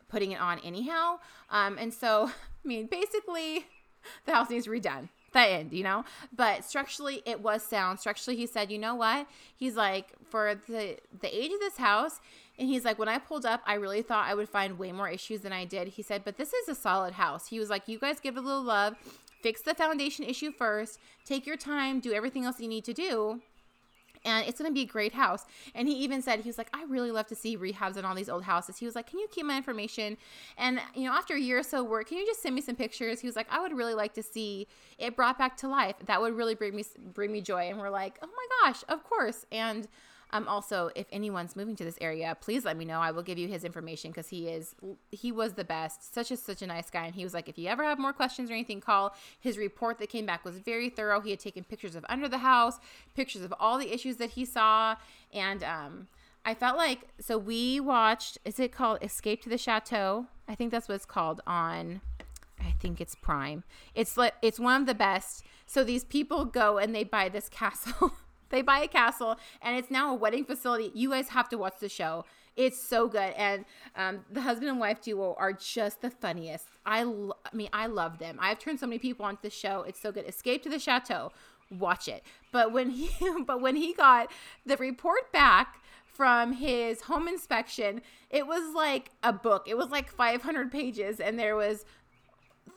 putting 0.08 0.32
it 0.32 0.40
on 0.40 0.58
anyhow. 0.60 1.18
Um, 1.50 1.78
and 1.78 1.94
so, 1.94 2.30
I 2.64 2.68
mean, 2.68 2.86
basically, 2.86 3.64
the 4.26 4.34
house 4.34 4.50
needs 4.50 4.66
redone 4.66 5.08
the 5.36 5.48
end, 5.48 5.72
you 5.72 5.84
know? 5.84 6.04
But 6.34 6.64
structurally, 6.64 7.22
it 7.24 7.40
was 7.40 7.62
sound. 7.62 8.00
Structurally, 8.00 8.36
he 8.36 8.46
said, 8.46 8.70
you 8.70 8.78
know 8.78 8.94
what? 8.94 9.26
He's 9.54 9.76
like, 9.76 10.08
for 10.28 10.60
the 10.68 10.96
the 11.20 11.36
age 11.36 11.52
of 11.52 11.60
this 11.60 11.76
house, 11.76 12.20
and 12.58 12.68
he's 12.68 12.84
like, 12.84 12.98
when 12.98 13.08
I 13.08 13.18
pulled 13.18 13.46
up, 13.46 13.60
I 13.66 13.74
really 13.74 14.02
thought 14.02 14.26
I 14.26 14.34
would 14.34 14.48
find 14.48 14.78
way 14.78 14.92
more 14.92 15.08
issues 15.08 15.42
than 15.42 15.52
I 15.52 15.64
did. 15.64 15.88
He 15.88 16.02
said, 16.02 16.22
but 16.24 16.36
this 16.36 16.52
is 16.52 16.68
a 16.68 16.74
solid 16.74 17.14
house. 17.14 17.48
He 17.48 17.58
was 17.58 17.70
like, 17.70 17.86
you 17.86 17.98
guys 17.98 18.18
give 18.20 18.36
it 18.36 18.40
a 18.40 18.46
little 18.46 18.62
love, 18.62 18.96
fix 19.42 19.60
the 19.62 19.74
foundation 19.74 20.24
issue 20.24 20.50
first, 20.50 20.98
take 21.24 21.46
your 21.46 21.56
time, 21.56 22.00
do 22.00 22.12
everything 22.12 22.44
else 22.44 22.60
you 22.60 22.68
need 22.68 22.84
to 22.84 22.94
do 22.94 23.40
and 24.26 24.46
it's 24.46 24.58
going 24.58 24.70
to 24.70 24.74
be 24.74 24.82
a 24.82 24.86
great 24.86 25.14
house. 25.14 25.46
And 25.74 25.88
he 25.88 25.94
even 25.94 26.20
said, 26.20 26.40
he 26.40 26.48
was 26.48 26.58
like, 26.58 26.68
I 26.74 26.84
really 26.84 27.10
love 27.10 27.26
to 27.28 27.34
see 27.34 27.56
rehabs 27.56 27.96
on 27.96 28.04
all 28.04 28.14
these 28.14 28.28
old 28.28 28.42
houses. 28.42 28.76
He 28.76 28.84
was 28.84 28.94
like, 28.94 29.06
Can 29.06 29.20
you 29.20 29.28
keep 29.30 29.46
my 29.46 29.56
information? 29.56 30.16
And, 30.58 30.80
you 30.94 31.04
know, 31.04 31.12
after 31.12 31.34
a 31.34 31.40
year 31.40 31.58
or 31.58 31.62
so 31.62 31.82
work, 31.82 32.08
can 32.08 32.18
you 32.18 32.26
just 32.26 32.42
send 32.42 32.54
me 32.54 32.60
some 32.60 32.76
pictures? 32.76 33.20
He 33.20 33.26
was 33.26 33.36
like, 33.36 33.46
I 33.50 33.60
would 33.60 33.72
really 33.72 33.94
like 33.94 34.12
to 34.14 34.22
see 34.22 34.66
it 34.98 35.16
brought 35.16 35.38
back 35.38 35.56
to 35.58 35.68
life. 35.68 35.96
That 36.06 36.20
would 36.20 36.34
really 36.34 36.54
bring 36.54 36.74
me, 36.74 36.84
bring 37.14 37.32
me 37.32 37.40
joy. 37.40 37.68
And 37.70 37.78
we're 37.78 37.90
like, 37.90 38.18
Oh 38.22 38.26
my 38.28 38.68
gosh, 38.68 38.82
of 38.88 39.04
course. 39.04 39.46
And, 39.52 39.88
um, 40.30 40.48
also, 40.48 40.90
if 40.96 41.06
anyone's 41.12 41.54
moving 41.54 41.76
to 41.76 41.84
this 41.84 41.98
area, 42.00 42.36
please 42.40 42.64
let 42.64 42.76
me 42.76 42.84
know. 42.84 42.98
I 43.00 43.12
will 43.12 43.22
give 43.22 43.38
you 43.38 43.46
his 43.46 43.64
information 43.64 44.10
because 44.10 44.28
he 44.28 44.48
is 44.48 44.74
he 45.10 45.30
was 45.30 45.52
the 45.52 45.64
best. 45.64 46.12
Such 46.12 46.30
a 46.30 46.36
such 46.36 46.62
a 46.62 46.66
nice 46.66 46.90
guy, 46.90 47.06
and 47.06 47.14
he 47.14 47.22
was 47.22 47.32
like, 47.32 47.48
if 47.48 47.56
you 47.56 47.68
ever 47.68 47.84
have 47.84 47.98
more 47.98 48.12
questions 48.12 48.50
or 48.50 48.54
anything, 48.54 48.80
call. 48.80 49.14
His 49.38 49.56
report 49.56 49.98
that 49.98 50.08
came 50.08 50.26
back 50.26 50.44
was 50.44 50.58
very 50.58 50.88
thorough. 50.88 51.20
He 51.20 51.30
had 51.30 51.38
taken 51.38 51.62
pictures 51.62 51.94
of 51.94 52.04
under 52.08 52.28
the 52.28 52.38
house, 52.38 52.78
pictures 53.14 53.42
of 53.42 53.54
all 53.60 53.78
the 53.78 53.92
issues 53.92 54.16
that 54.16 54.30
he 54.30 54.44
saw, 54.44 54.96
and 55.32 55.62
um, 55.62 56.08
I 56.44 56.54
felt 56.54 56.76
like 56.76 57.08
so 57.20 57.38
we 57.38 57.78
watched. 57.78 58.38
Is 58.44 58.58
it 58.58 58.72
called 58.72 58.98
Escape 59.02 59.42
to 59.42 59.48
the 59.48 59.58
Chateau? 59.58 60.26
I 60.48 60.56
think 60.56 60.72
that's 60.72 60.88
what 60.88 60.96
it's 60.96 61.06
called 61.06 61.40
on. 61.46 62.00
I 62.60 62.72
think 62.80 63.00
it's 63.00 63.14
Prime. 63.14 63.62
It's 63.94 64.16
like 64.16 64.34
it's 64.42 64.58
one 64.58 64.80
of 64.80 64.86
the 64.86 64.94
best. 64.94 65.44
So 65.66 65.84
these 65.84 66.04
people 66.04 66.44
go 66.44 66.78
and 66.78 66.94
they 66.94 67.04
buy 67.04 67.28
this 67.28 67.48
castle. 67.50 68.12
They 68.50 68.62
buy 68.62 68.80
a 68.80 68.88
castle 68.88 69.38
and 69.62 69.76
it's 69.76 69.90
now 69.90 70.12
a 70.12 70.14
wedding 70.14 70.44
facility. 70.44 70.90
You 70.94 71.10
guys 71.10 71.28
have 71.30 71.48
to 71.50 71.58
watch 71.58 71.74
the 71.80 71.88
show. 71.88 72.24
It's 72.56 72.80
so 72.82 73.06
good. 73.06 73.34
And 73.36 73.64
um, 73.96 74.24
the 74.30 74.40
husband 74.40 74.70
and 74.70 74.80
wife 74.80 75.02
duo 75.02 75.34
are 75.38 75.52
just 75.52 76.00
the 76.00 76.10
funniest. 76.10 76.66
I, 76.86 77.02
lo- 77.02 77.36
I 77.44 77.54
mean, 77.54 77.68
I 77.72 77.86
love 77.86 78.18
them. 78.18 78.38
I've 78.40 78.58
turned 78.58 78.80
so 78.80 78.86
many 78.86 78.98
people 78.98 79.26
onto 79.26 79.42
the 79.42 79.50
show. 79.50 79.82
It's 79.82 80.00
so 80.00 80.10
good. 80.10 80.26
Escape 80.26 80.62
to 80.62 80.70
the 80.70 80.78
Chateau. 80.78 81.32
Watch 81.70 82.08
it. 82.08 82.22
But 82.52 82.72
when 82.72 82.90
he, 82.90 83.10
but 83.46 83.60
when 83.60 83.76
he 83.76 83.92
got 83.92 84.30
the 84.64 84.76
report 84.76 85.30
back 85.32 85.82
from 86.06 86.54
his 86.54 87.02
home 87.02 87.28
inspection, 87.28 88.00
it 88.30 88.46
was 88.46 88.74
like 88.74 89.10
a 89.22 89.32
book. 89.34 89.66
It 89.68 89.76
was 89.76 89.90
like 89.90 90.08
500 90.10 90.72
pages, 90.72 91.20
and 91.20 91.38
there 91.38 91.56
was 91.56 91.84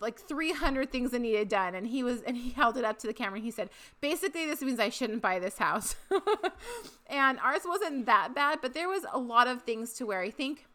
like 0.01 0.19
300 0.19 0.91
things 0.91 1.11
that 1.11 1.19
needed 1.19 1.49
done 1.49 1.75
and 1.75 1.87
he 1.87 2.03
was 2.03 2.21
and 2.21 2.37
he 2.37 2.51
held 2.51 2.77
it 2.77 2.85
up 2.85 2.97
to 2.99 3.07
the 3.07 3.13
camera 3.13 3.35
and 3.35 3.45
he 3.45 3.51
said 3.51 3.69
basically 4.01 4.45
this 4.45 4.61
means 4.61 4.79
i 4.79 4.89
shouldn't 4.89 5.21
buy 5.21 5.39
this 5.39 5.57
house 5.57 5.95
and 7.07 7.39
ours 7.39 7.61
wasn't 7.65 8.05
that 8.05 8.33
bad 8.33 8.59
but 8.61 8.73
there 8.73 8.87
was 8.87 9.03
a 9.11 9.19
lot 9.19 9.47
of 9.47 9.63
things 9.63 9.93
to 9.93 10.05
where 10.05 10.21
i 10.21 10.29
think 10.29 10.65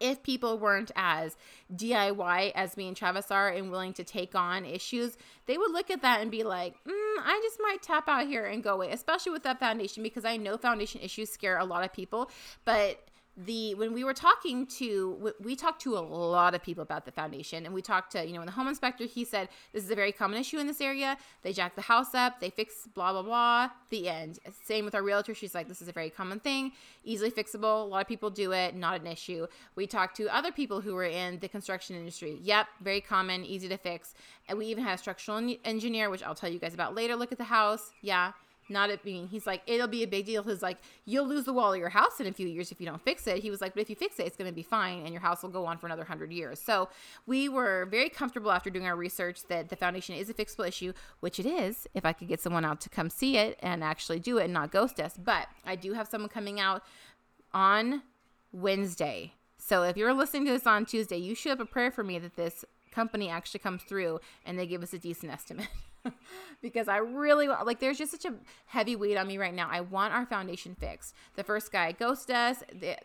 if 0.00 0.22
people 0.22 0.58
weren't 0.58 0.90
as 0.96 1.36
DIY 1.74 2.52
as 2.54 2.76
me 2.76 2.88
and 2.88 2.96
Travis 2.96 3.30
are 3.30 3.48
and 3.48 3.70
willing 3.70 3.92
to 3.94 4.04
take 4.04 4.34
on 4.34 4.64
issues, 4.64 5.16
they 5.46 5.56
would 5.56 5.72
look 5.72 5.90
at 5.90 6.02
that 6.02 6.20
and 6.20 6.30
be 6.30 6.42
like, 6.42 6.74
mm, 6.84 7.16
I 7.18 7.40
just 7.42 7.58
might 7.60 7.82
tap 7.82 8.08
out 8.08 8.26
here 8.26 8.44
and 8.44 8.62
go 8.62 8.74
away, 8.74 8.90
especially 8.90 9.32
with 9.32 9.44
that 9.44 9.60
foundation, 9.60 10.02
because 10.02 10.24
I 10.24 10.36
know 10.36 10.56
foundation 10.56 11.00
issues 11.00 11.30
scare 11.30 11.58
a 11.58 11.64
lot 11.64 11.84
of 11.84 11.92
people. 11.92 12.30
But 12.64 13.00
the 13.36 13.74
when 13.74 13.94
we 13.94 14.04
were 14.04 14.12
talking 14.12 14.66
to 14.66 15.32
we 15.40 15.56
talked 15.56 15.80
to 15.80 15.96
a 15.96 16.00
lot 16.00 16.54
of 16.54 16.62
people 16.62 16.82
about 16.82 17.06
the 17.06 17.12
foundation. 17.12 17.64
And 17.64 17.74
we 17.74 17.80
talked 17.80 18.12
to 18.12 18.26
you 18.26 18.34
know 18.34 18.44
the 18.44 18.50
home 18.50 18.68
inspector 18.68 19.04
he 19.04 19.24
said 19.24 19.48
this 19.72 19.84
is 19.84 19.90
a 19.90 19.94
very 19.94 20.12
common 20.12 20.38
issue 20.38 20.58
in 20.58 20.66
this 20.66 20.80
area. 20.80 21.16
They 21.42 21.52
jack 21.52 21.74
the 21.74 21.82
house 21.82 22.14
up. 22.14 22.40
They 22.40 22.50
fix 22.50 22.86
blah 22.94 23.12
blah 23.12 23.22
blah. 23.22 23.70
The 23.88 24.08
end. 24.08 24.38
Same 24.64 24.84
with 24.84 24.94
our 24.94 25.02
realtor. 25.02 25.34
She's 25.34 25.54
like 25.54 25.66
this 25.66 25.80
is 25.80 25.88
a 25.88 25.92
very 25.92 26.10
common 26.10 26.40
thing. 26.40 26.72
Easily 27.04 27.30
fixable. 27.30 27.82
A 27.82 27.86
lot 27.86 28.02
of 28.02 28.08
people 28.08 28.28
do 28.28 28.52
it. 28.52 28.74
Not 28.74 29.00
an 29.00 29.06
issue. 29.06 29.46
We 29.76 29.86
talked 29.86 30.16
to 30.18 30.28
other 30.34 30.52
people 30.52 30.82
who 30.82 30.94
were 30.94 31.04
in 31.04 31.38
the 31.38 31.48
construction 31.48 31.96
industry. 31.96 32.38
Yep 32.42 32.66
very 32.82 33.00
common 33.00 33.44
easy 33.44 33.68
to 33.68 33.78
fix. 33.78 34.14
And 34.48 34.58
we 34.58 34.66
even 34.66 34.84
had 34.84 34.96
a 34.96 34.98
structural 34.98 35.38
engineer 35.64 36.10
which 36.10 36.22
i'll 36.22 36.34
tell 36.34 36.50
you 36.50 36.58
guys 36.58 36.74
about 36.74 36.94
later 36.94 37.16
look 37.16 37.32
at 37.32 37.38
the 37.38 37.44
house. 37.44 37.92
Yeah 38.02 38.32
not 38.72 38.90
it 38.90 39.02
being 39.02 39.28
he's 39.28 39.46
like 39.46 39.62
it'll 39.66 39.86
be 39.86 40.02
a 40.02 40.06
big 40.06 40.26
deal 40.26 40.42
he's 40.42 40.62
like 40.62 40.78
you'll 41.04 41.26
lose 41.26 41.44
the 41.44 41.52
wall 41.52 41.72
of 41.72 41.78
your 41.78 41.88
house 41.88 42.20
in 42.20 42.26
a 42.26 42.32
few 42.32 42.46
years 42.46 42.72
if 42.72 42.80
you 42.80 42.86
don't 42.86 43.02
fix 43.02 43.26
it. 43.26 43.38
He 43.38 43.50
was 43.50 43.60
like 43.60 43.74
but 43.74 43.80
if 43.80 43.90
you 43.90 43.96
fix 43.96 44.18
it 44.18 44.26
it's 44.26 44.36
going 44.36 44.50
to 44.50 44.54
be 44.54 44.62
fine 44.62 45.00
and 45.00 45.10
your 45.10 45.20
house 45.20 45.42
will 45.42 45.50
go 45.50 45.66
on 45.66 45.78
for 45.78 45.86
another 45.86 46.02
100 46.02 46.32
years. 46.32 46.60
So 46.60 46.88
we 47.26 47.48
were 47.48 47.86
very 47.90 48.08
comfortable 48.08 48.50
after 48.50 48.70
doing 48.70 48.86
our 48.86 48.96
research 48.96 49.44
that 49.48 49.68
the 49.68 49.76
foundation 49.76 50.14
is 50.14 50.30
a 50.30 50.34
fixable 50.34 50.66
issue 50.66 50.92
which 51.20 51.38
it 51.38 51.46
is 51.46 51.86
if 51.94 52.04
i 52.04 52.12
could 52.12 52.28
get 52.28 52.40
someone 52.40 52.64
out 52.64 52.80
to 52.80 52.88
come 52.88 53.10
see 53.10 53.36
it 53.36 53.58
and 53.62 53.84
actually 53.84 54.18
do 54.18 54.38
it 54.38 54.44
and 54.44 54.52
not 54.52 54.72
ghost 54.72 55.00
us. 55.00 55.18
But 55.22 55.48
i 55.64 55.76
do 55.76 55.92
have 55.92 56.08
someone 56.08 56.28
coming 56.28 56.58
out 56.58 56.82
on 57.52 58.02
wednesday. 58.52 59.34
So 59.58 59.84
if 59.84 59.96
you're 59.96 60.12
listening 60.12 60.46
to 60.46 60.52
this 60.52 60.66
on 60.66 60.86
tuesday 60.86 61.18
you 61.18 61.34
should 61.34 61.50
have 61.50 61.60
a 61.60 61.66
prayer 61.66 61.90
for 61.90 62.02
me 62.02 62.18
that 62.18 62.36
this 62.36 62.64
company 62.92 63.28
actually 63.28 63.60
comes 63.60 63.82
through 63.82 64.20
and 64.44 64.58
they 64.58 64.66
give 64.66 64.82
us 64.82 64.92
a 64.92 64.98
decent 64.98 65.32
estimate 65.32 65.68
because 66.62 66.88
I 66.88 66.98
really 66.98 67.48
like, 67.48 67.80
there's 67.80 67.98
just 67.98 68.12
such 68.12 68.24
a 68.24 68.34
heavy 68.66 68.96
weight 68.96 69.16
on 69.16 69.26
me 69.26 69.38
right 69.38 69.54
now. 69.54 69.68
I 69.70 69.80
want 69.80 70.12
our 70.12 70.26
foundation 70.26 70.74
fixed. 70.74 71.14
The 71.36 71.44
first 71.44 71.72
guy 71.72 71.92
ghosted 71.92 72.34
us. 72.34 72.62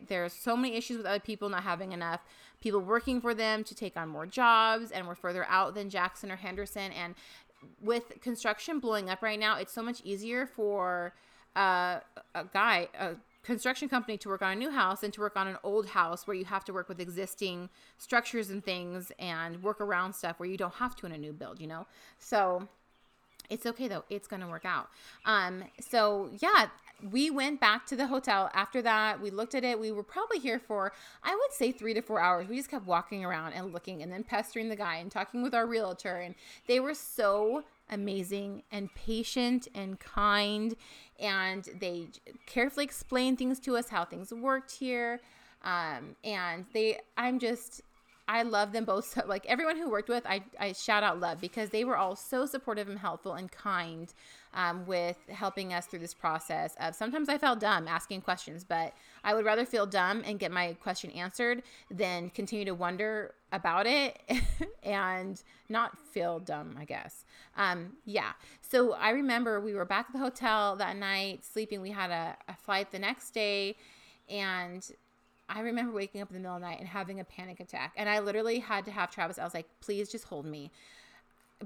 There's 0.08 0.34
so 0.34 0.56
many 0.58 0.76
issues 0.76 0.98
with 0.98 1.06
other 1.06 1.20
people 1.20 1.50
not 1.50 1.64
having 1.64 1.92
enough 1.92 2.22
people 2.62 2.80
working 2.80 3.22
for 3.22 3.34
them 3.34 3.64
to 3.64 3.76
take 3.76 3.96
on 3.98 4.10
more 4.10 4.26
jobs, 4.26 4.92
and 4.92 5.08
we're 5.08 5.16
further 5.16 5.46
out 5.48 5.76
than 5.76 5.90
Jackson 5.90 6.32
or 6.32 6.38
Henderson. 6.38 6.92
And 6.92 7.16
with 7.82 8.20
construction 8.22 8.80
blowing 8.80 9.10
up 9.10 9.22
right 9.22 9.40
now, 9.40 9.58
it's 9.58 9.74
so 9.74 9.84
much 9.84 10.02
easier 10.04 10.46
for 10.46 11.14
uh, 11.56 12.00
a 12.36 12.46
guy, 12.54 12.88
a 13.00 13.16
construction 13.44 13.88
company 13.88 14.18
to 14.18 14.28
work 14.28 14.42
on 14.42 14.52
a 14.52 14.56
new 14.56 14.70
house 14.70 15.04
and 15.04 15.14
to 15.14 15.22
work 15.22 15.38
on 15.38 15.48
an 15.48 15.58
old 15.64 15.88
house 15.88 16.28
where 16.28 16.36
you 16.36 16.46
have 16.46 16.66
to 16.66 16.74
work 16.74 16.90
with 16.90 17.00
existing 17.00 17.70
structures 17.98 18.50
and 18.50 18.64
things 18.64 19.12
and 19.20 19.64
work 19.64 19.80
around 19.80 20.14
stuff 20.14 20.38
where 20.38 20.50
you 20.50 20.58
don't 20.58 20.74
have 20.76 20.96
to 20.98 21.06
in 21.06 21.14
a 21.14 21.18
new 21.18 21.32
build, 21.32 21.60
you 21.62 21.66
know? 21.66 21.88
So 22.20 22.68
it's 23.50 23.66
okay 23.66 23.88
though. 23.88 24.04
It's 24.10 24.28
going 24.28 24.42
to 24.42 24.48
work 24.48 24.66
out. 24.66 24.90
Um, 25.26 25.64
so 25.80 26.30
yeah, 26.40 26.68
we 27.12 27.30
went 27.30 27.60
back 27.60 27.86
to 27.88 27.96
the 27.96 28.08
hotel 28.08 28.50
after 28.54 28.82
that. 28.82 29.22
We 29.22 29.30
looked 29.30 29.54
at 29.54 29.64
it. 29.64 29.80
We 29.80 29.92
were 29.92 30.04
probably 30.04 30.40
here 30.40 30.60
for, 30.60 30.92
I 31.24 31.36
would 31.36 31.54
say, 31.54 31.72
three 31.72 31.94
to 31.94 32.02
four 32.02 32.20
hours. 32.20 32.48
We 32.48 32.58
just 32.58 32.70
kept 32.70 32.88
walking 32.88 33.24
around 33.24 33.54
and 33.54 33.72
looking 33.72 34.02
and 34.02 34.12
then 34.12 34.24
pestering 34.24 34.70
the 34.70 34.76
guy 34.76 34.96
and 34.96 35.12
talking 35.12 35.44
with 35.44 35.54
our 35.54 35.68
realtor. 35.68 36.18
And 36.18 36.34
they 36.68 36.80
were 36.80 36.96
so 36.96 37.64
amazing 37.92 38.64
and 38.72 38.94
patient 38.96 39.68
and 39.76 40.00
kind. 40.00 40.76
And 41.20 41.68
they 41.80 42.08
carefully 42.48 42.86
explained 42.86 43.38
things 43.38 43.60
to 43.62 43.78
us, 43.78 43.90
how 43.90 44.04
things 44.04 44.34
worked 44.34 44.72
here. 44.72 45.22
Um, 45.64 46.16
and 46.24 46.66
they, 46.74 47.00
I'm 47.16 47.40
just, 47.40 47.82
I 48.28 48.44
love 48.44 48.74
them 48.74 48.84
both. 48.84 49.08
So, 49.14 49.24
like 49.26 49.46
everyone 49.46 49.78
who 49.78 49.90
worked 49.90 50.10
with, 50.10 50.26
I, 50.26 50.44
I 50.60 50.74
shout 50.74 51.02
out 51.02 51.20
love 51.20 51.40
because 51.40 51.70
they 51.70 51.86
were 51.86 51.96
all 51.96 52.16
so 52.16 52.46
supportive 52.46 52.90
and 52.90 53.00
helpful 53.00 53.34
and 53.34 53.50
kind 53.50 54.14
um, 54.54 54.86
with 54.86 55.18
helping 55.30 55.74
us 55.74 55.86
through 55.86 56.00
this 56.00 56.14
process. 56.14 56.76
Of 56.80 56.96
sometimes 56.96 57.30
I 57.30 57.38
felt 57.38 57.60
dumb 57.60 57.88
asking 57.88 58.22
questions, 58.22 58.66
but 58.66 58.94
I 59.24 59.34
would 59.34 59.46
rather 59.46 59.66
feel 59.66 59.86
dumb 59.86 60.24
and 60.26 60.40
get 60.40 60.52
my 60.52 60.74
question 60.74 61.12
answered 61.12 61.64
than 61.90 62.30
continue 62.30 62.66
to 62.66 62.74
wonder 62.74 63.34
about 63.54 63.88
it 63.88 64.20
and 64.84 65.42
not 65.70 65.98
feel 65.98 66.40
dumb. 66.40 66.76
I 66.78 66.84
guess. 66.84 67.24
Um, 67.56 67.94
yeah. 68.04 68.34
So 68.62 68.94
I 68.94 69.12
remember 69.12 69.62
we 69.62 69.74
were 69.74 69.86
back 69.86 70.08
at 70.10 70.14
the 70.14 70.20
hotel 70.20 70.76
that 70.76 70.98
night 70.98 71.46
sleeping. 71.46 71.82
We 71.82 71.92
had 71.92 72.12
a, 72.12 72.36
a 72.50 72.56
flight 72.56 72.92
the 72.92 73.00
next 73.00 73.32
day, 73.32 73.78
and 74.30 74.86
I 75.50 75.62
remember 75.62 75.94
waking 75.94 76.22
up 76.22 76.30
in 76.30 76.36
the 76.36 76.40
middle 76.40 76.56
of 76.56 76.62
the 76.62 76.68
night 76.68 76.80
and 76.80 76.88
having 76.88 77.20
a 77.20 77.24
panic 77.24 77.60
attack. 77.60 77.94
And 77.96 78.10
I 78.10 78.20
literally 78.20 78.60
had 78.60 78.86
to 78.86 78.92
have 78.92 79.12
Travis, 79.12 79.40
I 79.40 79.44
was 79.44 79.54
like, 79.54 79.68
please 79.80 80.10
just 80.10 80.26
hold 80.26 80.46
me. 80.46 80.72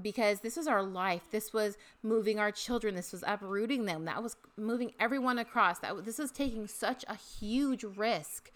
Because 0.00 0.40
this 0.40 0.56
was 0.56 0.66
our 0.66 0.82
life. 0.82 1.22
This 1.30 1.52
was 1.52 1.76
moving 2.02 2.38
our 2.38 2.50
children. 2.50 2.94
This 2.94 3.12
was 3.12 3.22
uprooting 3.26 3.84
them. 3.84 4.06
That 4.06 4.22
was 4.22 4.36
moving 4.56 4.92
everyone 4.98 5.38
across. 5.38 5.80
That 5.80 6.04
this 6.04 6.18
was 6.18 6.30
taking 6.30 6.66
such 6.66 7.04
a 7.08 7.14
huge 7.14 7.84
risk 7.84 8.50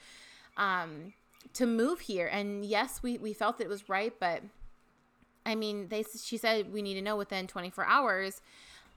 um, 0.57 1.12
to 1.53 1.67
move 1.67 2.01
here. 2.01 2.27
And 2.27 2.65
yes, 2.65 3.03
we, 3.03 3.19
we 3.19 3.35
felt 3.35 3.59
that 3.59 3.65
it 3.65 3.71
was 3.71 3.89
right, 3.89 4.15
but 4.19 4.43
I 5.45 5.55
mean, 5.55 5.89
they 5.89 6.05
she 6.21 6.37
said 6.37 6.73
we 6.73 6.83
need 6.83 6.95
to 6.95 7.03
know 7.03 7.17
within 7.17 7.47
24 7.47 7.85
hours 7.85 8.41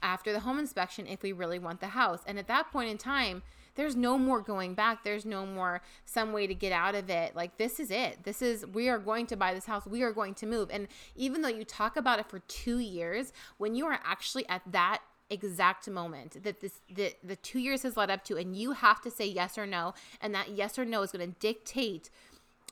after 0.02 0.32
the 0.32 0.40
home 0.40 0.60
inspection 0.60 1.08
if 1.08 1.22
we 1.22 1.32
really 1.32 1.60
want 1.60 1.80
the 1.80 1.88
house. 1.88 2.22
And 2.26 2.40
at 2.40 2.48
that 2.48 2.72
point 2.72 2.90
in 2.90 2.98
time, 2.98 3.44
there's 3.80 3.96
no 3.96 4.18
more 4.18 4.42
going 4.42 4.74
back. 4.74 5.06
There's 5.06 5.26
no 5.26 5.46
more 5.46 5.82
some 6.04 6.34
way 6.34 6.48
to 6.48 6.54
get 6.54 6.74
out 6.74 6.96
of 6.96 7.10
it. 7.10 7.34
Like 7.34 7.56
this 7.58 7.80
is 7.80 7.92
it. 7.92 8.26
This 8.26 8.42
is 8.42 8.66
we 8.68 8.90
are 8.90 9.00
going 9.00 9.26
to 9.28 9.38
buy 9.38 9.54
this 9.54 9.68
house. 9.68 9.86
We 9.86 10.04
are 10.04 10.12
going 10.12 10.34
to 10.36 10.46
move. 10.46 10.68
And 10.70 10.90
even 11.16 11.42
though 11.42 11.48
you 11.48 11.64
talk 11.64 11.96
about 11.96 12.20
it 12.20 12.28
for 12.28 12.40
2 12.40 12.80
years, 12.80 13.32
when 13.58 13.76
you 13.76 13.86
are 13.86 13.98
actually 14.04 14.46
at 14.50 14.64
that 14.70 15.00
exact 15.30 15.88
moment 15.90 16.44
that 16.44 16.60
this 16.60 16.82
the, 16.94 17.14
the 17.24 17.38
2 17.38 17.60
years 17.60 17.84
has 17.84 17.96
led 17.96 18.10
up 18.10 18.26
to 18.26 18.36
and 18.36 18.58
you 18.58 18.74
have 18.74 19.00
to 19.00 19.10
say 19.10 19.26
yes 19.26 19.58
or 19.58 19.66
no 19.66 19.94
and 20.20 20.36
that 20.36 20.50
yes 20.50 20.78
or 20.78 20.84
no 20.84 21.02
is 21.02 21.14
going 21.14 21.26
to 21.26 21.40
dictate 21.40 22.10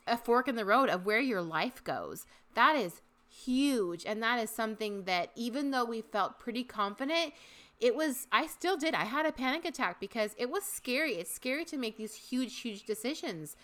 a 0.07 0.17
fork 0.17 0.49
in 0.49 0.55
the 0.55 0.65
road 0.65 0.89
of 0.89 1.05
where 1.05 1.21
your 1.21 1.41
life 1.41 1.81
goes. 1.85 2.25
That 2.53 2.75
is 2.75 3.01
huge 3.29 4.05
and 4.05 4.21
that 4.21 4.43
is 4.43 4.49
something 4.49 5.03
that 5.03 5.31
even 5.35 5.71
though 5.71 5.85
we 5.85 6.01
felt 6.01 6.37
pretty 6.37 6.65
confident 6.65 7.33
it 7.79 7.95
was 7.95 8.27
i 8.31 8.47
still 8.47 8.77
did. 8.77 8.93
I 8.95 9.05
had 9.05 9.25
a 9.25 9.31
panic 9.31 9.65
attack 9.65 9.99
because 9.99 10.35
it 10.37 10.49
was 10.49 10.63
scary. 10.63 11.13
It's 11.15 11.33
scary 11.33 11.65
to 11.65 11.77
make 11.77 11.97
these 11.97 12.15
huge 12.15 12.59
huge 12.59 12.83
decisions. 12.83 13.55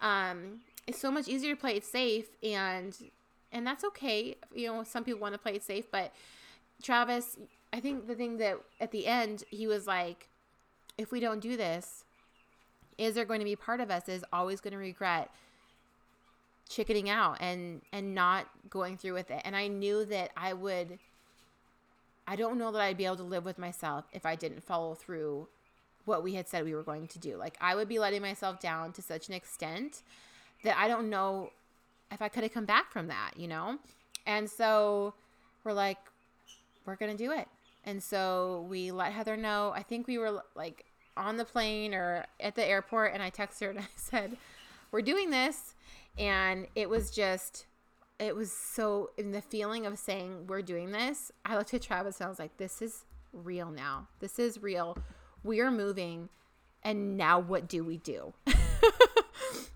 Um 0.00 0.60
it's 0.86 0.98
so 0.98 1.10
much 1.10 1.28
easier 1.28 1.54
to 1.54 1.60
play 1.60 1.76
it 1.76 1.84
safe 1.84 2.28
and 2.42 2.96
and 3.52 3.66
that's 3.66 3.84
okay. 3.84 4.36
You 4.54 4.68
know 4.68 4.84
some 4.84 5.04
people 5.04 5.20
want 5.20 5.34
to 5.34 5.38
play 5.38 5.54
it 5.54 5.62
safe 5.62 5.90
but 5.90 6.12
travis 6.82 7.36
i 7.72 7.80
think 7.80 8.06
the 8.06 8.14
thing 8.14 8.38
that 8.38 8.58
at 8.80 8.90
the 8.90 9.06
end 9.06 9.44
he 9.50 9.66
was 9.66 9.86
like 9.86 10.28
if 10.96 11.12
we 11.12 11.20
don't 11.20 11.40
do 11.40 11.56
this 11.56 12.04
is 12.98 13.14
there 13.14 13.24
going 13.24 13.40
to 13.40 13.44
be 13.44 13.56
part 13.56 13.80
of 13.80 13.90
us 13.90 14.08
is 14.08 14.24
always 14.32 14.60
going 14.60 14.72
to 14.72 14.78
regret 14.78 15.30
chickening 16.68 17.10
out 17.10 17.36
and 17.40 17.82
and 17.92 18.14
not 18.14 18.46
going 18.68 18.96
through 18.96 19.14
with 19.14 19.30
it? 19.30 19.42
And 19.44 19.56
i 19.56 19.66
knew 19.66 20.04
that 20.06 20.30
i 20.36 20.52
would 20.52 20.98
I 22.30 22.36
don't 22.36 22.58
know 22.58 22.70
that 22.70 22.80
I'd 22.80 22.96
be 22.96 23.06
able 23.06 23.16
to 23.16 23.24
live 23.24 23.44
with 23.44 23.58
myself 23.58 24.04
if 24.12 24.24
I 24.24 24.36
didn't 24.36 24.62
follow 24.62 24.94
through 24.94 25.48
what 26.04 26.22
we 26.22 26.34
had 26.34 26.48
said 26.48 26.64
we 26.64 26.76
were 26.76 26.84
going 26.84 27.08
to 27.08 27.18
do. 27.18 27.36
Like 27.36 27.56
I 27.60 27.74
would 27.74 27.88
be 27.88 27.98
letting 27.98 28.22
myself 28.22 28.60
down 28.60 28.92
to 28.92 29.02
such 29.02 29.26
an 29.26 29.34
extent 29.34 30.02
that 30.62 30.78
I 30.78 30.86
don't 30.86 31.10
know 31.10 31.50
if 32.12 32.22
I 32.22 32.28
could 32.28 32.44
have 32.44 32.54
come 32.54 32.66
back 32.66 32.92
from 32.92 33.08
that, 33.08 33.32
you 33.36 33.48
know? 33.48 33.78
And 34.26 34.48
so 34.48 35.12
we're 35.64 35.72
like, 35.72 35.98
we're 36.86 36.94
going 36.94 37.10
to 37.10 37.18
do 37.18 37.32
it. 37.32 37.48
And 37.84 38.00
so 38.00 38.64
we 38.70 38.92
let 38.92 39.12
Heather 39.12 39.36
know. 39.36 39.72
I 39.74 39.82
think 39.82 40.06
we 40.06 40.16
were 40.16 40.44
like 40.54 40.84
on 41.16 41.36
the 41.36 41.44
plane 41.44 41.94
or 41.94 42.26
at 42.38 42.54
the 42.54 42.64
airport, 42.64 43.12
and 43.12 43.24
I 43.24 43.32
texted 43.32 43.62
her 43.62 43.70
and 43.70 43.78
I 43.80 43.86
said, 43.96 44.36
We're 44.92 45.02
doing 45.02 45.30
this. 45.30 45.74
And 46.16 46.68
it 46.76 46.88
was 46.88 47.10
just 47.10 47.66
it 48.20 48.36
was 48.36 48.52
so 48.52 49.10
in 49.18 49.32
the 49.32 49.40
feeling 49.40 49.86
of 49.86 49.98
saying 49.98 50.46
we're 50.46 50.62
doing 50.62 50.92
this 50.92 51.32
i 51.44 51.56
looked 51.56 51.74
at 51.74 51.82
travis 51.82 52.20
and 52.20 52.26
i 52.26 52.28
was 52.28 52.38
like 52.38 52.56
this 52.58 52.80
is 52.80 53.04
real 53.32 53.70
now. 53.70 54.08
This 54.20 54.38
is 54.38 54.62
real. 54.62 54.96
We 55.42 55.60
are 55.60 55.70
moving 55.70 56.28
and 56.82 57.16
now 57.16 57.38
what 57.38 57.68
do 57.68 57.84
we 57.84 57.98
do? 57.98 58.32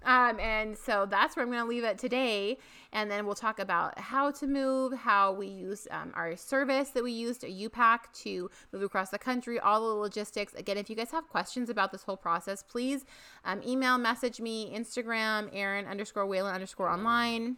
Um, 0.06 0.38
and 0.38 0.76
so 0.76 1.06
that's 1.08 1.34
where 1.34 1.42
i'm 1.42 1.50
going 1.50 1.62
to 1.62 1.68
leave 1.68 1.82
it 1.82 1.96
today 1.96 2.58
and 2.92 3.10
then 3.10 3.24
we'll 3.24 3.34
talk 3.34 3.58
about 3.58 3.98
how 3.98 4.30
to 4.32 4.46
move 4.46 4.92
how 4.92 5.32
we 5.32 5.46
use 5.46 5.88
um, 5.90 6.12
our 6.14 6.36
service 6.36 6.90
that 6.90 7.02
we 7.02 7.10
used 7.10 7.42
U-Pack 7.42 8.12
to 8.12 8.50
move 8.70 8.82
across 8.82 9.08
the 9.08 9.18
country 9.18 9.58
all 9.58 9.80
the 9.80 9.94
logistics. 9.94 10.52
Again 10.52 10.76
if 10.76 10.90
you 10.90 10.94
guys 10.94 11.10
have 11.10 11.26
questions 11.30 11.70
about 11.70 11.90
this 11.90 12.02
whole 12.02 12.18
process 12.18 12.62
please 12.62 13.06
um, 13.46 13.62
email 13.66 13.96
message 13.96 14.42
me 14.42 14.76
instagram 14.76 15.50
Eryn 15.56 15.88
underscore 15.88 16.26
whalen 16.26 16.54
underscore 16.54 16.90
online 16.90 17.56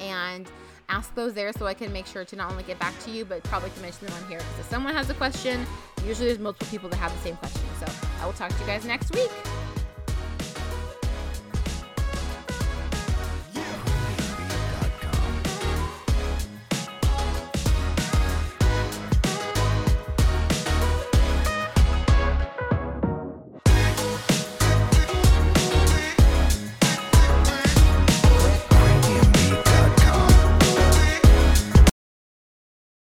and 0.00 0.48
ask 0.88 1.14
those 1.14 1.34
there 1.34 1.52
so 1.52 1.66
I 1.66 1.74
can 1.74 1.92
make 1.92 2.06
sure 2.06 2.24
to 2.24 2.36
not 2.36 2.50
only 2.50 2.62
get 2.62 2.78
back 2.78 2.98
to 3.04 3.10
you, 3.10 3.24
but 3.24 3.42
probably 3.44 3.70
to 3.70 3.80
mention 3.80 4.06
them 4.06 4.16
on 4.16 4.28
here. 4.28 4.38
Because 4.38 4.58
if 4.60 4.66
someone 4.66 4.94
has 4.94 5.10
a 5.10 5.14
question, 5.14 5.66
usually 6.06 6.28
there's 6.28 6.38
multiple 6.38 6.68
people 6.70 6.88
that 6.88 6.96
have 6.96 7.12
the 7.12 7.20
same 7.20 7.36
question. 7.36 7.62
So 7.78 7.86
I 8.20 8.26
will 8.26 8.32
talk 8.32 8.50
to 8.50 8.60
you 8.60 8.66
guys 8.66 8.84
next 8.84 9.14
week. 9.14 9.30